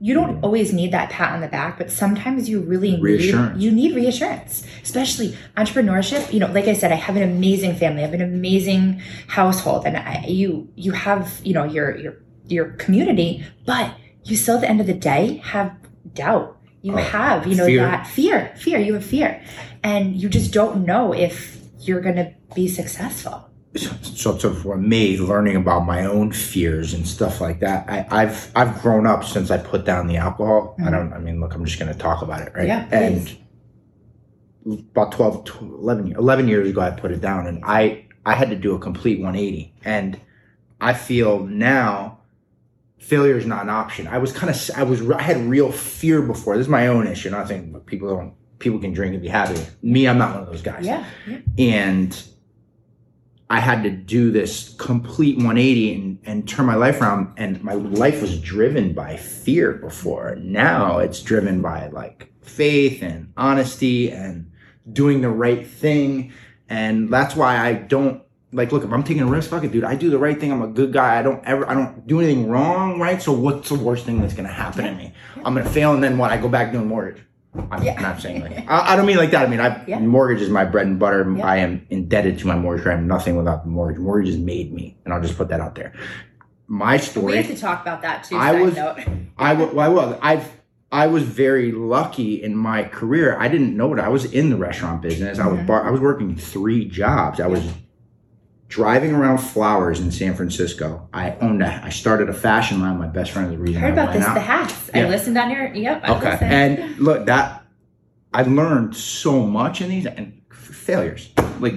You're- 0.00 0.14
don't 0.14 0.42
always 0.42 0.72
need 0.72 0.90
that 0.92 1.10
pat 1.10 1.32
on 1.32 1.40
the 1.40 1.46
back, 1.46 1.78
but 1.78 1.90
sometimes 1.90 2.48
you 2.48 2.60
really 2.60 3.00
Reassurance. 3.00 3.56
need 3.56 3.62
you 3.64 3.70
need 3.70 3.94
reassurance, 3.94 4.64
especially 4.82 5.36
entrepreneurship. 5.56 6.32
You 6.32 6.40
know, 6.40 6.48
like 6.48 6.66
I 6.66 6.72
said, 6.74 6.90
I 6.90 6.96
have 6.96 7.14
an 7.16 7.22
amazing 7.22 7.76
family, 7.76 8.02
I 8.02 8.06
have 8.06 8.14
an 8.14 8.20
amazing 8.22 9.00
household, 9.28 9.86
and 9.86 9.96
I, 9.96 10.24
you 10.26 10.68
you 10.74 10.92
have 10.92 11.40
you 11.44 11.54
know 11.54 11.64
your 11.64 11.96
your 11.96 12.14
your 12.48 12.64
community, 12.72 13.44
but 13.66 13.94
you 14.24 14.36
still 14.36 14.56
at 14.56 14.62
the 14.62 14.68
end 14.70 14.80
of 14.80 14.86
the 14.88 14.94
day 14.94 15.40
have 15.44 15.72
doubt. 16.12 16.58
You 16.82 16.94
Oh, 16.94 16.96
have 16.96 17.46
you 17.46 17.54
know 17.54 17.66
fear. 17.66 17.80
that 17.82 18.06
fear, 18.08 18.52
fear. 18.56 18.80
You 18.80 18.94
have 18.94 19.04
fear, 19.04 19.40
and 19.84 20.16
you 20.20 20.28
just 20.28 20.52
don't 20.52 20.84
know 20.84 21.12
if 21.14 21.60
you're 21.78 22.00
going 22.00 22.16
to 22.16 22.32
be 22.56 22.66
successful. 22.66 23.48
So, 23.74 24.36
so 24.36 24.52
for 24.52 24.76
me, 24.76 25.18
learning 25.18 25.56
about 25.56 25.86
my 25.86 26.04
own 26.04 26.32
fears 26.32 26.92
and 26.92 27.06
stuff 27.06 27.40
like 27.40 27.60
that, 27.60 27.88
I, 27.88 28.22
I've 28.22 28.52
I've 28.54 28.82
grown 28.82 29.06
up 29.06 29.24
since 29.24 29.50
I 29.50 29.58
put 29.58 29.84
down 29.84 30.06
the 30.06 30.16
alcohol. 30.16 30.74
I 30.78 30.82
mm-hmm. 30.82 30.92
don't. 30.92 31.12
I 31.12 31.18
mean, 31.18 31.40
look, 31.40 31.54
I'm 31.54 31.64
just 31.64 31.78
going 31.78 31.92
to 31.92 31.98
talk 31.98 32.22
about 32.22 32.42
it, 32.42 32.52
right? 32.54 32.66
Yeah, 32.66 32.86
and 32.92 33.38
about 34.66 35.12
12, 35.12 35.44
tw- 35.44 35.62
11, 35.62 36.12
11 36.12 36.48
years 36.48 36.68
ago, 36.68 36.80
I 36.82 36.90
put 36.90 37.10
it 37.10 37.20
down, 37.20 37.46
and 37.46 37.64
I 37.64 38.06
I 38.26 38.34
had 38.34 38.50
to 38.50 38.56
do 38.56 38.74
a 38.74 38.78
complete 38.78 39.20
180, 39.20 39.74
and 39.84 40.20
I 40.80 40.92
feel 40.94 41.46
now 41.46 42.20
failure 42.98 43.36
is 43.36 43.46
not 43.46 43.62
an 43.62 43.70
option. 43.70 44.06
I 44.06 44.18
was 44.18 44.32
kind 44.32 44.50
of 44.50 44.70
I 44.76 44.82
was 44.82 45.08
I 45.10 45.22
had 45.22 45.38
real 45.38 45.72
fear 45.72 46.20
before. 46.20 46.56
This 46.56 46.66
is 46.66 46.70
my 46.70 46.88
own 46.88 47.06
issue. 47.06 47.30
Not 47.30 47.48
saying 47.48 47.80
people 47.86 48.08
don't 48.14 48.34
people 48.58 48.78
can 48.78 48.92
drink 48.92 49.14
and 49.14 49.22
be 49.22 49.28
happy. 49.28 49.60
Me, 49.82 50.06
I'm 50.06 50.18
not 50.18 50.34
one 50.34 50.44
of 50.44 50.50
those 50.50 50.62
guys 50.62 50.86
Yeah, 50.86 51.04
yeah. 51.26 51.38
and 51.58 52.24
I 53.52 53.60
had 53.60 53.82
to 53.82 53.90
do 53.90 54.30
this 54.30 54.74
complete 54.78 55.36
180 55.36 55.94
and, 55.94 56.18
and 56.24 56.48
turn 56.48 56.64
my 56.64 56.74
life 56.74 57.02
around. 57.02 57.34
And 57.36 57.62
my 57.62 57.74
life 57.74 58.22
was 58.22 58.40
driven 58.40 58.94
by 58.94 59.18
fear 59.18 59.74
before. 59.74 60.36
Now 60.36 61.00
it's 61.00 61.20
driven 61.20 61.60
by 61.60 61.88
like 61.88 62.32
faith 62.40 63.02
and 63.02 63.30
honesty 63.36 64.10
and 64.10 64.50
doing 64.90 65.20
the 65.20 65.28
right 65.28 65.66
thing. 65.66 66.32
And 66.70 67.12
that's 67.12 67.36
why 67.36 67.58
I 67.58 67.74
don't 67.74 68.22
like 68.52 68.72
look 68.72 68.84
if 68.84 68.90
I'm 68.90 69.02
taking 69.02 69.22
a 69.22 69.26
risk, 69.26 69.50
fuck 69.50 69.64
it, 69.64 69.72
dude. 69.72 69.84
I 69.84 69.96
do 69.96 70.08
the 70.08 70.18
right 70.18 70.40
thing. 70.40 70.50
I'm 70.50 70.62
a 70.62 70.68
good 70.68 70.90
guy. 70.90 71.18
I 71.18 71.22
don't 71.22 71.44
ever 71.44 71.68
I 71.68 71.74
don't 71.74 72.06
do 72.06 72.20
anything 72.20 72.48
wrong, 72.48 72.98
right? 72.98 73.20
So 73.20 73.32
what's 73.32 73.68
the 73.68 73.74
worst 73.74 74.06
thing 74.06 74.18
that's 74.22 74.32
gonna 74.32 74.48
happen 74.48 74.86
to 74.86 74.94
me? 74.94 75.12
I'm 75.44 75.54
gonna 75.54 75.68
fail 75.68 75.92
and 75.92 76.02
then 76.02 76.16
what? 76.16 76.30
I 76.30 76.38
go 76.38 76.48
back 76.48 76.72
doing 76.72 76.86
mortgage. 76.86 77.22
I'm 77.70 77.82
Yeah. 77.82 78.00
not 78.00 78.20
saying 78.20 78.40
like 78.42 78.52
I, 78.68 78.92
I 78.92 78.96
don't 78.96 79.06
mean 79.06 79.16
like 79.18 79.30
that. 79.32 79.46
I 79.46 79.50
mean 79.50 79.60
I 79.60 79.84
Yeah. 79.86 79.98
mortgage 79.98 80.40
is 80.42 80.48
my 80.50 80.64
bread 80.64 80.86
and 80.86 80.98
butter. 80.98 81.30
Yeah. 81.36 81.46
I 81.46 81.58
am 81.58 81.86
indebted 81.90 82.38
to 82.40 82.46
my 82.46 82.56
mortgage. 82.56 82.86
I 82.86 82.92
am 82.94 83.06
nothing 83.06 83.36
without 83.36 83.64
the 83.64 83.70
mortgage. 83.70 84.00
Mortgage 84.00 84.32
has 84.32 84.38
made 84.40 84.72
me, 84.72 84.96
and 85.04 85.12
I'll 85.12 85.20
just 85.20 85.36
put 85.36 85.48
that 85.48 85.60
out 85.60 85.74
there. 85.74 85.92
My 86.66 86.92
We 86.92 86.98
have 86.98 87.04
story. 87.04 87.42
to 87.42 87.56
talk 87.56 87.82
about 87.82 88.02
that 88.02 88.24
too. 88.24 88.36
I 88.36 88.62
was- 88.62 88.76
note. 88.76 88.98
I 89.36 89.52
will. 89.54 89.74
Well, 89.74 89.80
I 89.80 89.88
will. 89.88 90.18
I've. 90.22 90.48
I 90.90 91.06
was 91.06 91.22
very 91.22 91.72
lucky 91.72 92.42
in 92.42 92.54
my 92.54 92.84
career. 92.84 93.36
I 93.38 93.48
didn't 93.48 93.74
know 93.76 93.92
it. 93.94 93.98
I 93.98 94.08
was 94.08 94.26
in 94.26 94.50
the 94.50 94.56
restaurant 94.56 95.00
business. 95.02 95.38
I 95.38 95.46
was. 95.46 95.60
Bar, 95.66 95.86
I 95.86 95.90
was 95.90 96.00
working 96.00 96.36
three 96.36 96.86
jobs. 96.86 97.40
I 97.40 97.46
was 97.46 97.62
driving 98.72 99.12
around 99.12 99.36
flowers 99.36 100.00
in 100.00 100.10
San 100.10 100.34
Francisco. 100.34 101.06
I 101.12 101.36
owned 101.42 101.62
a. 101.62 101.84
I 101.84 101.90
started 101.90 102.30
a 102.30 102.32
fashion 102.32 102.80
line. 102.80 102.98
My 102.98 103.06
best 103.06 103.30
friend 103.30 103.52
is 103.52 103.58
the 103.58 103.62
reason 103.62 103.76
I 103.76 103.86
heard 103.86 103.92
about 103.92 104.14
this, 104.14 104.24
out. 104.24 104.32
the 104.32 104.40
hats. 104.40 104.90
Yeah. 104.94 105.04
I 105.04 105.08
listened 105.10 105.36
on 105.36 105.50
your. 105.50 105.74
Yep. 105.74 106.00
I 106.04 106.16
Okay. 106.16 106.30
listened. 106.30 106.52
And 106.52 106.98
look, 106.98 107.26
that 107.26 107.64
I 108.32 108.42
learned 108.44 108.96
so 108.96 109.46
much 109.46 109.82
in 109.82 109.90
these 109.90 110.06
and 110.06 110.40
failures, 110.50 111.28
like 111.60 111.74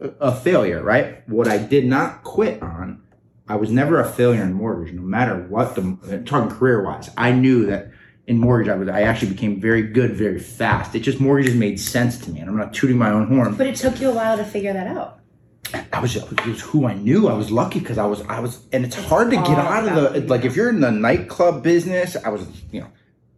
a, 0.00 0.08
a 0.20 0.34
failure, 0.34 0.82
right? 0.82 1.26
What 1.28 1.46
I 1.46 1.56
did 1.58 1.86
not 1.86 2.24
quit 2.24 2.60
on, 2.60 3.04
I 3.48 3.54
was 3.54 3.70
never 3.70 4.00
a 4.00 4.04
failure 4.04 4.42
in 4.42 4.54
mortgage, 4.54 4.92
no 4.92 5.02
matter 5.02 5.36
what 5.48 5.76
the 5.76 6.20
talking 6.26 6.50
career 6.50 6.82
wise. 6.82 7.10
I 7.16 7.30
knew 7.30 7.66
that 7.66 7.92
in 8.26 8.38
mortgage, 8.40 8.68
I 8.68 8.74
was 8.74 8.88
I 8.88 9.02
actually 9.02 9.30
became 9.30 9.60
very 9.60 9.82
good 9.82 10.16
very 10.16 10.40
fast. 10.40 10.96
It 10.96 11.00
just 11.00 11.20
mortgages 11.20 11.54
made 11.54 11.78
sense 11.78 12.18
to 12.24 12.30
me, 12.32 12.40
and 12.40 12.50
I'm 12.50 12.56
not 12.56 12.74
tooting 12.74 12.98
my 12.98 13.10
own 13.12 13.28
horn. 13.28 13.54
but 13.54 13.68
it 13.68 13.76
took 13.76 14.00
you 14.00 14.10
a 14.10 14.14
while 14.14 14.36
to 14.36 14.44
figure 14.44 14.72
that 14.72 14.88
out. 14.88 15.20
I 15.92 16.00
was 16.00 16.14
it 16.16 16.46
was 16.46 16.60
who 16.60 16.86
I 16.86 16.94
knew. 16.94 17.28
I 17.28 17.34
was 17.34 17.50
lucky 17.50 17.78
because 17.80 17.98
I 17.98 18.06
was 18.06 18.20
I 18.22 18.40
was, 18.40 18.64
and 18.72 18.84
it's 18.84 18.96
hard 18.96 19.30
to 19.30 19.36
get 19.36 19.48
all 19.48 19.58
out 19.58 19.88
of 19.88 20.12
the 20.12 20.20
like 20.28 20.44
if 20.44 20.54
you're 20.56 20.68
in 20.68 20.80
the 20.80 20.90
nightclub 20.90 21.62
business. 21.62 22.16
I 22.24 22.28
was 22.28 22.46
you 22.70 22.80
know 22.80 22.88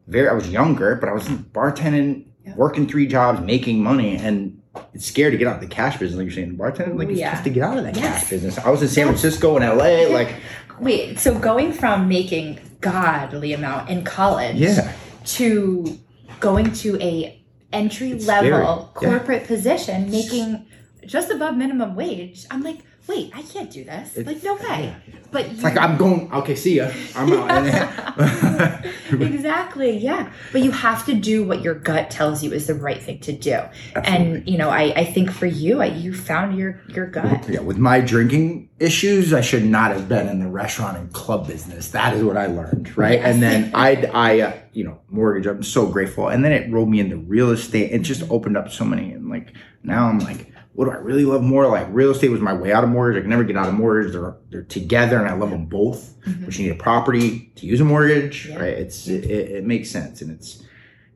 very 0.07 0.29
I 0.29 0.33
was 0.33 0.49
younger, 0.51 0.97
but 0.97 1.09
I 1.09 1.13
was 1.13 1.25
bartending, 1.29 2.27
Yeah. 2.45 2.55
working 2.57 2.87
three 2.87 3.07
jobs, 3.07 3.41
making 3.41 3.83
money, 3.83 4.17
and 4.17 4.61
it's 4.93 5.07
scary 5.07 5.31
to 5.31 5.37
get 5.37 5.49
out 5.49 5.57
of 5.57 5.61
the 5.61 5.67
cash 5.75 5.97
business. 5.99 6.17
Like 6.19 6.27
you're 6.27 6.35
saying, 6.35 6.57
bartending 6.57 6.99
like 6.99 7.09
it's 7.09 7.19
Yeah. 7.21 7.35
tough 7.35 7.45
to 7.45 7.51
get 7.51 7.63
out 7.63 7.79
of 7.79 7.85
that 7.85 7.97
Yes. 7.97 8.21
cash 8.21 8.31
business. 8.31 8.59
I 8.59 8.71
was 8.71 8.83
in 8.83 8.89
San 8.89 9.07
Francisco 9.07 9.57
and 9.57 9.65
L.A. 9.65 10.13
Like 10.13 10.35
Wait, 10.79 11.19
so 11.19 11.39
going 11.39 11.73
from 11.73 12.07
making 12.09 12.59
godly 12.83 13.55
amount 13.55 13.89
in 13.89 14.05
college 14.05 14.57
yeah, 14.57 14.93
to 15.25 15.99
going 16.41 16.71
to 16.73 17.01
a 17.01 17.43
entry 17.73 18.15
level. 18.15 18.51
Yeah. 19.01 19.09
corporate 19.09 19.47
position 19.47 20.11
making 20.11 20.67
just 21.07 21.31
above 21.31 21.57
minimum 21.57 21.95
wage, 21.95 22.47
I'm 22.51 22.63
like, 22.63 22.79
wait, 23.07 23.31
I 23.35 23.43
can't 23.43 23.71
do 23.71 23.85
this. 23.85 24.17
It- 24.17 24.27
like, 24.27 24.43
no 24.43 24.55
way. 24.55 24.95
But 25.31 25.47
you, 25.47 25.55
it's 25.55 25.63
like 25.63 25.77
I'm 25.77 25.97
going. 25.97 26.33
Okay, 26.33 26.55
see 26.55 26.77
ya. 26.77 26.91
I'm 27.15 27.33
out. 27.33 28.85
exactly, 29.11 29.97
yeah. 29.99 30.33
But 30.53 30.63
you 30.63 30.71
have 30.71 31.05
to 31.07 31.15
do 31.15 31.45
what 31.45 31.63
your 31.63 31.75
gut 31.75 32.11
tells 32.11 32.43
you 32.43 32.53
is 32.53 32.69
the 32.69 32.75
right 32.75 33.03
thing 33.03 33.19
to 33.21 33.33
do. 33.33 33.61
And 33.97 34.49
you 34.49 34.57
know, 34.57 34.71
I, 34.71 34.93
I 34.95 35.05
think 35.05 35.31
for 35.31 35.47
you, 35.47 35.83
I, 35.83 35.87
you 35.87 36.15
found 36.15 36.57
your 36.57 36.81
your 36.89 37.07
gut. 37.07 37.49
Yeah, 37.49 37.61
with 37.61 37.77
my 37.77 38.01
drinking 38.01 38.69
issues, 38.79 39.33
I 39.33 39.41
should 39.41 39.65
not 39.65 39.91
have 39.91 40.09
been 40.09 40.29
in 40.29 40.39
the 40.39 40.49
restaurant 40.49 40.97
and 40.97 41.13
club 41.13 41.47
business. 41.47 41.91
That 41.91 42.15
is 42.15 42.23
what 42.23 42.37
I 42.37 42.47
learned, 42.47 42.97
right? 42.97 43.19
Yes. 43.19 43.35
And 43.35 43.43
then 43.43 43.71
I, 43.75 44.05
I, 44.15 44.41
uh, 44.41 44.57
you 44.73 44.85
know, 44.85 45.01
mortgage. 45.11 45.47
I'm 45.47 45.63
so 45.63 45.87
grateful. 45.87 46.29
And 46.29 46.45
then 46.45 46.53
it 46.53 46.71
rolled 46.73 46.89
me 46.89 47.01
into 47.01 47.17
real 47.17 47.51
estate. 47.51 47.91
It 47.93 48.01
just 48.03 48.23
opened 48.31 48.57
up 48.57 48.71
so 48.71 48.85
many. 48.85 49.13
And 49.13 49.29
like 49.29 49.53
now, 49.83 50.09
I'm 50.09 50.21
like, 50.21 50.53
what 50.77 50.85
do 50.85 50.91
I 50.93 50.97
really 50.97 51.25
love 51.25 51.43
more? 51.43 51.67
Like 51.67 51.89
real 51.91 52.11
estate 52.11 52.31
was 52.31 52.41
my 52.41 52.53
way 52.53 52.71
out 52.73 52.85
of 52.85 52.91
mortgage. 52.91 53.19
I 53.19 53.23
can 53.23 53.31
never 53.31 53.45
get 53.45 53.57
out 53.57 53.69
of 53.69 53.75
mortgage. 53.75 54.13
They're 54.13 54.37
they're 54.51 54.63
together, 54.63 55.19
and 55.19 55.27
I 55.27 55.33
love 55.33 55.51
them 55.51 55.67
both. 55.67 56.15
But 56.45 56.57
you 56.59 56.67
need 56.67 56.73
a 56.73 56.83
property 56.83 57.51
to 57.57 57.67
use 57.67 57.81
a 57.81 57.85
mortgage, 57.85 58.45
Mm-hmm. 58.45 58.53
Yeah. 58.53 58.65
right? 58.65 58.79
It's 58.79 59.09
it, 59.09 59.25
it, 59.25 59.65
makes 59.65 59.91
sense, 59.91 60.21
and 60.23 60.31
it's 60.31 60.63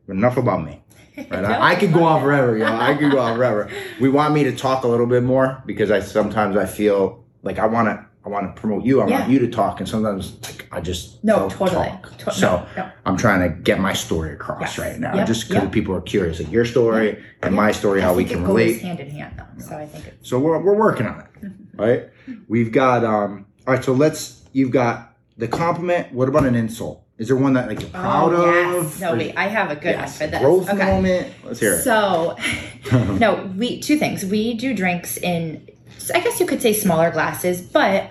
enough 0.09 0.37
about 0.37 0.64
me. 0.64 0.83
Right? 1.16 1.31
No, 1.42 1.49
I, 1.49 1.73
I 1.73 1.75
could 1.75 1.92
go 1.92 2.05
on 2.05 2.23
forever, 2.23 2.57
yo. 2.57 2.64
I 2.66 2.94
could 2.94 3.11
go 3.12 3.18
on 3.18 3.37
forever. 3.37 3.68
We 4.01 4.09
want 4.09 4.33
me 4.33 4.44
to 4.44 4.57
talk 4.57 4.85
a 4.85 4.88
little 4.88 5.07
bit 5.07 5.23
more 5.23 5.62
because 5.66 5.90
I 5.90 6.01
sometimes 6.01 6.57
I 6.57 6.64
feel 6.64 7.25
like 7.42 7.59
I 7.59 7.66
want 7.66 7.88
to 7.88 8.07
I 8.24 8.28
want 8.28 8.54
to 8.54 8.61
promote 8.61 8.85
you. 8.85 9.00
I 9.00 9.06
Yeah. 9.09 9.20
want 9.20 9.30
you 9.30 9.38
to 9.38 9.48
talk, 9.48 9.80
and 9.80 9.88
sometimes 9.88 10.37
like 10.42 10.66
I 10.70 10.80
just 10.80 11.22
No, 11.24 11.37
don't 11.40 11.50
totally. 11.52 11.87
talk. 11.88 12.16
To- 12.18 12.30
so 12.33 12.48
no, 12.76 12.83
no. 12.85 12.90
I'm 13.06 13.16
trying 13.16 13.40
to 13.40 13.48
get 13.48 13.80
my 13.80 13.92
story 13.94 14.33
across 14.33 14.61
Yes. 14.61 14.78
right 14.78 14.98
now, 15.00 15.14
Yep, 15.16 15.26
just 15.26 15.48
because 15.48 15.62
yep. 15.64 15.72
people 15.72 15.94
are 15.94 16.00
curious, 16.02 16.38
like 16.38 16.52
your 16.52 16.64
story 16.66 17.18
and 17.42 17.54
my 17.54 17.72
story, 17.72 18.00
how 18.02 18.12
I 18.12 18.16
we 18.16 18.24
can 18.24 18.44
relate. 18.44 18.80
hand 18.83 19.00
in 19.00 19.09
hand 19.11 19.35
though. 19.38 19.64
So 19.64 19.76
I 19.76 19.87
think 19.87 20.04
So 20.22 20.38
we're, 20.38 20.59
we're 20.59 20.74
working 20.76 21.06
on 21.06 21.20
it, 21.20 21.52
right? 21.76 22.09
We've 22.48 22.71
got 22.73 23.04
um. 23.04 23.46
All 23.66 23.75
right, 23.75 23.85
so 23.85 23.92
let's. 23.92 24.42
You've 24.52 24.71
got 24.73 25.14
the 25.38 25.48
compliment. 25.48 26.12
What 26.12 26.29
about 26.29 26.44
an 26.44 26.54
insult? 26.54 27.02
Is 27.18 27.29
there 27.29 27.37
one 27.37 27.52
that 27.52 27.68
like 27.68 27.81
you're 27.81 27.90
proud 27.90 28.33
oh, 28.33 28.81
of? 28.81 29.00
No, 29.00 29.14
wait, 29.14 29.35
I 29.37 29.46
have 29.48 29.71
a 29.71 29.77
good 29.77 29.90
Yes, 29.96 30.18
one 30.21 30.29
for 30.29 30.33
this. 30.33 30.40
Growth 30.42 30.71
okay. 30.71 30.87
moment. 30.92 31.33
Let's 31.44 31.60
hear 31.60 31.75
it. 31.75 31.83
So, 31.83 32.37
no, 32.92 33.50
we 33.56 33.79
two 33.81 33.96
things. 33.98 34.25
We 34.25 34.54
do 34.54 34.75
drinks 34.75 35.16
in, 35.18 35.68
I 36.14 36.20
guess 36.20 36.40
you 36.40 36.46
could 36.46 36.62
say 36.62 36.72
smaller 36.72 37.10
glasses, 37.10 37.60
but 37.60 38.10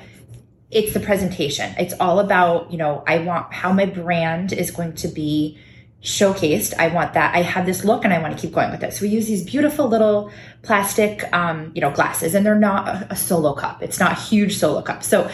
it's 0.72 0.94
the 0.94 1.00
presentation. 1.00 1.74
It's 1.78 1.94
all 2.00 2.20
about 2.20 2.72
you 2.72 2.78
know 2.78 3.04
I 3.08 3.20
want 3.20 3.54
how 3.54 3.74
my 3.74 3.86
brand 3.86 4.54
is 4.54 4.72
going 4.72 4.94
to 4.96 5.08
be 5.08 5.58
showcased. 6.02 6.74
I 6.78 6.88
want 6.88 7.14
that. 7.14 7.36
I 7.36 7.42
have 7.42 7.66
this 7.66 7.84
look 7.84 8.06
and 8.06 8.14
I 8.14 8.20
want 8.20 8.36
to 8.36 8.42
keep 8.42 8.54
going 8.54 8.72
with 8.72 8.84
it. 8.84 8.94
So 8.94 9.02
we 9.02 9.10
use 9.10 9.28
these 9.28 9.44
beautiful 9.44 9.88
little 9.88 10.32
plastic, 10.62 11.24
um, 11.34 11.72
you 11.76 11.82
know, 11.82 11.92
glasses 11.92 12.36
and 12.36 12.46
they're 12.46 12.56
not 12.56 12.88
a, 12.88 13.08
a 13.12 13.16
solo 13.16 13.54
cup. 13.54 13.84
It's 13.84 14.00
not 14.00 14.18
huge 14.18 14.58
solo 14.58 14.82
cup. 14.82 15.04
So, 15.04 15.30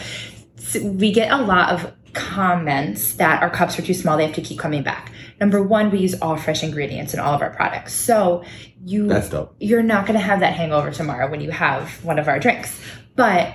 so 0.56 0.84
we 0.84 1.12
get 1.12 1.30
a 1.30 1.40
lot 1.40 1.68
of 1.70 1.92
comments 2.16 3.14
that 3.14 3.42
our 3.42 3.50
cups 3.50 3.78
are 3.78 3.82
too 3.82 3.94
small. 3.94 4.16
They 4.16 4.26
have 4.26 4.34
to 4.34 4.40
keep 4.40 4.58
coming 4.58 4.82
back. 4.82 5.12
Number 5.40 5.62
one, 5.62 5.90
we 5.90 5.98
use 5.98 6.14
all 6.20 6.36
fresh 6.36 6.62
ingredients 6.62 7.14
in 7.14 7.20
all 7.20 7.34
of 7.34 7.42
our 7.42 7.50
products. 7.50 7.92
So 7.92 8.42
you, 8.84 9.06
That's 9.06 9.28
dope. 9.28 9.54
you're 9.60 9.82
not 9.82 10.06
going 10.06 10.18
to 10.18 10.24
have 10.24 10.40
that 10.40 10.54
hangover 10.54 10.90
tomorrow 10.90 11.30
when 11.30 11.40
you 11.40 11.50
have 11.50 12.02
one 12.04 12.18
of 12.18 12.26
our 12.26 12.38
drinks. 12.38 12.80
But 13.14 13.54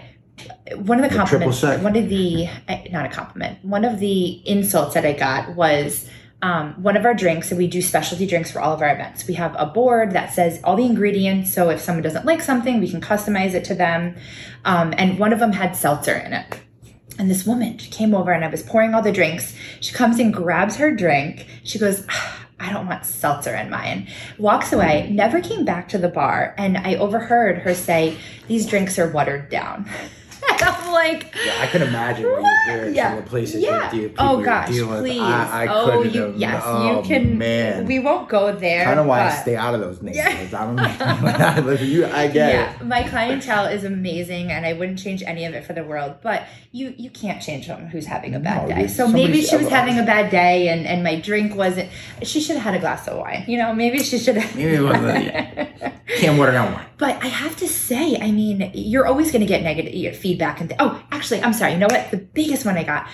one 0.75 1.03
of 1.03 1.09
the 1.09 1.15
compliments, 1.15 1.61
one 1.61 1.95
of 1.95 2.07
the, 2.07 2.47
eh, 2.67 2.87
not 2.91 3.05
a 3.05 3.09
compliment, 3.09 3.63
one 3.65 3.83
of 3.83 3.99
the 3.99 4.47
insults 4.47 4.93
that 4.93 5.05
I 5.05 5.13
got 5.13 5.55
was 5.55 6.07
um, 6.43 6.73
one 6.81 6.97
of 6.97 7.05
our 7.05 7.13
drinks, 7.13 7.51
and 7.51 7.57
we 7.57 7.67
do 7.67 7.81
specialty 7.81 8.25
drinks 8.25 8.49
for 8.49 8.59
all 8.59 8.73
of 8.73 8.81
our 8.81 8.93
events. 8.93 9.27
We 9.27 9.35
have 9.35 9.55
a 9.59 9.65
board 9.67 10.11
that 10.11 10.33
says 10.33 10.59
all 10.63 10.75
the 10.75 10.85
ingredients. 10.85 11.53
So 11.53 11.69
if 11.69 11.79
someone 11.79 12.03
doesn't 12.03 12.25
like 12.25 12.41
something, 12.41 12.79
we 12.79 12.89
can 12.89 13.01
customize 13.01 13.53
it 13.53 13.63
to 13.65 13.75
them. 13.75 14.15
Um, 14.65 14.93
and 14.97 15.19
one 15.19 15.33
of 15.33 15.39
them 15.39 15.51
had 15.51 15.75
seltzer 15.75 16.15
in 16.15 16.33
it. 16.33 16.59
And 17.21 17.29
this 17.29 17.45
woman 17.45 17.77
she 17.77 17.91
came 17.91 18.15
over 18.15 18.31
and 18.31 18.43
I 18.43 18.47
was 18.47 18.63
pouring 18.63 18.95
all 18.95 19.03
the 19.03 19.11
drinks. 19.11 19.53
She 19.79 19.93
comes 19.93 20.17
and 20.17 20.33
grabs 20.33 20.77
her 20.77 20.89
drink. 20.89 21.45
She 21.63 21.77
goes, 21.77 22.03
"Ah, 22.09 22.47
I 22.59 22.73
don't 22.73 22.87
want 22.87 23.05
seltzer 23.05 23.53
in 23.55 23.69
mine. 23.69 24.07
Walks 24.39 24.73
away, 24.73 25.07
never 25.11 25.39
came 25.39 25.63
back 25.63 25.87
to 25.89 25.99
the 25.99 26.09
bar. 26.09 26.55
And 26.57 26.79
I 26.79 26.95
overheard 26.95 27.59
her 27.59 27.75
say, 27.75 28.17
These 28.47 28.65
drinks 28.65 28.97
are 28.97 29.07
watered 29.11 29.49
down. 29.49 29.87
like, 30.91 31.33
Yeah, 31.45 31.57
I 31.61 31.67
can 31.67 31.81
imagine 31.81 32.25
what 32.29 32.41
you 32.41 32.73
hear 32.73 32.85
in 32.85 32.93
Yeah. 32.95 33.15
the 33.15 33.21
places 33.23 33.61
yeah. 33.63 33.89
Oh, 33.91 33.95
you, 33.95 34.09
people 34.09 34.25
oh 34.25 34.35
you're 34.37 34.45
gosh, 34.45 34.69
with. 34.69 34.99
please. 34.99 35.19
I, 35.21 35.65
I 35.65 35.67
oh, 35.67 36.03
you, 36.03 36.21
have- 36.21 36.35
yes, 36.37 36.63
oh, 36.65 36.97
you 36.97 37.07
can. 37.07 37.37
Man. 37.37 37.85
We 37.85 37.99
won't 37.99 38.29
go 38.29 38.51
there. 38.55 38.83
kind 38.85 38.99
of 38.99 39.05
why 39.05 39.21
I 39.27 39.29
stay 39.31 39.55
out 39.55 39.73
of 39.73 39.81
those 39.81 40.01
neighborhoods. 40.01 40.51
Yeah. 40.51 40.61
I 40.61 40.65
don't 40.65 41.65
know. 41.65 41.71
you, 41.81 42.05
I 42.05 42.27
get 42.27 42.53
yeah, 42.53 42.75
it. 42.75 42.85
my 42.85 43.03
clientele 43.03 43.65
is 43.67 43.83
amazing, 43.83 44.51
and 44.51 44.65
I 44.65 44.73
wouldn't 44.73 44.99
change 44.99 45.23
any 45.23 45.45
of 45.45 45.53
it 45.53 45.65
for 45.65 45.73
the 45.73 45.83
world. 45.83 46.15
But 46.21 46.43
you 46.71 46.93
you 46.97 47.09
can't 47.09 47.41
change 47.41 47.67
someone 47.67 47.87
who's 47.87 48.05
having 48.05 48.35
a 48.35 48.39
bad 48.39 48.69
No, 48.69 48.75
day. 48.75 48.87
So 48.87 49.07
maybe 49.07 49.41
she 49.41 49.55
was 49.57 49.67
having 49.69 49.97
a 49.99 50.03
bad 50.03 50.29
day, 50.31 50.67
and 50.69 50.85
and 50.85 51.03
my 51.03 51.19
drink 51.19 51.55
wasn't. 51.55 51.89
She 52.23 52.41
should 52.41 52.55
have 52.55 52.63
had 52.65 52.75
a 52.75 52.79
glass 52.79 53.07
of 53.07 53.17
wine. 53.17 53.45
You 53.47 53.57
know, 53.57 53.73
maybe 53.73 53.99
she 54.03 54.17
should 54.17 54.37
have. 54.37 54.55
Maybe 54.55 54.75
it 54.75 54.81
wasn't. 54.81 55.25
yeah. 55.25 55.91
Can't 56.17 56.37
water 56.37 56.51
down 56.51 56.73
wine. 56.73 56.85
But 56.97 57.23
I 57.23 57.27
have 57.27 57.55
to 57.57 57.67
say, 57.67 58.17
I 58.21 58.31
mean, 58.31 58.69
you're 58.73 59.07
always 59.07 59.31
going 59.31 59.39
to 59.41 59.47
get 59.47 59.63
negative 59.63 60.15
feedback. 60.17 60.59
And 60.59 60.69
th- 60.69 60.79
oh, 60.81 61.03
actually, 61.11 61.41
I'm 61.41 61.53
sorry. 61.53 61.73
You 61.73 61.77
know 61.77 61.87
what? 61.89 62.11
The 62.11 62.17
biggest 62.17 62.65
one 62.65 62.77
I 62.77 62.83
got, 62.83 63.07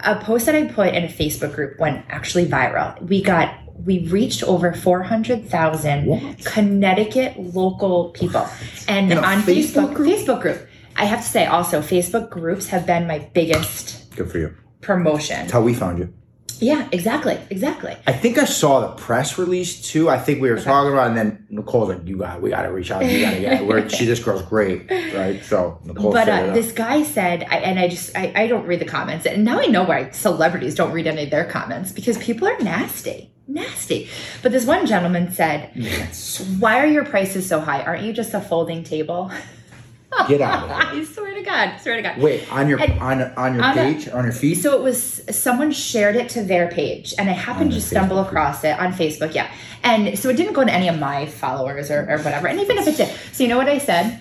a 0.00 0.16
post 0.16 0.46
that 0.46 0.54
I 0.54 0.66
put 0.66 0.94
in 0.94 1.04
a 1.04 1.08
Facebook 1.08 1.54
group 1.54 1.78
went 1.80 2.04
actually 2.08 2.46
viral. 2.46 3.00
We 3.02 3.22
got, 3.22 3.54
we 3.84 4.06
reached 4.08 4.42
over 4.42 4.72
400,000 4.72 6.44
Connecticut 6.44 7.38
local 7.38 8.10
people. 8.10 8.46
And 8.88 9.12
on 9.12 9.42
Facebook 9.42 9.92
Facebook, 9.92 9.94
group? 9.94 10.08
Facebook 10.08 10.42
group. 10.42 10.68
I 10.96 11.04
have 11.06 11.20
to 11.20 11.28
say 11.28 11.46
also, 11.46 11.80
Facebook 11.80 12.30
groups 12.30 12.68
have 12.68 12.86
been 12.86 13.06
my 13.06 13.18
biggest 13.18 14.14
Good 14.16 14.30
for 14.30 14.38
you. 14.38 14.54
promotion. 14.80 15.40
That's 15.40 15.52
how 15.52 15.62
we 15.62 15.74
found 15.74 15.98
you. 15.98 16.12
Yeah, 16.60 16.88
exactly. 16.92 17.38
Exactly. 17.50 17.96
I 18.06 18.12
think 18.12 18.38
I 18.38 18.44
saw 18.44 18.80
the 18.80 18.88
press 18.88 19.38
release 19.38 19.80
too. 19.80 20.08
I 20.08 20.18
think 20.18 20.40
we 20.40 20.50
were 20.50 20.60
talking 20.60 20.92
about, 20.92 21.06
it, 21.06 21.08
and 21.10 21.16
then 21.18 21.46
Nicole's 21.50 21.88
like, 21.88 22.06
"You 22.06 22.18
got, 22.18 22.40
we 22.40 22.50
got 22.50 22.62
to 22.62 22.72
reach 22.72 22.90
out. 22.90 23.04
You 23.04 23.20
got 23.20 23.34
to 23.34 23.40
get. 23.40 23.66
Where 23.66 23.88
she, 23.88 24.06
this 24.06 24.22
girl's 24.22 24.42
great, 24.42 24.90
right?" 24.90 25.42
So 25.44 25.78
Nicole 25.84 26.12
but 26.12 26.28
uh, 26.28 26.52
this 26.52 26.72
guy 26.72 27.02
said, 27.02 27.44
I, 27.44 27.56
and 27.58 27.78
I 27.78 27.88
just, 27.88 28.16
I, 28.16 28.32
I 28.34 28.46
don't 28.46 28.66
read 28.66 28.80
the 28.80 28.86
comments. 28.86 29.26
And 29.26 29.44
now 29.44 29.60
I 29.60 29.66
know 29.66 29.84
why 29.84 30.10
celebrities 30.10 30.74
don't 30.74 30.92
read 30.92 31.06
any 31.06 31.24
of 31.24 31.30
their 31.30 31.44
comments 31.44 31.92
because 31.92 32.18
people 32.18 32.48
are 32.48 32.58
nasty. 32.60 33.32
Nasty. 33.48 34.08
But 34.42 34.52
this 34.52 34.66
one 34.66 34.86
gentleman 34.86 35.30
said, 35.30 35.70
Yes. 35.74 36.40
Why 36.58 36.80
are 36.80 36.86
your 36.86 37.04
prices 37.04 37.48
so 37.48 37.60
high? 37.60 37.82
Aren't 37.82 38.02
you 38.02 38.12
just 38.12 38.34
a 38.34 38.40
folding 38.40 38.82
table? 38.82 39.30
Get 40.28 40.40
out 40.40 40.64
of 40.64 40.92
here. 40.92 41.02
I 41.02 41.04
swear 41.04 41.34
to 41.34 41.42
God. 41.42 41.78
Swear 41.80 41.96
to 41.96 42.02
God. 42.02 42.18
Wait, 42.18 42.50
on 42.52 42.68
your 42.68 42.80
And- 42.80 42.98
on 43.00 43.22
on 43.36 43.54
your 43.54 43.62
on 43.64 43.72
a- 43.72 43.74
page, 43.74 44.08
on 44.08 44.24
your 44.24 44.32
feed. 44.32 44.54
So 44.54 44.74
it 44.76 44.82
was 44.82 45.22
someone 45.30 45.72
shared 45.72 46.16
it 46.16 46.28
to 46.30 46.42
their 46.42 46.68
page, 46.68 47.14
and 47.18 47.28
I 47.28 47.32
happened 47.32 47.72
to 47.72 47.80
stumble 47.80 48.18
Facebook 48.18 48.28
across 48.28 48.64
it 48.64 48.78
on 48.78 48.92
Facebook. 48.92 49.34
Yeah, 49.34 49.50
and 49.82 50.18
so 50.18 50.28
it 50.30 50.36
didn't 50.36 50.54
go 50.54 50.64
to 50.64 50.72
any 50.72 50.88
of 50.88 50.98
my 50.98 51.26
followers 51.26 51.90
or, 51.90 52.08
or 52.10 52.18
whatever. 52.18 52.48
And 52.48 52.60
even 52.60 52.78
if 52.78 52.86
it 52.88 52.96
did, 52.96 53.08
so 53.32 53.42
you 53.42 53.48
know 53.48 53.58
what 53.58 53.68
I 53.68 53.78
said? 53.78 54.20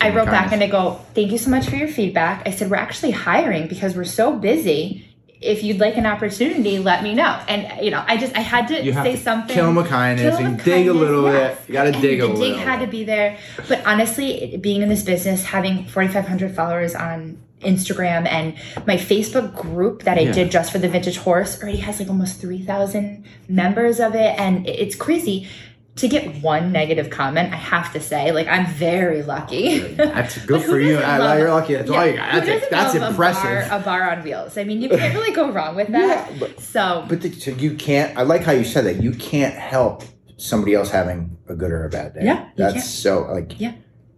I 0.00 0.10
wrote 0.10 0.26
back 0.26 0.52
and 0.52 0.62
I 0.62 0.66
go, 0.66 1.00
"Thank 1.14 1.30
you 1.30 1.38
so 1.38 1.50
much 1.50 1.68
for 1.68 1.76
your 1.76 1.88
feedback." 1.88 2.46
I 2.46 2.50
said, 2.50 2.70
"We're 2.70 2.76
actually 2.76 3.12
hiring 3.12 3.68
because 3.68 3.94
we're 3.96 4.04
so 4.04 4.32
busy. 4.36 5.08
If 5.40 5.62
you'd 5.62 5.78
like 5.78 5.96
an 5.96 6.06
opportunity, 6.06 6.78
let 6.78 7.02
me 7.02 7.14
know." 7.14 7.38
And 7.48 7.84
you 7.84 7.90
know, 7.90 8.02
I 8.06 8.16
just 8.16 8.34
I 8.36 8.40
had 8.40 8.68
to 8.68 8.74
say 8.94 9.12
to 9.12 9.16
something. 9.18 9.54
kill 9.54 9.66
'em 9.68 9.74
with 9.74 9.88
kindness 9.88 10.38
and 10.38 10.62
dig 10.62 10.88
a 10.88 10.92
little 10.92 11.24
yes. 11.30 11.58
bit. 11.58 11.68
You 11.68 11.72
got 11.74 11.82
to 11.84 11.92
And 11.92 12.02
dig 12.02 12.20
a 12.20 12.26
little. 12.26 12.40
dig 12.40 12.56
had 12.56 12.80
to 12.80 12.86
be 12.86 13.04
there. 13.04 13.36
But 13.68 13.84
honestly, 13.86 14.42
it- 14.54 14.62
being 14.62 14.82
in 14.82 14.88
this 14.88 15.02
business, 15.02 15.44
having 15.44 15.84
4,500 15.84 16.54
followers 16.54 16.94
on 16.94 17.38
Instagram 17.62 18.26
and 18.30 18.54
my 18.86 18.96
Facebook 18.96 19.54
group 19.54 20.02
that 20.04 20.18
I 20.18 20.22
Yeah. 20.22 20.32
did 20.32 20.50
just 20.50 20.70
for 20.70 20.78
the 20.78 20.88
Vintage 20.88 21.16
Horse 21.16 21.62
already 21.62 21.78
has 21.78 21.98
like 21.98 22.08
almost 22.10 22.40
3,000 22.40 23.24
members 23.48 24.00
of 24.00 24.14
it. 24.14 24.34
And 24.38 24.66
it- 24.66 24.78
it's 24.78 24.94
crazy. 24.94 25.48
To 25.96 26.08
get 26.08 26.42
one 26.42 26.72
negative 26.72 27.08
comment, 27.10 27.52
I 27.52 27.56
have 27.56 27.92
to 27.92 28.00
say, 28.00 28.32
like, 28.32 28.48
I'm 28.48 28.66
very 28.66 29.22
lucky. 29.22 29.78
That's 29.94 30.44
good 30.44 30.62
for 30.64 30.80
you. 30.80 30.98
I, 30.98 31.18
love- 31.18 31.38
you're 31.38 31.50
lucky. 31.50 31.74
That's 31.74 31.88
all 31.88 32.04
you 32.04 32.14
Yeah, 32.14 32.32
got. 32.40 32.46
That's, 32.46 32.68
that's 32.68 32.94
impressive. 32.96 33.44
A 33.66 33.68
bar, 33.68 33.78
a 33.80 33.82
bar 33.84 34.10
on 34.10 34.24
wheels. 34.24 34.58
I 34.58 34.64
mean, 34.64 34.82
you 34.82 34.88
can't 34.88 35.14
really 35.14 35.32
go 35.32 35.52
wrong 35.52 35.76
with 35.76 35.88
that. 35.92 36.32
Yeah, 36.32 36.36
but- 36.40 36.58
so, 36.58 37.04
But 37.08 37.20
the, 37.20 37.30
so 37.30 37.52
you 37.52 37.74
can't. 37.74 38.18
I 38.18 38.22
like 38.22 38.42
how 38.42 38.50
you 38.50 38.64
said 38.64 38.86
that. 38.86 39.02
You 39.04 39.12
can't 39.12 39.54
help 39.54 40.02
somebody 40.36 40.74
else 40.74 40.90
having 40.90 41.36
a 41.48 41.54
good 41.54 41.70
or 41.70 41.84
a 41.84 41.90
bad 41.90 42.14
day. 42.14 42.24
Yeah, 42.24 42.48
that's 42.56 42.90
so 42.90 43.28
like 43.30 43.60
Yeah. 43.60 43.74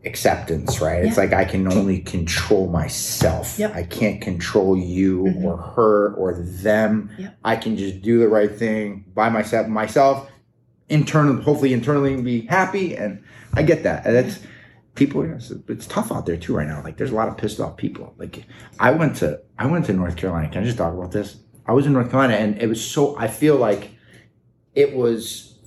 acceptance, 0.06 0.80
right? 0.80 1.04
It's 1.04 1.18
like 1.18 1.34
I 1.34 1.44
can 1.44 1.70
only 1.70 2.00
control 2.00 2.68
myself. 2.68 3.58
Yep. 3.58 3.74
I 3.74 3.82
can't 3.82 4.22
control 4.22 4.78
you 4.78 5.24
Mhm. 5.24 5.44
or 5.44 5.56
her 5.58 6.14
or 6.14 6.32
them. 6.42 7.10
Yep. 7.18 7.36
I 7.44 7.56
can 7.56 7.76
just 7.76 8.00
do 8.00 8.18
the 8.18 8.28
right 8.28 8.50
thing 8.50 9.04
by 9.14 9.28
myself. 9.28 9.68
Myself, 9.68 10.30
internal, 10.88 11.40
hopefully 11.42 11.72
internally, 11.72 12.20
be 12.20 12.42
happy, 12.42 12.96
and 12.96 13.22
I 13.54 13.62
get 13.62 13.82
that. 13.84 14.06
And 14.06 14.14
that's 14.14 14.40
people. 14.94 15.22
It's, 15.22 15.50
it's 15.68 15.86
tough 15.86 16.10
out 16.12 16.26
there 16.26 16.36
too 16.36 16.54
right 16.56 16.66
now. 16.66 16.82
Like 16.82 16.96
there's 16.96 17.10
a 17.10 17.14
lot 17.14 17.28
of 17.28 17.36
pissed 17.36 17.60
off 17.60 17.76
people. 17.76 18.14
Like 18.18 18.44
I 18.78 18.90
went 18.92 19.16
to 19.16 19.40
I 19.58 19.66
went 19.66 19.86
to 19.86 19.92
North 19.92 20.16
Carolina. 20.16 20.48
Can 20.48 20.62
I 20.62 20.64
just 20.66 20.78
talk 20.78 20.92
about 20.94 21.12
this? 21.12 21.36
I 21.66 21.72
was 21.72 21.86
in 21.86 21.92
North 21.92 22.10
Carolina, 22.10 22.34
and 22.34 22.60
it 22.60 22.68
was 22.68 22.84
so. 22.84 23.16
I 23.18 23.28
feel 23.28 23.56
like 23.56 23.90
it 24.74 24.94
was 24.94 25.58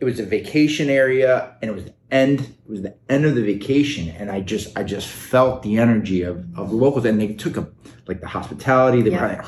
it 0.00 0.04
was 0.06 0.18
a 0.18 0.24
vacation 0.24 0.88
area 0.88 1.54
and 1.60 1.70
it 1.70 1.74
was 1.74 1.84
the 1.84 1.94
end 2.10 2.40
it 2.40 2.70
was 2.70 2.80
the 2.82 2.94
end 3.10 3.26
of 3.26 3.34
the 3.34 3.42
vacation 3.42 4.08
and 4.08 4.30
i 4.30 4.40
just 4.40 4.76
i 4.76 4.82
just 4.82 5.06
felt 5.06 5.62
the 5.62 5.76
energy 5.78 6.22
of 6.22 6.38
of 6.58 6.70
the 6.70 6.74
locals 6.74 7.04
and 7.04 7.20
they 7.20 7.34
took 7.34 7.58
a 7.58 7.68
like 8.08 8.20
the 8.22 8.26
hospitality 8.26 9.02
they 9.02 9.10
Yeah. 9.10 9.20
were 9.20 9.28
having 9.28 9.44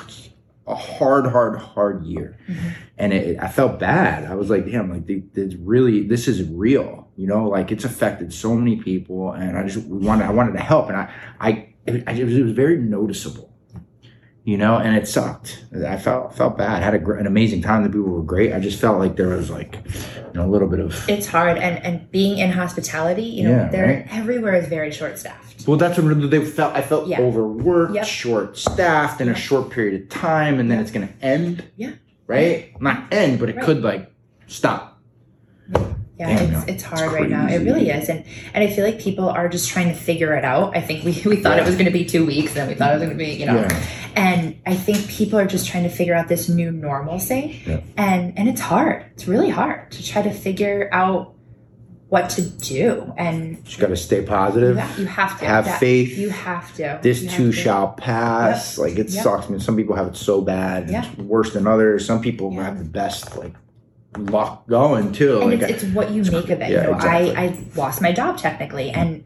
a 0.67 0.75
hard 0.75 1.27
hard 1.27 1.59
hard 1.59 2.05
year. 2.05 2.39
Mhm. 2.49 2.73
and 2.99 3.13
it, 3.13 3.39
i 3.41 3.49
felt 3.49 3.79
bad. 3.81 4.25
I 4.31 4.35
was 4.35 4.49
like 4.51 4.65
damn 4.67 4.91
like 4.91 5.07
they, 5.07 5.23
it's 5.35 5.55
really 5.57 6.03
this 6.07 6.29
is 6.29 6.49
real 6.49 7.09
you 7.15 7.27
know? 7.27 7.47
Like 7.49 7.71
it's 7.71 7.85
affected 7.85 8.33
so 8.33 8.55
many 8.57 8.77
people 8.77 9.33
and 9.33 9.59
i 9.59 9.67
just 9.67 9.87
we 9.87 9.99
wanted 9.99 10.25
i 10.27 10.31
wanted 10.31 10.53
to 10.53 10.61
help 10.61 10.89
and 10.89 10.97
i 10.97 11.11
i 11.41 11.69
it, 11.87 12.07
was, 12.27 12.37
it 12.37 12.43
was 12.43 12.53
very 12.53 12.79
noticeable 12.79 13.52
you 14.45 14.57
know, 14.59 14.77
and 14.77 14.97
it 14.97 15.07
sucked. 15.07 15.65
I 15.87 15.97
felt 15.97 16.35
felt 16.37 16.59
bad. 16.59 16.71
I 16.83 16.85
had 16.85 16.95
a, 16.95 16.99
gr- 16.99 17.15
an 17.15 17.27
amazing 17.27 17.63
time. 17.63 17.83
The 17.85 17.89
people 17.89 18.09
were 18.11 18.23
great. 18.23 18.53
I 18.53 18.59
just 18.61 18.81
felt 18.81 18.99
like 18.99 19.17
there 19.17 19.29
was 19.29 19.51
like, 19.51 19.79
you 19.85 20.33
know, 20.35 20.45
a 20.47 20.51
little 20.51 20.69
bit 20.69 20.81
of. 20.81 21.09
it's 21.09 21.27
hard. 21.29 21.59
And, 21.59 21.85
and 21.85 22.11
being 22.11 22.39
in 22.39 22.51
hospitality, 22.51 23.23
you 23.25 23.45
know, 23.45 23.51
Yeah, 23.57 23.69
they're 23.69 23.87
right. 23.87 24.07
everywhere 24.11 24.55
is 24.55 24.67
very 24.67 24.91
short 24.91 25.19
staffed. 25.19 25.67
Well, 25.69 25.77
that's 25.77 25.97
what 25.99 26.31
they 26.31 26.45
felt. 26.45 26.75
I 26.75 26.83
felt 26.83 27.07
Yeah. 27.07 27.21
overworked, 27.21 27.95
Yep. 27.95 28.05
short 28.05 28.57
staffed 28.59 29.21
in 29.21 29.29
a 29.29 29.35
short 29.35 29.71
period 29.71 30.03
of 30.03 30.09
time, 30.09 30.59
and 30.59 30.69
then 30.71 30.81
it's 30.81 30.91
going 30.91 31.07
to 31.07 31.15
end. 31.25 31.65
Yeah. 31.77 31.93
Right. 32.27 32.73
Not 32.81 33.13
end, 33.13 33.39
but 33.39 33.49
it 33.49 33.57
Right. 33.57 33.65
could 33.65 33.83
like 33.83 34.11
stop. 34.49 35.01
Yeah, 35.73 35.85
Damn, 36.29 36.53
it's, 36.55 36.63
it's 36.63 36.73
It's 36.73 36.83
hard 36.83 37.13
right 37.13 37.29
now. 37.29 37.47
It 37.49 37.59
really 37.59 37.91
is. 37.91 38.09
And 38.09 38.25
and 38.55 38.65
I 38.65 38.69
feel 38.69 38.85
like 38.85 38.99
people 39.01 39.29
are 39.29 39.49
just 39.49 39.69
trying 39.69 39.89
to 39.89 39.95
figure 39.95 40.35
it 40.35 40.45
out. 40.45 40.77
I 40.77 40.81
think 40.81 41.05
we, 41.05 41.13
we 41.27 41.37
thought 41.37 41.59
it 41.59 41.65
was 41.65 41.75
going 41.75 41.87
to 41.87 41.91
be 41.93 42.05
two 42.05 42.25
weeks, 42.27 42.57
and 42.57 42.69
we 42.69 42.75
thought 42.75 42.91
it 42.91 42.95
was 42.95 43.03
going 43.03 43.17
to 43.19 43.25
be, 43.25 43.33
you 43.33 43.47
know. 43.47 43.57
Yeah. 43.57 43.87
And 44.15 44.61
I 44.67 44.75
think 44.75 45.09
people 45.09 45.39
are 45.39 45.47
just 45.47 45.67
trying 45.69 45.85
to 45.85 45.91
figure 45.91 46.15
out 46.15 46.29
this 46.29 46.49
new 46.49 46.71
normalcy. 46.71 47.63
Yeah. 47.67 47.81
And 47.97 48.39
and 48.39 48.49
it's 48.49 48.61
hard. 48.61 49.07
It's 49.15 49.27
really 49.27 49.51
hard 49.51 49.91
to 49.93 50.05
try 50.05 50.23
to 50.23 50.33
figure 50.33 50.89
out 50.93 51.35
what 52.09 52.29
to 52.29 52.43
do. 52.43 53.11
And 53.17 53.65
Just 53.65 53.79
got 53.81 53.87
to 53.87 53.97
stay 53.97 54.21
you, 54.21 54.27
positive. 54.27 54.77
you 54.99 55.07
have 55.07 55.39
to 55.41 55.47
Have 55.47 55.65
That- 55.65 55.81
faith. 55.81 56.19
You 56.19 56.29
have 56.29 56.75
to. 56.77 56.99
This 57.03 57.23
You 57.23 57.31
too 57.31 57.47
to. 57.47 57.53
shall 57.53 57.89
pass. 57.95 58.77
Like 58.77 58.99
it 58.99 59.09
Yep. 59.09 59.23
sucks. 59.25 59.47
I 59.47 59.49
mean, 59.49 59.61
some 59.61 59.77
people 59.79 59.97
have 59.97 60.09
it 60.09 60.17
so 60.17 60.43
bad, 60.43 60.91
Yeah. 60.91 61.07
it's 61.07 61.17
worse 61.19 61.55
than 61.55 61.67
others. 61.67 62.05
Some 62.05 62.21
people 62.21 62.53
Yeah. 62.53 62.65
have 62.65 62.79
the 62.79 62.85
best 62.85 63.35
like 63.39 63.55
luck 64.17 64.67
going 64.69 65.13
too. 65.13 65.41
and 65.41 65.51
like 65.51 65.71
it's, 65.71 65.83
it's 65.83 65.95
what 65.95 66.11
you 66.11 66.23
make 66.25 66.51
of 66.51 66.61
it. 66.61 66.71
yeah, 66.71 66.83
you 66.83 66.91
know, 66.91 66.97
exactly. 66.97 67.37
I, 67.37 67.45
I 67.45 67.65
lost 67.77 68.03
my 68.03 68.13
job 68.13 68.39
technically, 68.39 68.91
and 68.91 69.25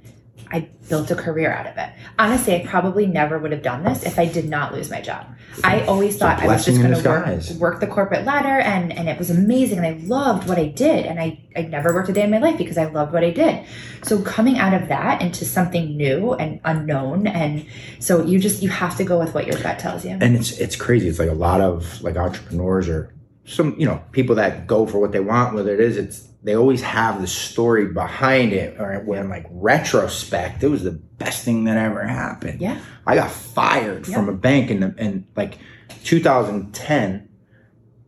I 0.51 0.69
built 0.89 1.11
a 1.11 1.17
career 1.17 1.53
out 1.53 1.67
of 1.67 1.77
it. 1.77 1.91
Honestly, 2.19 2.55
I 2.55 2.67
probably 2.67 3.07
never 3.07 3.39
would 3.39 3.53
have 3.53 3.63
done 3.63 3.83
this 3.83 4.05
if 4.05 4.19
I 4.19 4.27
did 4.27 4.49
not 4.49 4.73
lose 4.73 4.91
my 4.91 5.01
job. 5.01 5.27
I 5.65 5.81
always 5.87 6.19
thought 6.19 6.41
I 6.41 6.47
was 6.47 6.65
just 6.65 6.81
going 6.81 6.95
to 6.95 7.09
work, 7.09 7.51
work 7.59 7.81
the 7.81 7.87
corporate 7.87 8.25
ladder 8.25 8.61
and, 8.61 8.93
and 8.93 9.09
it 9.09 9.19
was 9.19 9.31
amazing 9.31 9.79
and 9.79 9.87
I 9.87 10.07
loved 10.07 10.49
what 10.49 10.59
I 10.59 10.67
did. 10.67 11.07
And 11.07 11.19
I, 11.19 11.43
I 11.57 11.63
never 11.63 11.93
worked 11.95 12.11
a 12.11 12.13
day 12.13 12.23
in 12.23 12.31
my 12.31 12.39
life 12.39 12.59
because 12.59 12.79
I 12.79 12.85
loved 12.85 13.13
what 13.13 13.25
I 13.25 13.31
did. 13.31 13.65
So 14.03 14.21
coming 14.23 14.59
out 14.59 14.75
of 14.75 14.89
that 14.89 15.23
into 15.23 15.45
something 15.45 15.97
new 15.97 16.35
and 16.35 16.61
unknown. 16.65 17.27
And 17.27 17.67
so 17.99 18.23
you 18.23 18.39
just, 18.39 18.63
you 18.63 18.69
have 18.69 18.97
to 18.99 19.05
go 19.05 19.19
with 19.19 19.35
what 19.35 19.47
your 19.47 19.61
gut 19.61 19.79
tells 19.79 20.05
you. 20.05 20.13
and 20.21 20.37
it's 20.37 20.59
it's 20.59 20.77
crazy. 20.77 21.09
It's 21.09 21.19
like 21.19 21.31
a 21.31 21.35
lot 21.35 21.61
of 21.61 22.03
like 22.03 22.17
entrepreneurs 22.17 22.89
or 22.89 23.13
some 23.47 23.75
you 23.79 23.87
know 23.87 24.03
people 24.13 24.35
that 24.37 24.67
go 24.67 24.87
for 24.87 24.99
what 24.99 25.13
they 25.13 25.21
want. 25.21 25.55
Whether 25.55 25.73
it 25.75 25.81
is, 25.81 25.97
it's 25.97 26.29
they 26.43 26.55
always 26.55 26.83
have 26.83 27.21
the 27.21 27.27
story 27.27 27.87
behind 27.87 28.53
it. 28.53 28.79
Or 28.81 29.01
when 29.01 29.29
like 29.29 29.47
retrospect, 29.51 30.63
it 30.63 30.69
was 30.69 30.85
the 30.85 30.93
best 30.93 31.45
thing 31.45 31.65
that 31.65 31.77
ever 31.77 32.05
happened. 32.05 32.61
Yeah. 32.61 32.81
I 33.07 33.17
got 33.17 33.31
fired 33.31 34.07
Yeah. 34.07 34.15
from 34.15 34.29
a 34.29 34.33
bank 34.33 34.71
in 34.71 34.81
the, 34.81 34.95
in 34.99 35.27
like 35.35 35.59
2010. 36.05 37.29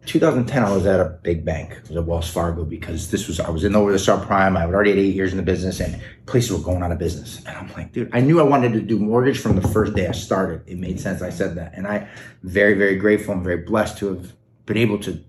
2010, 0.06 0.62
I 0.64 0.72
was 0.74 0.86
at 0.86 1.00
a 1.00 1.18
big 1.22 1.44
bank. 1.44 1.72
It 1.72 1.88
was 1.88 1.96
at 1.98 2.04
Wells 2.06 2.30
Fargo 2.30 2.64
because 2.64 3.10
this 3.10 3.28
was 3.28 3.40
I 3.40 3.50
was 3.50 3.62
in 3.62 3.76
over 3.76 3.92
the 3.92 3.98
subprime. 3.98 4.56
I 4.56 4.60
had 4.60 4.70
already 4.70 4.90
had 4.90 4.98
eight 4.98 5.14
years 5.14 5.32
in 5.32 5.36
the 5.36 5.42
business, 5.42 5.80
and 5.80 6.00
places 6.24 6.50
were 6.50 6.64
going 6.64 6.82
out 6.82 6.92
of 6.92 6.98
business. 6.98 7.42
And 7.44 7.54
I'm 7.54 7.70
like, 7.74 7.92
dude, 7.92 8.08
I 8.14 8.20
knew 8.20 8.40
I 8.40 8.44
wanted 8.44 8.72
to 8.72 8.80
do 8.80 8.98
mortgage 8.98 9.38
from 9.38 9.56
the 9.56 9.68
first 9.68 9.94
day 9.94 10.06
I 10.06 10.12
started. 10.12 10.62
It 10.66 10.78
made 10.78 10.98
sense. 10.98 11.20
I 11.20 11.28
said 11.28 11.56
that, 11.56 11.72
and 11.74 11.86
I 11.86 12.08
very, 12.42 12.72
very 12.72 12.96
grateful 12.96 13.34
and 13.34 13.44
very 13.44 13.58
blessed 13.58 13.98
to 13.98 14.14
have 14.14 14.32
been 14.68 14.76
able 14.76 14.98
to 14.98 15.24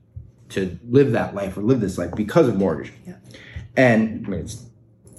to 0.49 0.77
live 0.87 1.11
that 1.13 1.33
life 1.33 1.57
or 1.57 1.61
live 1.61 1.79
this 1.79 1.97
life 1.97 2.11
because 2.15 2.47
of 2.47 2.55
mortgage. 2.55 2.91
Yeah. 3.07 3.15
And 3.77 4.25
I 4.25 4.29
mean, 4.29 4.39
it's, 4.41 4.65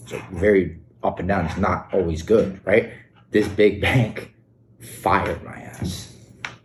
it's 0.02 0.12
like 0.12 0.30
very 0.30 0.78
up 1.02 1.18
and 1.18 1.28
down. 1.28 1.46
It's 1.46 1.56
not 1.56 1.88
always 1.92 2.22
good, 2.22 2.60
right? 2.66 2.92
This 3.30 3.48
big 3.48 3.80
bank 3.80 4.34
fired 4.80 5.42
my 5.44 5.56
ass. 5.60 6.14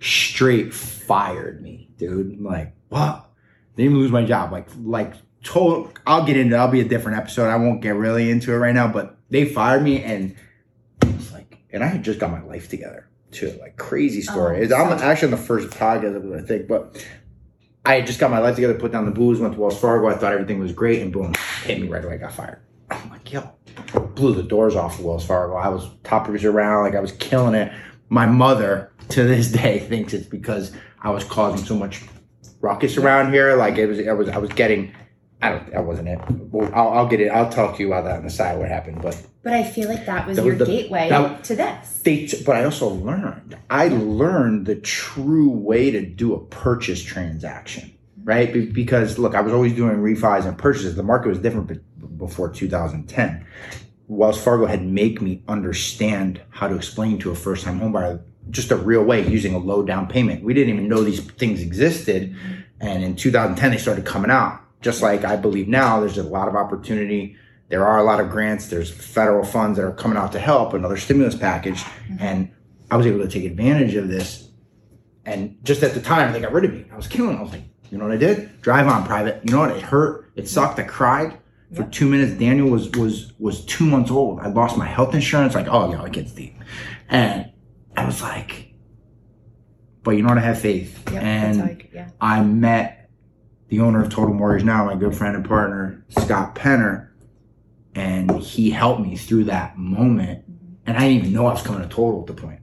Straight 0.02 0.74
fired 0.74 1.62
me, 1.62 1.90
dude. 1.98 2.42
Like, 2.42 2.74
what? 2.90 3.30
Didn't 3.76 3.92
even 3.92 4.02
lose 4.02 4.12
my 4.12 4.26
job. 4.26 4.52
Like, 4.52 4.68
like 4.84 5.14
total. 5.44 5.92
I'll 6.06 6.26
get 6.26 6.38
into. 6.38 6.56
it. 6.56 6.60
I'll 6.60 6.68
be 6.68 6.82
a 6.82 6.88
different 6.88 7.20
episode. 7.20 7.50
I 7.50 7.56
won't 7.56 7.82
get 7.82 7.96
really 7.96 8.30
into 8.32 8.52
it 8.52 8.58
right 8.58 8.76
now. 8.76 8.88
But 8.88 9.18
they 9.30 9.46
fired 9.46 9.84
me, 9.84 10.02
and 10.04 10.36
it's 11.02 11.32
like, 11.32 11.60
and 11.72 11.84
I 11.84 11.88
had 11.88 12.04
just 12.04 12.20
got 12.20 12.32
my 12.32 12.44
life 12.44 12.68
together 12.68 13.08
too. 13.32 13.56
Like 13.62 13.78
crazy 13.78 14.22
story. 14.22 14.68
Oh, 14.72 14.76
I'm 14.76 14.94
actually 14.94 15.34
on 15.34 15.40
the 15.40 15.46
first 15.46 15.70
podcast 15.70 16.16
of 16.16 16.26
it, 16.26 16.44
I 16.44 16.46
think, 16.46 16.68
but. 16.68 17.06
I 17.86 18.02
just 18.02 18.20
got 18.20 18.32
my 18.32 18.40
life 18.40 18.56
together, 18.56 18.74
put 18.74 18.92
down 18.92 19.06
the 19.06 19.12
booze, 19.12 19.40
went 19.40 19.54
to 19.54 19.60
Wells 19.60 19.80
Fargo. 19.80 20.08
I 20.08 20.16
thought 20.16 20.34
everything 20.34 20.60
was 20.60 20.72
great, 20.72 21.02
and 21.02 21.14
boom, 21.14 21.34
hit 21.64 21.80
me 21.80 21.88
right 21.88 22.04
away. 22.04 22.16
I 22.16 22.18
got 22.18 22.34
fired. 22.34 22.60
I'm 22.90 23.10
like, 23.12 23.32
yo, 23.32 23.52
blew 24.16 24.34
the 24.34 24.44
doors 24.44 24.76
off 24.76 25.00
of 25.00 25.06
Wells 25.06 25.26
Fargo. 25.26 25.56
I 25.56 25.70
was 25.70 25.88
top 26.04 26.26
producer 26.26 26.52
around, 26.52 26.84
like 26.84 26.96
I 26.96 27.00
was 27.00 27.12
killing 27.14 27.54
it. 27.54 27.72
My 28.10 28.26
mother, 28.26 28.92
to 29.10 29.24
this 29.24 29.52
day, 29.52 29.80
thinks 29.90 30.14
it's 30.14 30.26
because 30.26 30.72
I 31.02 31.12
was 31.12 31.24
causing 31.24 31.66
so 31.66 31.76
much 31.76 32.04
ruckus 32.62 32.98
around 32.98 33.32
here. 33.32 33.56
Like 33.56 33.78
it 33.78 33.86
was, 33.86 34.00
I 34.00 34.14
was, 34.14 34.30
I 34.30 34.38
was 34.38 34.52
getting. 34.52 34.94
I 35.42 35.50
don't. 35.50 35.72
That 35.72 35.86
wasn't 35.86 36.08
it. 36.08 36.20
I'll, 36.74 36.90
I'll 36.90 37.08
get 37.08 37.20
it. 37.20 37.28
I'll 37.28 37.50
talk 37.50 37.76
to 37.78 37.84
you 37.84 37.88
about 37.88 38.06
that 38.06 38.18
on 38.18 38.24
the 38.24 38.30
side. 38.32 38.58
What 38.58 38.70
happened, 38.70 39.02
but 39.02 39.22
But 39.46 39.54
I 39.54 39.64
feel 39.64 39.88
like 39.88 40.08
that 40.08 40.28
was 40.28 40.38
That 40.38 40.44
was 40.44 40.58
your 40.58 40.58
the- 40.58 40.66
gateway 40.66 41.08
that- 41.08 41.44
to 41.44 41.56
this. 41.56 42.00
they. 42.04 42.28
But 42.44 42.56
I 42.56 42.64
also 42.64 42.90
learned. 42.90 43.56
I 43.70 43.90
learned 43.90 44.66
the 44.66 44.74
true 44.74 45.52
way 45.52 45.92
to 45.92 46.04
do 46.04 46.34
a 46.34 46.40
purchase 46.40 47.04
transaction. 47.04 47.92
Right, 48.24 48.52
Be- 48.52 48.66
because 48.66 49.20
look, 49.20 49.36
I 49.36 49.42
was 49.42 49.54
always 49.54 49.74
doing 49.74 49.98
refis 49.98 50.48
and 50.48 50.58
purchases. 50.58 50.96
The 50.96 51.04
market 51.04 51.30
was 51.30 51.38
different 51.38 51.68
be- 51.68 51.80
before 52.18 52.50
2010. 52.50 53.46
Wells 54.08 54.42
Fargo 54.42 54.66
had 54.66 54.84
make 54.84 55.22
me 55.22 55.44
understand 55.48 56.42
how 56.50 56.68
to 56.68 56.74
explain 56.76 57.20
to 57.20 57.30
a 57.30 57.36
first 57.36 57.66
time 57.66 57.80
homebuyer 57.80 58.22
just 58.50 58.72
a 58.72 58.76
real 58.76 59.04
way 59.04 59.28
using 59.28 59.54
a 59.54 59.60
low 59.60 59.84
down 59.84 60.08
payment. 60.08 60.44
We 60.44 60.56
didn't 60.56 60.74
even 60.74 60.88
know 60.88 61.04
these 61.04 61.20
things 61.20 61.62
existed. 61.62 62.36
And 62.82 63.04
in 63.04 63.16
2010, 63.16 63.70
they 63.70 63.78
started 63.78 64.06
coming 64.06 64.32
out. 64.32 64.60
Just 64.82 65.04
like 65.04 65.24
I 65.24 65.36
believe 65.36 65.68
now, 65.68 66.00
there's 66.00 66.18
a 66.18 66.24
lot 66.24 66.48
of 66.48 66.56
opportunity. 66.56 67.36
There 67.70 67.86
are 67.86 68.00
a 68.00 68.04
lot 68.04 68.20
of 68.20 68.30
grants. 68.30 68.68
There's 68.68 68.92
federal 68.92 69.44
funds 69.44 69.78
that 69.78 69.86
are 69.86 69.92
coming 69.92 70.18
out 70.18 70.32
to 70.34 70.40
help, 70.40 70.74
another 70.74 70.98
stimulus 70.98 71.36
package. 71.36 71.80
Mm-hmm. 71.80 72.18
And 72.20 72.52
I 72.92 72.98
was 72.98 73.06
able 73.08 73.20
to 73.20 73.28
take 73.28 73.46
advantage 73.46 73.96
of 73.96 74.08
this. 74.08 74.50
And 75.26 75.58
just 75.64 75.82
at 75.82 75.94
the 75.94 76.02
time, 76.02 76.34
they 76.34 76.40
got 76.40 76.52
rid 76.52 76.66
of 76.66 76.74
me. 76.74 76.86
I 76.92 76.96
was 76.96 77.08
killing. 77.08 77.38
I 77.38 77.42
was 77.42 77.52
like, 77.52 77.64
you 77.90 77.98
know 77.98 78.06
what 78.06 78.14
I 78.14 78.18
did? 78.18 78.62
Drive 78.62 78.88
on 78.88 79.04
private. 79.06 79.42
You 79.44 79.52
know 79.52 79.60
what? 79.60 79.72
It 79.72 79.82
hurt. 79.82 80.32
It 80.36 80.42
mm-hmm. 80.42 80.48
sucked. 80.48 80.80
I 80.80 80.84
cried 80.84 81.40
for 81.74 81.82
Yeah. 81.82 81.90
two 81.92 82.08
minutes. 82.08 82.38
Daniel 82.40 82.70
was 82.70 82.90
was 82.92 83.34
was 83.40 83.66
two 83.66 83.86
months 83.86 84.12
old. 84.12 84.40
I 84.40 84.48
lost 84.50 84.78
my 84.78 84.86
health 84.86 85.16
insurance. 85.16 85.56
Like, 85.56 85.68
oh, 85.68 85.92
yo, 85.92 86.04
it 86.04 86.12
gets 86.12 86.32
deep. 86.32 86.56
And 87.10 87.52
I 87.98 88.06
was 88.06 88.22
like, 88.22 88.74
but 90.04 90.12
you 90.12 90.22
know 90.22 90.30
what? 90.30 90.38
I 90.38 90.42
have 90.42 90.60
faith. 90.60 91.02
And 91.12 91.62
I, 91.62 91.78
yeah. 91.92 92.10
I 92.22 92.44
met 92.44 93.10
the 93.70 93.80
owner 93.80 94.04
of 94.04 94.10
Total 94.10 94.34
Mortgage 94.34 94.64
now, 94.64 94.86
my 94.86 94.96
good 94.96 95.16
friend 95.16 95.36
and 95.36 95.44
partner, 95.44 96.06
Scott 96.10 96.54
Penner, 96.56 97.10
and 97.96 98.30
he 98.42 98.70
helped 98.70 99.02
me 99.02 99.16
through 99.16 99.46
that 99.46 99.78
moment. 99.78 100.44
And 100.86 100.96
I 100.98 101.02
didn't 101.08 101.18
even 101.18 101.34
know 101.34 101.48
I 101.48 101.54
was 101.54 101.64
coming 101.64 101.82
to 101.82 101.88
Total 101.88 102.20
at 102.22 102.28
the 102.28 102.34
point. 102.40 102.60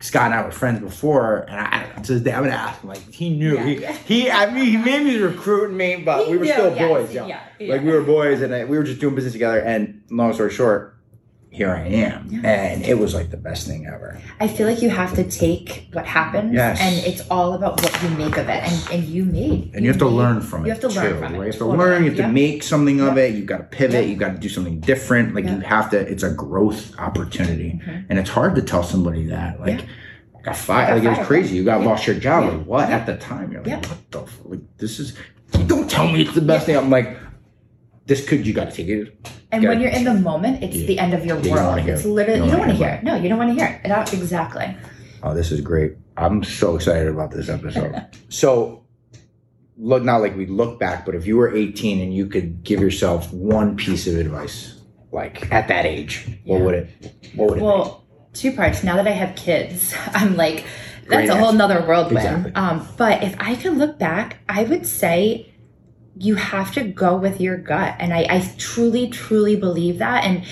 Scott 0.00 0.26
and 0.26 0.34
I 0.34 0.42
were 0.44 0.50
friends 0.50 0.80
before, 0.80 1.44
and 1.48 1.60
I 1.60 1.84
to 2.02 2.14
this 2.14 2.22
day 2.22 2.32
I'm 2.32 2.42
gonna 2.42 2.56
ask 2.56 2.80
him 2.82 2.88
like 2.88 3.08
he 3.12 3.30
knew 3.30 3.54
Yeah, 3.54 3.64
he, 3.64 3.74
yeah. 3.80 3.92
he 3.92 4.30
I 4.30 4.50
mean 4.52 4.64
he 4.64 4.76
maybe 4.76 5.12
was 5.20 5.34
recruiting 5.34 5.76
me, 5.76 5.96
but 5.96 6.24
He 6.26 6.32
we 6.32 6.38
were 6.38 6.44
knew, 6.44 6.50
still 6.52 6.74
yes, 6.74 6.88
boys, 6.88 7.14
yo. 7.14 7.26
yeah, 7.28 7.40
like 7.60 7.82
we 7.82 7.90
were 7.92 8.02
boys, 8.02 8.42
and 8.42 8.52
uh, 8.52 8.64
we 8.68 8.76
were 8.78 8.82
just 8.82 9.00
doing 9.00 9.14
business 9.14 9.32
together. 9.34 9.60
And 9.60 10.02
long 10.10 10.32
story 10.32 10.50
short, 10.50 10.91
here 11.52 11.70
I 11.74 11.82
am, 11.86 12.28
Yeah. 12.30 12.40
and 12.50 12.82
it 12.82 12.98
was 12.98 13.12
like 13.14 13.30
the 13.30 13.36
best 13.36 13.66
thing 13.66 13.86
ever. 13.86 14.18
I 14.40 14.48
feel 14.48 14.66
like 14.66 14.80
you 14.80 14.88
have 14.88 15.14
to 15.16 15.24
take 15.24 15.86
what 15.92 16.06
happens 16.06 16.54
Yes. 16.54 16.80
and 16.80 16.94
it's 17.06 17.22
all 17.30 17.52
about 17.52 17.82
what 17.82 18.02
you 18.02 18.08
make 18.16 18.38
of 18.38 18.48
it. 18.48 18.62
And, 18.64 18.90
and 18.90 19.04
you 19.04 19.26
made. 19.26 19.70
And 19.74 19.84
you 19.84 19.90
have 19.90 19.98
to 19.98 20.06
made- 20.06 20.12
learn 20.16 20.40
from 20.40 20.62
it. 20.62 20.68
You 20.68 20.72
have 20.72 20.80
to 20.80 20.88
learn 20.88 21.12
too, 21.12 21.18
from 21.18 21.34
it. 21.34 21.36
You 21.38 21.42
have 21.44 21.52
to 21.52 21.58
Totally. 21.58 21.78
learn. 21.78 22.04
You 22.04 22.10
have 22.10 22.18
to 22.20 22.28
make 22.28 22.62
something 22.62 23.00
of 23.00 23.18
it. 23.18 23.34
You've 23.34 23.44
got 23.46 23.58
to 23.58 23.64
pivot. 23.64 24.00
Yep. 24.00 24.08
You've 24.08 24.18
got 24.18 24.32
to 24.32 24.38
do 24.38 24.48
something 24.48 24.80
different. 24.80 25.34
Like 25.34 25.44
you 25.44 25.60
have 25.60 25.90
to. 25.90 25.98
It's 26.00 26.22
a 26.22 26.30
growth 26.32 26.98
opportunity, 26.98 27.80
Mhm. 27.86 28.06
and 28.08 28.18
it's 28.18 28.30
hard 28.30 28.54
to 28.54 28.62
tell 28.62 28.82
somebody 28.82 29.26
that. 29.26 29.60
Like, 29.60 29.80
Yeah. 29.80 29.86
I 30.38 30.42
got 30.42 30.56
fired. 30.56 30.94
Like 30.94 31.04
it 31.04 31.18
was 31.18 31.26
crazy. 31.26 31.56
You 31.56 31.64
got 31.64 31.82
lost 31.82 32.06
your 32.06 32.16
job. 32.16 32.44
Like 32.50 32.64
what? 32.64 32.90
At 32.90 33.04
the 33.04 33.16
time, 33.18 33.52
you're 33.52 33.62
like, 33.62 33.84
what 33.86 33.98
the? 34.10 34.22
F-? 34.22 34.40
Like 34.46 34.60
this 34.78 34.98
is. 34.98 35.14
Don't 35.66 35.88
tell 35.90 36.08
me 36.08 36.22
it's 36.22 36.34
the 36.34 36.40
best 36.40 36.64
thing. 36.64 36.76
I'm 36.78 36.88
like, 36.88 37.14
this 38.12 38.28
could. 38.28 38.46
You 38.46 38.52
got 38.52 38.70
to 38.70 38.76
take 38.76 38.88
it. 38.88 39.16
And 39.50 39.64
when 39.64 39.80
you're 39.80 39.90
in 39.90 40.04
the 40.04 40.14
moment, 40.14 40.62
it's 40.62 40.76
Yeah. 40.76 40.86
the 40.86 40.98
end 40.98 41.14
of 41.14 41.24
your 41.24 41.38
Yeah, 41.40 41.52
world. 41.52 41.78
wanna 41.78 41.92
it's 41.92 42.04
literally, 42.04 42.40
You 42.40 42.44
you 42.46 42.50
don't 42.50 42.60
want 42.60 42.70
to 42.72 42.76
hear 42.76 42.88
it. 42.88 43.02
No, 43.02 43.14
you 43.16 43.28
don't 43.30 43.38
want 43.38 43.50
to 43.56 43.64
hear 43.64 43.80
it. 43.82 43.88
That- 43.88 44.12
exactly. 44.12 44.68
Oh, 45.22 45.32
this 45.34 45.50
is 45.52 45.60
great. 45.62 45.92
I'm 46.16 46.42
so 46.42 46.76
excited 46.76 47.08
about 47.08 47.30
this 47.30 47.48
episode. 47.48 47.94
so, 48.28 48.82
look, 49.78 50.02
not 50.04 50.20
like 50.20 50.36
we 50.36 50.46
look 50.46 50.78
back, 50.78 51.06
but 51.06 51.14
if 51.14 51.26
you 51.26 51.36
were 51.38 51.54
18 51.54 52.00
and 52.02 52.12
you 52.14 52.26
could 52.26 52.62
give 52.64 52.80
yourself 52.80 53.32
one 53.32 53.76
piece 53.76 54.06
of 54.06 54.16
advice, 54.16 54.74
like 55.10 55.50
at 55.52 55.68
that 55.68 55.86
age, 55.86 56.26
what 56.44 56.60
would 56.60 56.74
it? 56.74 56.88
What 57.34 57.48
would 57.50 57.58
it 57.58 57.62
Well, 57.64 58.04
two 58.34 58.52
parts. 58.52 58.82
Now 58.84 58.96
that 58.96 59.06
I 59.06 59.12
have 59.12 59.34
kids, 59.36 59.94
I'm 60.14 60.36
like, 60.36 60.64
Great 61.06 61.26
that's 61.26 61.30
a 61.30 61.34
whole 61.36 61.46
answer. 61.48 61.58
nother 61.58 61.80
whirlwind. 61.86 62.18
Exactly. 62.18 62.52
Um, 62.54 62.86
but 62.96 63.22
if 63.22 63.34
I 63.38 63.54
could 63.56 63.76
look 63.78 63.98
back, 63.98 64.36
I 64.48 64.64
would 64.64 64.86
say 64.86 65.51
you 66.16 66.34
have 66.34 66.72
to 66.74 66.84
go 66.84 67.16
with 67.16 67.40
your 67.40 67.56
gut. 67.56 67.96
And 67.98 68.12
I, 68.12 68.26
I 68.28 68.54
truly, 68.58 69.08
truly 69.08 69.56
believe 69.56 69.98
that. 69.98 70.24
And 70.24 70.44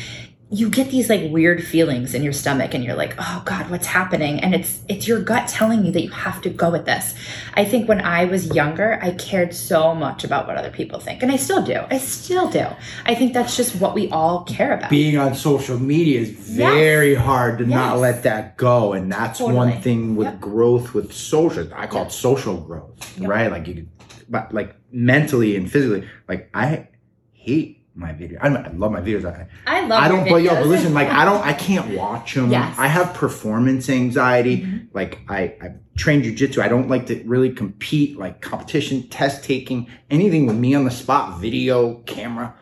you 0.53 0.69
get 0.69 0.91
these 0.91 1.09
like 1.09 1.31
weird 1.31 1.65
feelings 1.65 2.13
in 2.13 2.25
your 2.25 2.33
stomach 2.33 2.75
and 2.75 2.83
you're 2.83 2.97
like, 2.97 3.15
oh 3.19 3.43
God, 3.47 3.71
what's 3.71 3.87
happening? 3.87 4.41
And 4.41 4.53
it's 4.53 4.81
it's 4.89 5.07
your 5.07 5.21
gut 5.23 5.49
telling 5.49 5.87
you 5.87 5.93
that 5.93 6.03
you 6.03 6.11
have 6.11 6.43
to 6.43 6.51
go 6.51 6.71
with 6.71 6.87
this. 6.87 7.15
I 7.55 7.65
think 7.65 7.89
when 7.89 8.01
I 8.01 8.25
was 8.25 8.49
younger, 8.53 8.99
I 9.01 9.13
cared 9.13 9.55
so 9.55 9.95
much 9.95 10.25
about 10.25 10.49
what 10.49 10.57
other 10.57 10.73
people 10.73 10.99
think. 10.99 11.23
And 11.23 11.31
I 11.31 11.37
still 11.37 11.63
do. 11.63 11.85
I 11.89 11.99
still 11.99 12.51
do. 12.51 12.67
I 13.07 13.15
think 13.15 13.33
that's 13.33 13.57
just 13.57 13.77
what 13.77 13.95
we 13.95 14.09
all 14.11 14.43
care 14.43 14.73
about. 14.73 14.91
Being 14.91 15.17
on 15.19 15.37
social 15.37 15.79
media 15.79 16.19
is 16.19 16.31
very 16.31 17.15
hard 17.15 17.59
to 17.59 17.67
not 17.67 17.99
let 17.99 18.25
that 18.25 18.57
go, 18.57 18.93
and 18.95 19.13
that's 19.13 19.39
one 19.39 19.81
thing 19.83 20.17
with 20.17 20.27
Yep. 20.27 20.41
growth 20.41 20.95
with 20.95 21.13
social. 21.13 21.69
I 21.77 21.87
call 21.87 22.07
it 22.07 22.13
social 22.13 22.57
growth, 22.57 23.21
Yep. 23.21 23.29
right? 23.31 23.53
Like 23.53 23.69
you, 23.69 23.87
but 24.31 24.55
like 24.55 24.77
mentally 24.91 25.57
and 25.57 25.71
physically. 25.71 26.09
Like 26.29 26.49
I 26.55 26.89
hate 27.33 27.85
my 27.95 28.13
video. 28.13 28.39
I, 28.41 28.49
I 28.49 28.71
love 28.71 28.93
my 28.93 29.01
videos. 29.01 29.25
I, 29.27 29.49
I 29.67 29.87
love 29.87 30.03
I 30.03 30.09
don't, 30.09 30.29
but 30.29 30.43
videos. 30.43 30.61
but 30.61 30.67
listen, 30.67 30.95
like 30.95 31.09
I 31.09 31.25
don't, 31.25 31.45
I 31.45 31.53
can't 31.67 31.95
watch 31.97 32.35
them. 32.35 32.51
Yes. 32.51 32.75
I 32.79 32.87
have 32.87 33.13
performance 33.15 33.91
anxiety. 33.91 34.63
Mhm. 34.63 34.87
Like 34.95 35.19
I, 35.29 35.57
I 35.61 35.75
train 35.97 36.23
jujitsu. 36.23 36.63
I 36.63 36.69
don't 36.69 36.89
like 36.89 37.07
to 37.07 37.23
really 37.25 37.51
compete, 37.51 38.19
like 38.19 38.41
competition, 38.41 39.09
test 39.09 39.45
taking, 39.45 39.89
anything 40.11 40.47
with 40.47 40.57
me 40.57 40.75
on 40.75 40.85
the 40.85 40.91
spot, 40.91 41.41
video, 41.41 41.97
camera. 42.07 42.55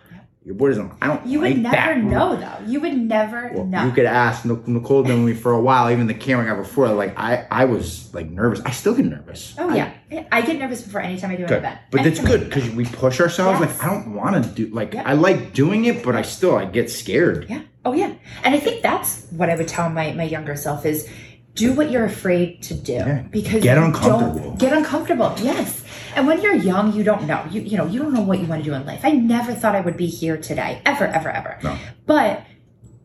Your 0.49 0.69
doesn't. 0.71 0.93
I 1.03 1.09
don't. 1.09 1.27
You 1.27 1.43
like 1.43 1.57
would 1.57 1.63
never 1.63 1.97
know 1.97 2.35
though. 2.37 2.65
You 2.67 2.81
would 2.81 2.97
never 2.97 3.51
Well, 3.55 3.67
know. 3.67 3.85
You 3.85 3.93
could 3.93 4.07
ask 4.07 4.47
Nic- 4.47 4.67
Nicole 4.67 5.03
with 5.03 5.19
me 5.19 5.35
for 5.35 5.53
a 5.53 5.61
while, 5.61 5.91
even 5.91 6.07
the 6.07 6.15
camera 6.15 6.47
guy 6.47 6.55
before. 6.59 6.89
Like 6.89 7.19
I, 7.19 7.47
I 7.51 7.67
was 7.67 8.13
like 8.15 8.31
nervous. 8.31 8.63
I 8.65 8.71
still 8.71 8.95
get 8.95 9.05
nervous. 9.05 9.55
oh 9.59 9.69
I- 9.69 9.93
yeah. 10.11 10.25
I 10.33 10.41
get 10.41 10.59
nervous 10.59 10.81
before 10.81 11.03
any 11.03 11.19
time 11.21 11.33
I 11.33 11.37
do 11.37 11.43
an 11.43 11.49
Good. 11.51 11.59
event. 11.59 11.81
But 11.91 12.07
it's 12.07 12.19
Anytime. 12.19 12.39
good 12.39 12.49
because 12.49 12.71
we 12.71 12.87
push 12.87 13.21
ourselves. 13.21 13.61
Yes. 13.61 13.79
Like 13.79 13.85
I 13.87 13.93
don't 13.93 14.15
want 14.15 14.43
to 14.43 14.51
do. 14.51 14.69
Like 14.75 14.95
Yeah. 14.95 15.03
I 15.07 15.13
like 15.13 15.53
doing 15.53 15.85
it, 15.85 16.03
but 16.03 16.17
I 16.17 16.23
still 16.23 16.57
I 16.57 16.65
get 16.65 16.91
scared. 16.91 17.45
Yeah. 17.51 17.61
Oh 17.85 17.93
yeah. 17.93 18.15
And 18.43 18.55
I 18.55 18.59
think 18.59 18.81
that's 18.83 19.27
what 19.31 19.51
I 19.51 19.55
would 19.57 19.69
tell 19.69 19.91
my 19.91 20.13
my 20.13 20.25
younger 20.25 20.57
self 20.57 20.87
is 20.87 21.07
do 21.55 21.75
what 21.75 21.91
you're 21.91 22.05
afraid 22.07 22.63
to 22.63 22.73
do 22.75 22.93
Yeah. 22.93 23.23
because 23.31 23.63
Get 23.63 23.77
uncomfortable. 23.77 24.51
Don't 24.51 24.59
get 24.59 24.73
uncomfortable. 24.73 25.35
Yes. 25.43 25.85
And 26.15 26.27
when 26.27 26.41
you're 26.43 26.55
young, 26.55 26.93
you 26.93 27.05
don't 27.05 27.27
know. 27.27 27.45
You 27.51 27.61
you 27.61 27.77
know, 27.77 27.87
you 27.87 28.01
don't 28.01 28.13
know 28.13 28.23
what 28.23 28.39
you 28.41 28.47
want 28.47 28.65
to 28.65 28.71
do 28.71 28.75
in 28.75 28.85
life. 28.87 29.01
I 29.05 29.11
never 29.11 29.55
thought 29.55 29.75
I 29.75 29.81
would 29.81 29.97
be 29.97 30.07
here 30.07 30.37
today. 30.37 30.83
Ever, 30.85 31.07
ever, 31.07 31.31
ever. 31.31 31.59
No. 31.63 31.79
But 32.07 32.45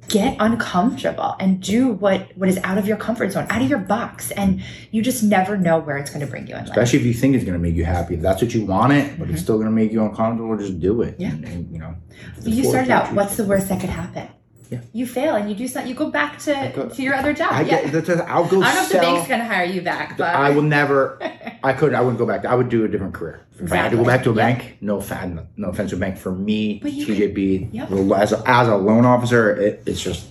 get 0.10 0.36
uncomfortable 0.40 1.36
and 1.40 1.62
do 1.62 1.88
what 1.88 2.36
what 2.38 2.50
is 2.50 2.58
out 2.64 2.78
of 2.78 2.88
your 2.88 2.98
comfort 2.98 3.32
zone, 3.32 3.48
out 3.50 3.62
of 3.62 3.70
your 3.70 3.80
box. 3.80 4.32
And 4.32 4.64
you 4.92 5.02
just 5.02 5.24
never 5.24 5.58
know 5.58 5.80
where 5.80 5.98
it's 5.98 6.10
going 6.10 6.26
to 6.26 6.28
bring 6.30 6.48
you 6.48 6.56
in 6.56 6.62
life. 6.62 6.70
Especially 6.70 7.00
if 7.00 7.06
you 7.06 7.14
think 7.14 7.36
it's 7.36 7.46
gonna 7.46 7.60
make 7.60 7.76
you 7.76 7.86
happy. 7.86 8.16
If 8.16 8.22
that's 8.22 8.42
what 8.42 8.54
you 8.54 8.66
want 8.66 8.94
it, 8.94 9.20
but 9.20 9.30
it's 9.30 9.42
still 9.42 9.58
gonna 9.58 9.72
make 9.72 9.92
you 9.92 10.04
uncomfortable, 10.04 10.58
just 10.58 10.80
do 10.80 11.02
it. 11.02 11.18
Mm-hmm. 11.18 11.22
Yeah. 11.22 11.30
And, 11.30 11.46
and, 11.46 11.74
you 11.74 11.80
know. 11.80 11.96
you 12.44 12.64
started 12.64 12.92
out, 12.92 13.14
what's 13.14 13.38
the 13.38 13.46
worst 13.46 13.70
that 13.70 13.80
could 13.80 13.90
happen? 13.90 14.30
Yeah. 14.70 14.82
You 14.92 15.06
fail 15.06 15.36
and 15.36 15.50
you 15.50 15.56
do 15.56 15.68
something, 15.68 15.90
you 15.90 15.96
go 15.96 16.10
back 16.10 16.40
to, 16.40 16.72
go- 16.76 16.90
to 16.90 17.02
your 17.04 17.14
other 17.14 17.34
job. 17.34 17.52
I 17.52 17.62
yeah. 17.62 17.90
get. 17.90 18.22
I'll 18.22 18.48
go 18.48 18.62
I 18.62 18.74
don't 18.74 18.76
know 18.76 18.82
if 18.84 18.90
the 18.90 18.98
bank's 18.98 19.28
gonna 19.28 19.46
hire 19.46 19.66
you 19.66 19.82
back, 19.82 20.18
but 20.18 20.36
I 20.36 20.50
will 20.52 20.64
never. 20.64 21.20
I 21.64 21.74
couldn't. 21.74 21.96
I 21.96 22.02
wouldn't 22.02 22.18
go 22.20 22.26
back. 22.26 22.46
I 22.46 22.56
would 22.56 22.70
do 22.70 22.84
a 22.84 22.88
different 22.88 23.14
career. 23.14 23.46
If 23.60 23.72
I 23.72 23.78
had 23.78 23.92
to 23.92 23.98
go 23.98 24.04
back 24.04 24.24
to 24.24 24.30
a 24.30 24.34
Exactly. 24.34 24.64
bank, 24.66 24.78
no, 24.82 25.00
fa- 25.00 25.48
no, 25.56 25.70
offense 25.70 25.92
to 25.92 25.96
a 25.96 26.00
bank. 26.00 26.18
For 26.18 26.32
me, 26.32 26.80
TJB, 26.82 27.70
Yep. 27.72 27.92
as 28.18 28.34
a, 28.34 28.44
as 28.46 28.68
a 28.68 28.76
loan 28.76 29.06
officer, 29.06 29.56
it, 29.56 29.84
it's 29.86 30.02
just 30.02 30.28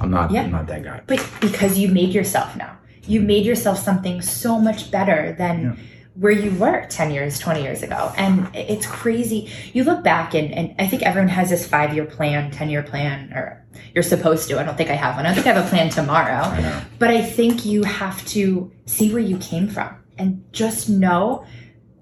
I'm 0.00 0.10
not. 0.10 0.30
Yeah. 0.30 0.42
I'm 0.42 0.50
not 0.50 0.66
that 0.66 0.82
guy. 0.82 1.00
But 1.06 1.26
because 1.40 1.78
you 1.78 1.88
made 1.88 2.10
yourself 2.12 2.56
now, 2.56 2.76
you 3.06 3.20
made 3.20 3.46
yourself 3.46 3.78
something 3.78 4.20
so 4.20 4.58
much 4.58 4.90
better 4.90 5.34
than 5.38 5.62
Yeah. 5.62 5.72
where 6.14 6.32
you 6.32 6.50
were 6.58 6.84
10 6.90 7.10
years, 7.12 7.38
20 7.38 7.62
years 7.62 7.82
ago. 7.82 8.12
And 8.16 8.48
it's 8.54 8.84
crazy. 8.86 9.48
You 9.72 9.84
look 9.84 10.02
back 10.02 10.34
and, 10.34 10.52
and 10.52 10.74
I 10.78 10.86
think 10.88 11.02
everyone 11.04 11.28
has 11.28 11.50
this 11.50 11.66
five 11.66 11.94
year 11.94 12.04
plan, 12.04 12.50
10 12.50 12.68
year 12.68 12.82
plan, 12.82 13.32
or 13.32 13.64
you're 13.94 14.02
supposed 14.02 14.48
to. 14.48 14.58
I 14.60 14.64
don't 14.64 14.76
think 14.76 14.90
I 14.90 14.94
have 14.94 15.14
one. 15.16 15.24
I 15.24 15.28
don't 15.28 15.36
think 15.36 15.46
I 15.46 15.52
have 15.52 15.64
a 15.64 15.68
plan 15.70 15.88
tomorrow. 15.88 16.42
I. 16.42 16.84
But 16.98 17.10
I 17.10 17.22
think 17.22 17.64
you 17.64 17.84
have 17.84 18.24
to 18.26 18.70
see 18.86 19.10
where 19.12 19.22
you 19.22 19.38
came 19.38 19.68
from 19.68 19.94
and 20.18 20.44
just 20.52 20.88
know, 20.88 21.44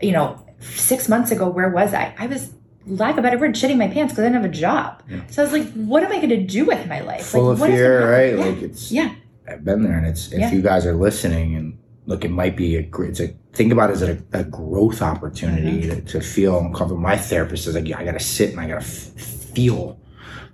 you 0.00 0.12
know, 0.12 0.44
six 0.60 1.08
months 1.08 1.30
ago, 1.30 1.48
where 1.48 1.68
was 1.68 1.92
I? 1.94 2.14
I 2.18 2.26
was, 2.26 2.52
lack 2.86 3.16
of 3.16 3.22
better 3.22 3.38
word, 3.38 3.54
shitting 3.54 3.76
my 3.78 3.88
pants 3.88 4.12
because 4.12 4.24
I 4.24 4.28
didn't 4.28 4.42
have 4.42 4.50
a 4.50 4.54
job. 4.54 5.02
Yeah. 5.08 5.20
So 5.30 5.42
I 5.42 5.44
was 5.44 5.52
like, 5.52 5.72
what 5.74 6.02
am 6.02 6.12
I 6.12 6.16
going 6.16 6.28
to 6.30 6.42
do 6.44 6.64
with 6.64 6.86
my 6.88 7.00
life? 7.00 7.26
Full 7.26 7.54
like, 7.54 7.60
of 7.70 7.74
fear, 7.74 8.10
right? 8.10 8.38
happen? 8.38 8.54
Like 8.54 8.62
it's. 8.62 8.90
Yeah. 8.92 9.14
I've 9.48 9.64
been 9.64 9.82
there, 9.82 9.98
and 9.98 10.06
it's 10.06 10.32
if 10.32 10.38
Yeah. 10.40 10.52
you 10.52 10.62
guys 10.62 10.86
are 10.86 10.94
listening 10.94 11.54
and 11.54 11.78
look, 12.06 12.24
it 12.24 12.30
might 12.30 12.56
be 12.56 12.76
a 12.76 12.82
gr- 12.82 13.04
it's 13.04 13.20
a 13.20 13.34
think 13.52 13.72
about 13.72 13.90
it 13.90 13.94
as 13.94 14.02
a, 14.02 14.18
a 14.32 14.42
growth 14.44 15.00
opportunity 15.02 15.82
Mm-hmm. 15.82 16.06
to, 16.06 16.12
to 16.12 16.20
feel 16.20 16.58
uncomfortable. 16.58 16.96
My 17.00 17.16
therapist 17.16 17.66
is 17.66 17.74
like, 17.74 17.86
yeah, 17.86 17.98
I 17.98 18.04
gotta 18.04 18.20
sit 18.20 18.50
and 18.50 18.60
I 18.60 18.66
gotta 18.66 18.80
f- 18.80 18.86
feel. 18.86 19.98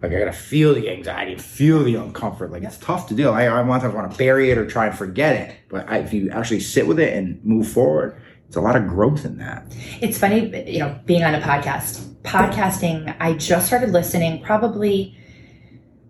Like 0.02 0.12
I 0.12 0.18
gotta 0.18 0.32
feel 0.32 0.74
the 0.74 0.88
anxiety, 0.90 1.36
feel 1.36 1.84
the 1.84 1.94
uncomfort. 1.94 2.50
Like 2.50 2.62
it's 2.62 2.78
tough 2.78 3.08
to 3.08 3.14
do. 3.14 3.28
I, 3.28 3.44
I 3.44 3.62
want 3.62 3.82
to 3.82 3.90
want 3.90 4.10
to 4.10 4.16
bury 4.16 4.50
it 4.50 4.56
or 4.56 4.66
try 4.66 4.86
and 4.86 4.96
forget 4.96 5.36
it, 5.36 5.56
but 5.68 5.88
I, 5.90 5.98
if 5.98 6.12
you 6.14 6.30
actually 6.30 6.60
sit 6.60 6.86
with 6.86 6.98
it 6.98 7.12
and 7.16 7.44
move 7.44 7.68
forward, 7.68 8.20
it's 8.48 8.56
a 8.56 8.60
lot 8.60 8.76
of 8.76 8.88
growth 8.88 9.24
in 9.24 9.38
that. 9.38 9.64
It's 10.00 10.18
funny, 10.18 10.50
you 10.70 10.78
know, 10.80 10.98
being 11.04 11.22
on 11.22 11.34
a 11.34 11.40
podcast. 11.40 12.06
Podcasting, 12.22 13.14
I 13.20 13.34
just 13.34 13.66
started 13.66 13.90
listening 13.90 14.42
probably, 14.42 15.16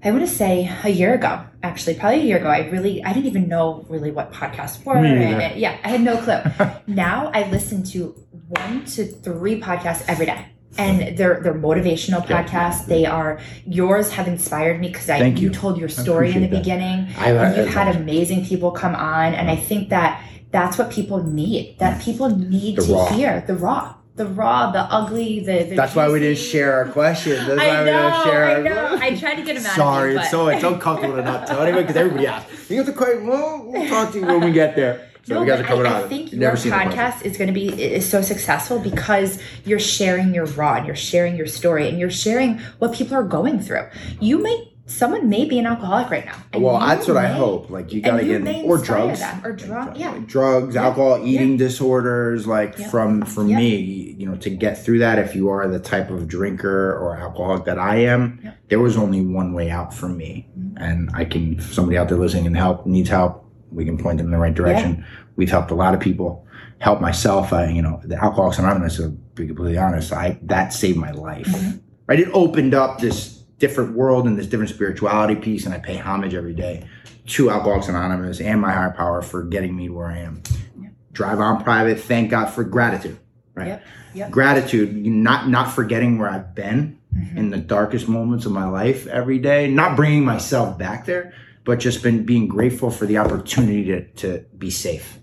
I 0.03 0.11
want 0.11 0.27
to 0.27 0.33
say 0.35 0.71
a 0.83 0.89
year 0.89 1.15
ago, 1.15 1.45
actually, 1.63 1.95
probably 1.95 2.21
a 2.21 2.25
year 2.25 2.39
ago. 2.39 2.49
I 2.49 2.69
really, 2.69 3.03
I 3.05 3.13
didn't 3.13 3.27
even 3.27 3.49
know 3.49 3.85
really 3.89 4.11
what 4.11 4.33
podcasts 4.33 4.85
were. 4.85 4.97
And- 4.97 5.61
yeah, 5.61 5.79
I 5.85 5.89
had 5.89 6.01
no 6.01 6.17
clue. 6.17 6.41
now 6.87 7.31
I 7.35 7.49
listen 7.51 7.83
to 7.85 8.15
one 8.49 8.85
to 8.87 9.05
three 9.05 9.61
podcasts 9.61 10.05
every 10.09 10.27
day. 10.27 10.47
And 10.79 11.17
they're 11.19 11.41
they're 11.43 11.53
motivational 11.55 12.29
Yeah. 12.29 12.45
podcasts. 12.45 12.87
They 12.87 13.05
are 13.05 13.41
yours 13.67 14.11
have 14.13 14.29
inspired 14.29 14.81
me 14.81 14.89
because 14.89 15.11
I 15.11 15.19
Thank 15.19 15.41
you. 15.41 15.49
you. 15.49 15.55
told 15.55 15.79
your 15.79 15.89
story 15.89 16.33
in 16.33 16.43
the 16.43 16.49
that. 16.49 16.59
beginning. 16.59 17.09
I, 17.19 17.31
and 17.31 17.57
you've 17.57 17.77
I- 17.77 17.85
had 17.85 17.97
amazing 17.97 18.45
people 18.47 18.71
come 18.71 18.95
on 18.95 19.35
and 19.35 19.51
i 19.51 19.57
think 19.57 19.89
that 19.91 20.23
that's 20.53 20.79
what 20.79 20.91
people 20.91 21.23
need 21.23 21.77
that 21.79 22.01
people 22.01 22.29
need 22.31 22.77
The 22.77 22.83
to 22.87 22.93
raw. 22.95 23.07
hear 23.13 23.45
the 23.47 23.55
raw 23.55 23.95
the 24.17 24.27
raw 24.27 24.71
the 24.71 24.81
ugly 24.81 25.41
the, 25.41 25.65
the 25.65 25.75
that's 25.77 25.95
why 25.95 26.09
we 26.11 26.21
didn't 26.21 26.39
share 26.39 26.73
our 26.75 26.87
questions. 26.87 27.47
That's 27.47 27.59
why 27.67 27.67
I 27.69 27.79
we 27.81 27.87
didn't 27.87 28.03
know, 28.11 28.23
share. 28.25 28.45
I 28.45 28.55
our- 28.55 29.03
I 29.03 29.17
tried 29.17 29.35
to 29.37 29.43
get 29.43 29.57
him 29.57 29.67
out 29.67 29.73
Sorry, 29.77 30.11
of 30.11 30.15
you, 30.15 30.21
it's 30.21 30.31
so 30.31 30.49
it's 30.49 30.65
uncomfortable 30.65 31.17
to 31.17 31.23
not 31.23 31.47
tell 31.47 31.63
anyone 31.63 31.83
because 31.83 31.97
everybody 31.97 32.27
asks. 32.27 32.71
You 32.71 32.77
have 32.79 32.87
to 32.87 32.93
question. 32.93 33.27
Well, 33.27 33.65
we'll 33.67 33.89
talk 33.89 34.13
to 34.13 34.19
you 34.21 34.27
when 34.27 34.41
we 34.41 34.53
get 34.53 34.77
there. 34.77 35.10
So 35.31 35.37
no, 35.37 35.43
you 35.43 35.47
guys 35.49 35.61
are 35.61 35.65
coming 35.65 35.87
I, 35.87 35.93
on. 36.01 36.05
I 36.05 36.09
think 36.09 36.33
You've 36.33 36.41
your 36.43 36.53
podcast 36.57 37.23
is 37.25 37.37
going 37.37 37.47
to 37.47 37.55
be 37.55 37.69
is 37.81 38.09
so 38.09 38.21
successful 38.21 38.81
because 38.81 39.41
you're 39.65 39.79
sharing 39.79 40.35
your 40.35 40.47
raw 40.47 40.75
and 40.75 40.87
you're 40.87 40.97
sharing 40.97 41.37
your 41.37 41.47
story 41.47 41.89
and 41.89 41.99
you're 42.01 42.11
sharing 42.11 42.59
what 42.81 42.93
people 42.93 43.15
are 43.17 43.23
going 43.23 43.61
through. 43.61 43.87
You 44.21 44.43
may 44.43 44.67
someone 44.87 45.29
may 45.29 45.45
be 45.45 45.57
an 45.61 45.67
alcoholic 45.67 46.11
right 46.11 46.27
now. 46.27 46.35
Well, 46.59 46.81
that's 46.81 47.07
what 47.07 47.17
I 47.17 47.29
hope. 47.29 47.71
Like 47.71 47.93
you 47.93 48.01
gotta 48.01 48.25
you 48.25 48.33
get 48.33 48.43
may 48.43 48.65
or 48.65 48.77
drugs, 48.77 49.21
them, 49.21 49.41
or 49.47 49.53
drug- 49.53 49.97
yeah. 49.97 50.11
Like 50.11 50.27
drugs, 50.27 50.75
Yeah. 50.75 50.87
alcohol, 50.87 51.25
eating 51.25 51.57
disorders. 51.57 52.49
Like 52.49 52.77
Yeah. 52.77 52.89
from 52.89 53.23
for 53.23 53.47
Yeah. 53.47 53.57
me, 53.59 54.17
you 54.19 54.27
know, 54.29 54.35
to 54.39 54.51
get 54.51 54.85
through 54.85 54.99
that, 54.99 55.21
if 55.21 55.37
you 55.37 55.49
are 55.49 55.69
the 55.69 55.79
type 55.79 56.11
of 56.11 56.27
drinker 56.27 56.93
or 56.99 57.17
alcoholic 57.17 57.67
that 57.67 57.79
I 57.79 57.99
am, 57.99 58.41
Yeah. 58.43 58.51
there 58.69 58.81
was 58.81 58.97
only 58.97 59.21
one 59.25 59.53
way 59.53 59.71
out 59.71 59.95
for 59.95 60.09
me, 60.09 60.49
Mhm. 60.59 60.73
and 60.79 61.11
I 61.15 61.25
can. 61.25 61.61
Somebody 61.61 61.97
out 61.97 62.09
there 62.09 62.19
listening 62.19 62.49
and 62.49 62.57
help 62.57 62.85
needs 62.85 63.11
help, 63.11 63.45
we 63.71 63.85
can 63.85 63.97
point 63.99 64.19
them 64.19 64.27
in 64.27 64.33
the 64.33 64.39
right 64.39 64.55
direction. 64.55 65.05
We've 65.37 65.51
helped 65.51 65.71
a 65.71 65.75
lot 65.75 65.95
of 65.95 66.01
people. 66.01 66.47
Help 66.79 67.01
myself. 67.01 67.53
I, 67.53 67.69
you 67.69 67.83
know, 67.83 68.01
the 68.05 68.17
Alcoholics 68.17 68.59
Anonymous. 68.59 68.97
To 68.97 69.11
be 69.35 69.47
completely 69.47 69.79
honest, 69.79 70.13
I 70.13 70.39
that 70.43 70.73
saved 70.73 70.99
my 70.99 71.11
life. 71.13 71.47
Mhm. 71.47 71.81
Right? 72.07 72.21
It 72.21 72.29
opened 72.33 72.75
up 72.75 73.01
this 73.01 73.39
different 73.59 73.95
world 73.95 74.27
and 74.27 74.39
this 74.39 74.47
different 74.47 74.71
spirituality 74.71 75.35
piece, 75.35 75.67
and 75.67 75.75
I 75.75 75.79
pay 75.79 75.97
homage 75.97 76.35
every 76.35 76.55
day 76.55 76.85
to 77.27 77.51
Alcoholics 77.51 77.89
Anonymous 77.89 78.41
and 78.41 78.61
my 78.61 78.73
higher 78.73 78.91
power 78.91 79.21
for 79.23 79.43
getting 79.45 79.77
me 79.77 79.89
to 79.89 79.93
where 79.95 80.07
I 80.09 80.19
am. 80.19 80.43
Yeah. 80.81 80.89
Drive 81.13 81.39
on 81.39 81.63
private. 81.63 82.01
Thank 82.01 82.31
God 82.31 82.47
for 82.47 82.65
gratitude. 82.65 83.19
Right. 83.55 83.69
Yep, 83.69 83.83
yep. 84.15 84.31
Gratitude. 84.31 85.07
Not 85.07 85.49
not 85.51 85.71
forgetting 85.73 86.19
where 86.19 86.31
I've 86.31 86.55
been 86.55 86.97
Mhm. 87.15 87.37
in 87.37 87.51
the 87.51 87.59
darkest 87.59 88.09
moments 88.09 88.47
of 88.47 88.53
my 88.53 88.65
life 88.67 89.07
every 89.07 89.39
day. 89.39 89.71
Not 89.71 89.97
bringing 89.97 90.25
myself 90.25 90.79
back 90.79 91.05
there, 91.05 91.33
but 91.65 91.79
just 91.79 92.03
been 92.03 92.25
being 92.25 92.49
grateful 92.49 92.91
for 92.91 93.07
the 93.07 93.19
opportunity 93.19 93.85
to 93.85 94.05
to 94.23 94.45
be 94.59 94.71
safe. 94.71 95.19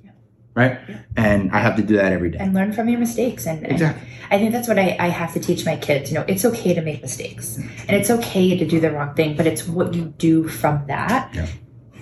Right. 0.55 0.79
Yeah. 0.89 0.99
And 1.15 1.51
I 1.51 1.59
have 1.59 1.75
to 1.75 1.83
do 1.83 1.97
that 1.97 2.11
every 2.11 2.31
day. 2.31 2.39
and 2.39 2.51
learn 2.55 2.73
from 2.73 2.89
your 2.89 2.99
mistakes 2.99 3.45
and, 3.45 3.61
and 3.63 3.73
Exactly. 3.73 4.07
I 4.31 4.39
think 4.39 4.51
that's 4.53 4.67
what 4.67 4.79
I, 4.79 4.97
I 4.99 5.07
have 5.09 5.31
to 5.33 5.39
teach 5.39 5.65
my 5.67 5.75
kids. 5.77 6.09
You 6.09 6.17
know, 6.17 6.25
it's 6.27 6.43
okay 6.45 6.73
to 6.73 6.81
make 6.81 6.99
mistakes 7.03 7.57
and 7.57 7.91
it's 7.91 8.09
okay 8.09 8.57
to 8.57 8.65
do 8.65 8.79
the 8.79 8.89
wrong 8.91 9.13
thing, 9.13 9.37
but 9.37 9.45
it's 9.45 9.67
what 9.67 9.93
you 9.93 10.05
do 10.17 10.47
from 10.47 10.83
that 10.87 11.29
Yeah. 11.35 11.45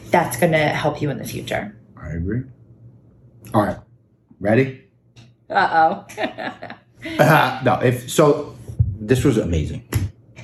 that's 0.10 0.38
going 0.38 0.54
to 0.54 0.60
help 0.70 1.02
you 1.02 1.10
in 1.10 1.18
the 1.18 1.26
future. 1.28 1.76
I 2.02 2.12
agree. 2.12 2.44
All 3.54 3.64
right. 3.66 3.78
Ready? 4.40 4.86
Uh 5.50 5.68
oh. 6.18 6.22
uh, 7.20 7.62
no, 7.66 7.74
if 7.82 8.10
so, 8.10 8.56
this 9.00 9.26
was 9.26 9.38
amazing. 9.38 9.84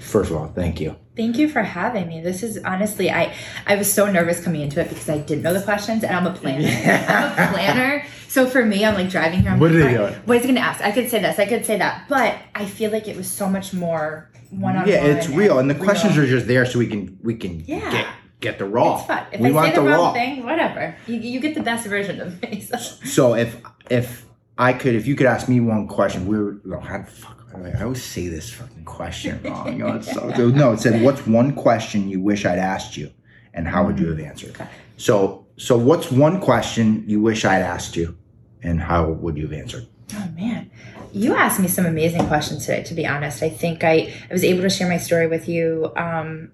First 0.02 0.32
of 0.32 0.36
all, 0.38 0.48
thank 0.50 0.82
you. 0.82 0.98
Thank 1.16 1.38
you 1.38 1.50
for 1.50 1.62
having 1.62 2.08
me. 2.08 2.22
This 2.22 2.42
is 2.42 2.58
honestly, 2.64 3.12
I 3.12 3.34
I 3.68 3.76
was 3.76 3.92
so 3.92 4.10
nervous 4.10 4.42
coming 4.44 4.62
into 4.62 4.80
it 4.80 4.88
because 4.90 5.10
I 5.10 5.18
didn't 5.18 5.44
know 5.44 5.54
the 5.54 5.62
questions, 5.62 6.04
and 6.04 6.16
I'm 6.16 6.26
a 6.26 6.34
planner. 6.34 6.68
I'm 6.68 7.32
a 7.50 7.54
planner, 7.54 8.06
so 8.30 8.48
for 8.48 8.66
me, 8.66 8.86
I'm 8.86 8.94
like 8.94 9.10
driving 9.10 9.42
here. 9.42 9.52
I'm 9.52 9.60
What 9.60 9.72
like, 9.72 9.82
are 9.82 9.84
they 9.92 9.98
doing?" 9.98 10.14
What 10.26 10.38
is 10.38 10.44
he 10.44 10.48
going 10.48 10.56
to 10.56 10.62
ask? 10.62 10.82
I 10.82 10.92
could 10.92 11.10
say 11.10 11.20
this, 11.22 11.38
I 11.38 11.46
could 11.46 11.66
say 11.66 11.78
that, 11.78 12.06
but 12.08 12.38
I 12.56 12.66
feel 12.66 12.92
like 12.92 13.08
it 13.10 13.18
was 13.18 13.30
so 13.30 13.50
much 13.50 13.74
more 13.74 14.30
one 14.52 14.76
on 14.78 14.82
one. 14.84 14.88
Yeah, 14.90 15.04
it's 15.06 15.28
real, 15.28 15.60
and 15.60 15.70
the 15.70 15.76
questions 15.76 16.18
are 16.18 16.26
just 16.26 16.48
there 16.48 16.66
so 16.66 16.80
we 16.80 16.88
can 16.88 17.18
we 17.22 17.36
can 17.36 17.60
Yeah. 17.68 17.92
get 17.92 18.08
get 18.40 18.58
the 18.58 18.66
raw. 18.66 18.98
It's 18.98 19.08
fun. 19.08 19.26
If 19.34 19.42
we 19.42 19.50
I 19.50 19.52
want 19.52 19.68
say 19.70 19.76
the, 19.76 19.82
the 19.82 19.88
wrong 19.90 20.00
raw. 20.00 20.14
thing, 20.14 20.44
whatever. 20.46 20.96
You, 21.08 21.16
you 21.18 21.40
get 21.42 21.56
the 21.56 21.62
best 21.64 21.86
version 21.88 22.22
of 22.22 22.42
me. 22.42 22.62
So. 22.62 22.78
So 22.78 23.36
if 23.36 23.58
if 23.90 24.26
I 24.58 24.72
could, 24.74 24.96
if 24.96 25.08
you 25.08 25.16
could 25.16 25.28
ask 25.28 25.50
me 25.50 25.60
one 25.60 25.88
question, 25.90 26.26
we 26.26 26.38
were. 26.38 26.62
No, 26.64 26.78
oh, 26.78 26.80
how 26.80 27.00
the 27.00 27.04
fuck? 27.06 27.41
I 27.54 27.84
always 27.84 28.04
say 28.04 28.28
this 28.28 28.52
fucking 28.52 28.86
question 28.86 29.42
wrong. 29.44 29.68
You 29.68 29.80
know, 29.80 29.96
it's 29.96 30.12
so, 30.12 30.50
no, 30.50 30.74
it 30.74 30.80
said, 30.80 31.02
"What's 31.04 31.26
one 31.28 31.54
question 31.54 32.10
you 32.10 32.22
wish 32.22 32.46
I'd 32.46 32.60
asked 32.60 32.98
you, 32.98 33.12
and 33.54 33.68
how 33.68 33.86
would 33.86 34.00
you 34.00 34.10
have 34.10 34.20
answered?" 34.20 34.52
Okay. 34.52 34.68
So, 34.98 35.46
so 35.58 35.78
what's 35.78 36.12
one 36.12 36.40
question 36.40 37.04
you 37.08 37.22
wish 37.22 37.44
I'd 37.46 37.62
asked 37.62 37.96
you, 37.96 38.18
and 38.64 38.80
how 38.82 39.10
would 39.10 39.38
you 39.38 39.44
have 39.44 39.54
answered? 39.54 39.88
Oh 40.14 40.28
man, 40.36 40.70
you 41.14 41.36
asked 41.36 41.60
me 41.60 41.68
some 41.68 41.86
amazing 41.86 42.28
questions 42.28 42.66
today. 42.66 42.84
To 42.84 42.94
be 42.94 43.06
honest, 43.06 43.44
I 43.44 43.50
think 43.50 43.84
I, 43.84 44.14
I 44.30 44.34
was 44.34 44.44
able 44.44 44.62
to 44.62 44.70
share 44.70 44.88
my 44.88 44.98
story 44.98 45.28
with 45.28 45.48
you. 45.50 45.92
Um, 45.96 46.52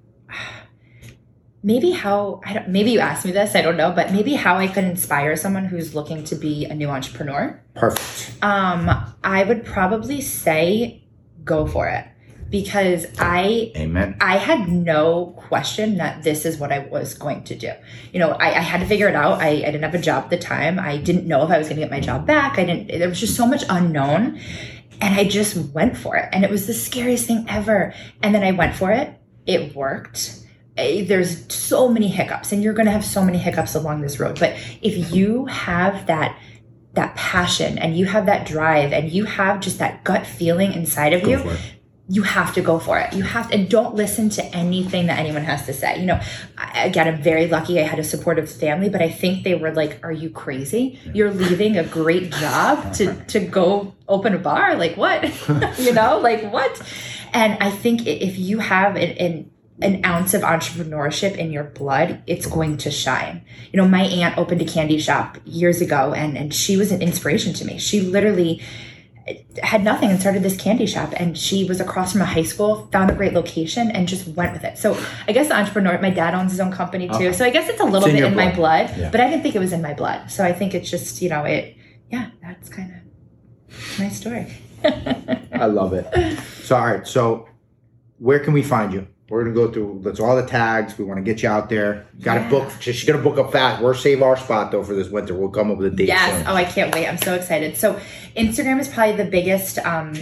maybe 1.63 1.91
how 1.91 2.41
I 2.45 2.53
don't. 2.53 2.69
Maybe 2.69 2.91
you 2.91 2.99
asked 2.99 3.25
me 3.25 3.31
this. 3.31 3.55
I 3.55 3.61
don't 3.61 3.77
know, 3.77 3.91
but 3.91 4.11
maybe 4.11 4.33
how 4.35 4.57
I 4.57 4.67
could 4.67 4.83
inspire 4.85 5.35
someone 5.35 5.65
who's 5.65 5.93
looking 5.95 6.23
to 6.25 6.35
be 6.35 6.65
a 6.65 6.73
new 6.73 6.89
entrepreneur. 6.89 7.61
Perfect. 7.75 8.43
Um, 8.43 8.89
I 9.23 9.43
would 9.43 9.65
probably 9.65 10.21
say, 10.21 11.03
go 11.43 11.65
for 11.67 11.87
it. 11.87 12.05
because 12.49 13.05
I 13.19 13.71
Amen. 13.75 14.15
I 14.21 14.37
had 14.37 14.69
no 14.69 15.33
question 15.37 15.97
that 15.97 16.23
this 16.23 16.45
is 16.45 16.57
what 16.57 16.71
I 16.71 16.79
was 16.79 17.13
going 17.13 17.43
to 17.45 17.55
do. 17.55 17.71
You 18.13 18.19
know, 18.19 18.31
I, 18.31 18.57
I 18.57 18.59
had 18.61 18.79
to 18.79 18.85
figure 18.85 19.09
it 19.09 19.15
out. 19.15 19.41
I, 19.41 19.49
I 19.49 19.65
didn't 19.65 19.83
have 19.83 19.93
a 19.95 19.99
job 19.99 20.25
at 20.25 20.29
the 20.29 20.37
time. 20.37 20.79
I 20.79 20.97
didn't 20.97 21.27
know 21.27 21.43
if 21.43 21.51
I 21.51 21.57
was 21.57 21.67
going 21.67 21.77
to 21.77 21.81
get 21.81 21.91
my 21.91 21.99
job 21.99 22.25
back. 22.25 22.57
I 22.57 22.65
didn't, 22.65 22.87
there 22.87 23.09
was 23.09 23.19
just 23.19 23.35
so 23.35 23.45
much 23.45 23.63
unknown. 23.69 24.39
And 25.01 25.13
I 25.15 25.25
just 25.25 25.57
went 25.73 25.97
for 25.97 26.15
it. 26.15 26.29
And 26.31 26.43
it 26.43 26.49
was 26.49 26.67
the 26.67 26.73
scariest 26.73 27.27
thing 27.27 27.45
ever. 27.47 27.93
And 28.23 28.33
then 28.33 28.43
I 28.43 28.51
went 28.51 28.75
for 28.75 28.91
it. 28.91 29.13
It 29.45 29.75
worked. 29.75 30.39
There's 30.77 31.51
so 31.53 31.89
many 31.89 32.07
hiccups, 32.07 32.51
and 32.51 32.63
you're 32.63 32.73
going 32.73 32.85
to 32.85 32.91
have 32.91 33.05
so 33.05 33.23
many 33.23 33.37
hiccups 33.37 33.75
along 33.75 34.01
this 34.01 34.19
road. 34.19 34.39
But 34.39 34.51
if 34.81 35.11
you 35.13 35.45
have 35.47 36.07
that, 36.07 36.37
that 36.93 37.15
passion 37.15 37.77
and 37.77 37.97
you 37.97 38.05
have 38.05 38.25
that 38.27 38.47
drive 38.47 38.91
and 38.91 39.11
you 39.11 39.25
have 39.25 39.59
just 39.59 39.79
that 39.79 40.03
gut 40.03 40.25
feeling 40.25 40.73
inside 40.73 41.13
of 41.13 41.27
you, 41.27 41.51
you 42.09 42.23
have 42.23 42.53
to 42.53 42.61
go 42.61 42.79
for 42.79 42.99
it. 42.99 43.13
You 43.13 43.23
have 43.23 43.49
to, 43.49 43.55
and 43.55 43.69
don't 43.69 43.95
listen 43.95 44.29
to 44.29 44.45
anything 44.55 45.07
that 45.07 45.19
anyone 45.19 45.43
has 45.43 45.65
to 45.65 45.73
say. 45.73 45.99
You 45.99 46.05
know, 46.05 46.19
I, 46.57 46.85
again, 46.85 47.07
I'm 47.07 47.21
very 47.21 47.47
lucky. 47.47 47.79
I 47.79 47.83
had 47.83 47.99
a 47.99 48.03
supportive 48.03 48.49
family, 48.49 48.89
but 48.89 49.01
I 49.01 49.09
think 49.09 49.43
they 49.43 49.55
were 49.55 49.73
like, 49.73 49.99
"Are 50.03 50.11
you 50.11 50.29
crazy? 50.29 50.99
You're 51.13 51.31
leaving 51.31 51.77
a 51.77 51.83
great 51.83 52.31
job 52.31 52.93
to 52.93 53.13
to 53.27 53.39
go 53.39 53.93
open 54.07 54.33
a 54.33 54.39
bar? 54.39 54.75
Like 54.75 54.95
what? 54.95 55.23
you 55.79 55.93
know, 55.93 56.19
like 56.19 56.49
what?" 56.51 56.81
And 57.33 57.57
I 57.61 57.71
think 57.71 58.07
if 58.07 58.37
you 58.39 58.59
have 58.59 58.95
an, 58.95 59.11
an 59.17 59.51
an 59.81 60.03
ounce 60.05 60.33
of 60.33 60.41
entrepreneurship 60.41 61.35
in 61.37 61.51
your 61.51 61.63
blood, 61.65 62.23
it's 62.25 62.45
going 62.47 62.77
to 62.77 62.89
shine. 62.91 63.43
You 63.71 63.77
know, 63.81 63.87
my 63.87 64.01
aunt 64.01 64.37
opened 64.37 64.61
a 64.61 64.65
candy 64.65 64.97
shop 64.99 65.37
years 65.45 65.81
ago, 65.81 66.13
and 66.13 66.37
and 66.37 66.53
she 66.53 66.77
was 66.77 66.91
an 66.91 67.01
inspiration 67.01 67.53
to 67.53 67.65
me. 67.65 67.77
She 67.77 68.01
literally 68.01 68.61
had 69.61 69.83
nothing 69.83 70.09
and 70.09 70.21
started 70.21 70.41
this 70.41 70.55
candy 70.55 70.85
shop 70.85 71.11
and 71.17 71.37
she 71.37 71.65
was 71.65 71.81
across 71.81 72.13
from 72.13 72.21
a 72.21 72.25
high 72.25 72.43
school 72.43 72.87
found 72.93 73.11
a 73.11 73.13
great 73.13 73.33
location 73.33 73.91
and 73.91 74.07
just 74.07 74.25
went 74.29 74.53
with 74.53 74.63
it 74.63 74.77
so 74.77 74.97
i 75.27 75.33
guess 75.33 75.49
the 75.49 75.53
entrepreneur 75.53 75.99
my 76.01 76.09
dad 76.09 76.33
owns 76.33 76.51
his 76.51 76.61
own 76.61 76.71
company 76.71 77.09
too 77.09 77.13
Okay. 77.15 77.33
so 77.33 77.43
i 77.43 77.49
guess 77.49 77.67
it's 77.67 77.81
a 77.81 77.83
little 77.83 78.07
It's 78.07 78.15
in 78.15 78.21
bit 78.21 78.23
in 78.31 78.35
my 78.37 78.55
blood. 78.55 78.87
blood 78.87 78.97
Yeah. 78.97 79.09
but 79.11 79.19
i 79.19 79.29
didn't 79.29 79.43
think 79.43 79.53
it 79.53 79.59
was 79.59 79.73
in 79.73 79.81
my 79.81 79.93
blood 79.93 80.31
so 80.31 80.45
i 80.45 80.53
think 80.53 80.73
it's 80.73 80.89
just 80.89 81.21
you 81.21 81.27
know 81.27 81.43
it 81.43 81.75
yeah 82.09 82.29
that's 82.41 82.69
kind 82.69 82.93
of 83.69 83.99
my 83.99 84.07
story 84.07 84.47
I 85.51 85.65
love 85.65 85.91
it. 85.93 86.05
So, 86.63 86.77
all 86.77 86.85
right. 86.85 87.05
So, 87.05 87.49
where 88.19 88.39
can 88.39 88.53
we 88.53 88.61
find 88.63 88.93
you? 88.93 89.07
We're 89.29 89.43
gonna 89.43 89.55
go 89.55 89.69
through. 89.71 89.99
That's 90.03 90.21
all 90.21 90.35
the 90.37 90.45
tags. 90.45 90.97
We 90.97 91.03
want 91.03 91.17
to 91.17 91.23
get 91.23 91.43
you 91.43 91.49
out 91.49 91.67
there. 91.69 92.05
Got 92.21 92.35
to 92.35 92.39
Yeah. 92.41 92.49
book. 92.49 92.71
She's 92.79 93.03
gonna 93.03 93.21
book 93.21 93.37
up 93.37 93.51
fast. 93.51 93.81
We're 93.83 93.93
save 93.93 94.21
our 94.21 94.37
spot 94.37 94.71
though 94.71 94.83
for 94.83 94.93
this 94.93 95.09
winter. 95.09 95.33
We'll 95.33 95.49
come 95.49 95.69
up 95.69 95.77
with 95.77 95.87
a 95.93 95.95
date 95.95 96.07
Yes. 96.07 96.37
soon. 96.37 96.47
Oh, 96.47 96.55
I 96.55 96.63
can't 96.63 96.93
wait. 96.95 97.07
I'm 97.07 97.17
so 97.17 97.33
excited. 97.35 97.75
So, 97.75 97.99
Instagram 98.37 98.79
is 98.79 98.87
probably 98.87 99.17
the 99.21 99.29
biggest 99.29 99.79
um, 99.85 100.13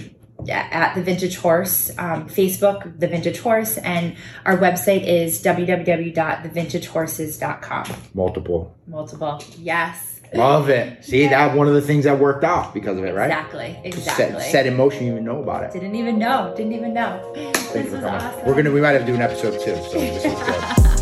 at 0.49 0.95
the 0.95 1.01
Vintage 1.01 1.37
Horse, 1.37 1.91
um, 1.97 2.27
Facebook, 2.27 2.99
the 2.99 3.07
Vintage 3.07 3.39
Horse, 3.39 3.77
and 3.77 4.15
our 4.45 4.57
website 4.57 5.07
is 5.07 5.41
www.thevintagehorses.com. 5.43 7.85
Multiple. 8.13 8.75
Multiple. 8.87 9.41
Yes. 9.59 10.14
Love 10.33 10.69
it. 10.69 11.03
See 11.05 11.27
that 11.27 11.55
one 11.55 11.67
of 11.67 11.73
the 11.73 11.81
things 11.81 12.03
that 12.05 12.19
worked 12.19 12.43
out 12.43 12.73
because 12.73 12.97
of 12.97 13.03
it, 13.03 13.13
right? 13.13 13.27
Exactly. 13.29 13.73
Set, 13.83 13.85
Exactly. 13.85 14.43
set 14.43 14.65
in 14.65 14.75
motion. 14.75 15.05
You 15.05 15.11
even 15.13 15.23
know 15.25 15.41
about 15.41 15.63
it. 15.63 15.73
Didn't 15.73 15.95
even 15.95 16.17
know. 16.19 16.53
Didn't 16.57 16.73
even 16.73 16.93
know. 16.93 17.31
Thank 17.35 17.55
This 17.55 17.75
you 17.75 17.83
for 17.91 18.01
coming. 18.01 18.21
awesome. 18.21 18.45
We're 18.45 18.55
gonna. 18.55 18.71
We 18.71 18.81
might 18.81 18.91
have 18.91 19.01
to 19.01 19.07
do 19.07 19.15
an 19.15 19.21
episode 19.21 19.53
too. 19.53 19.75
So 19.75 19.99
this 19.99 20.25
is 20.25 20.33
good. 20.33 20.91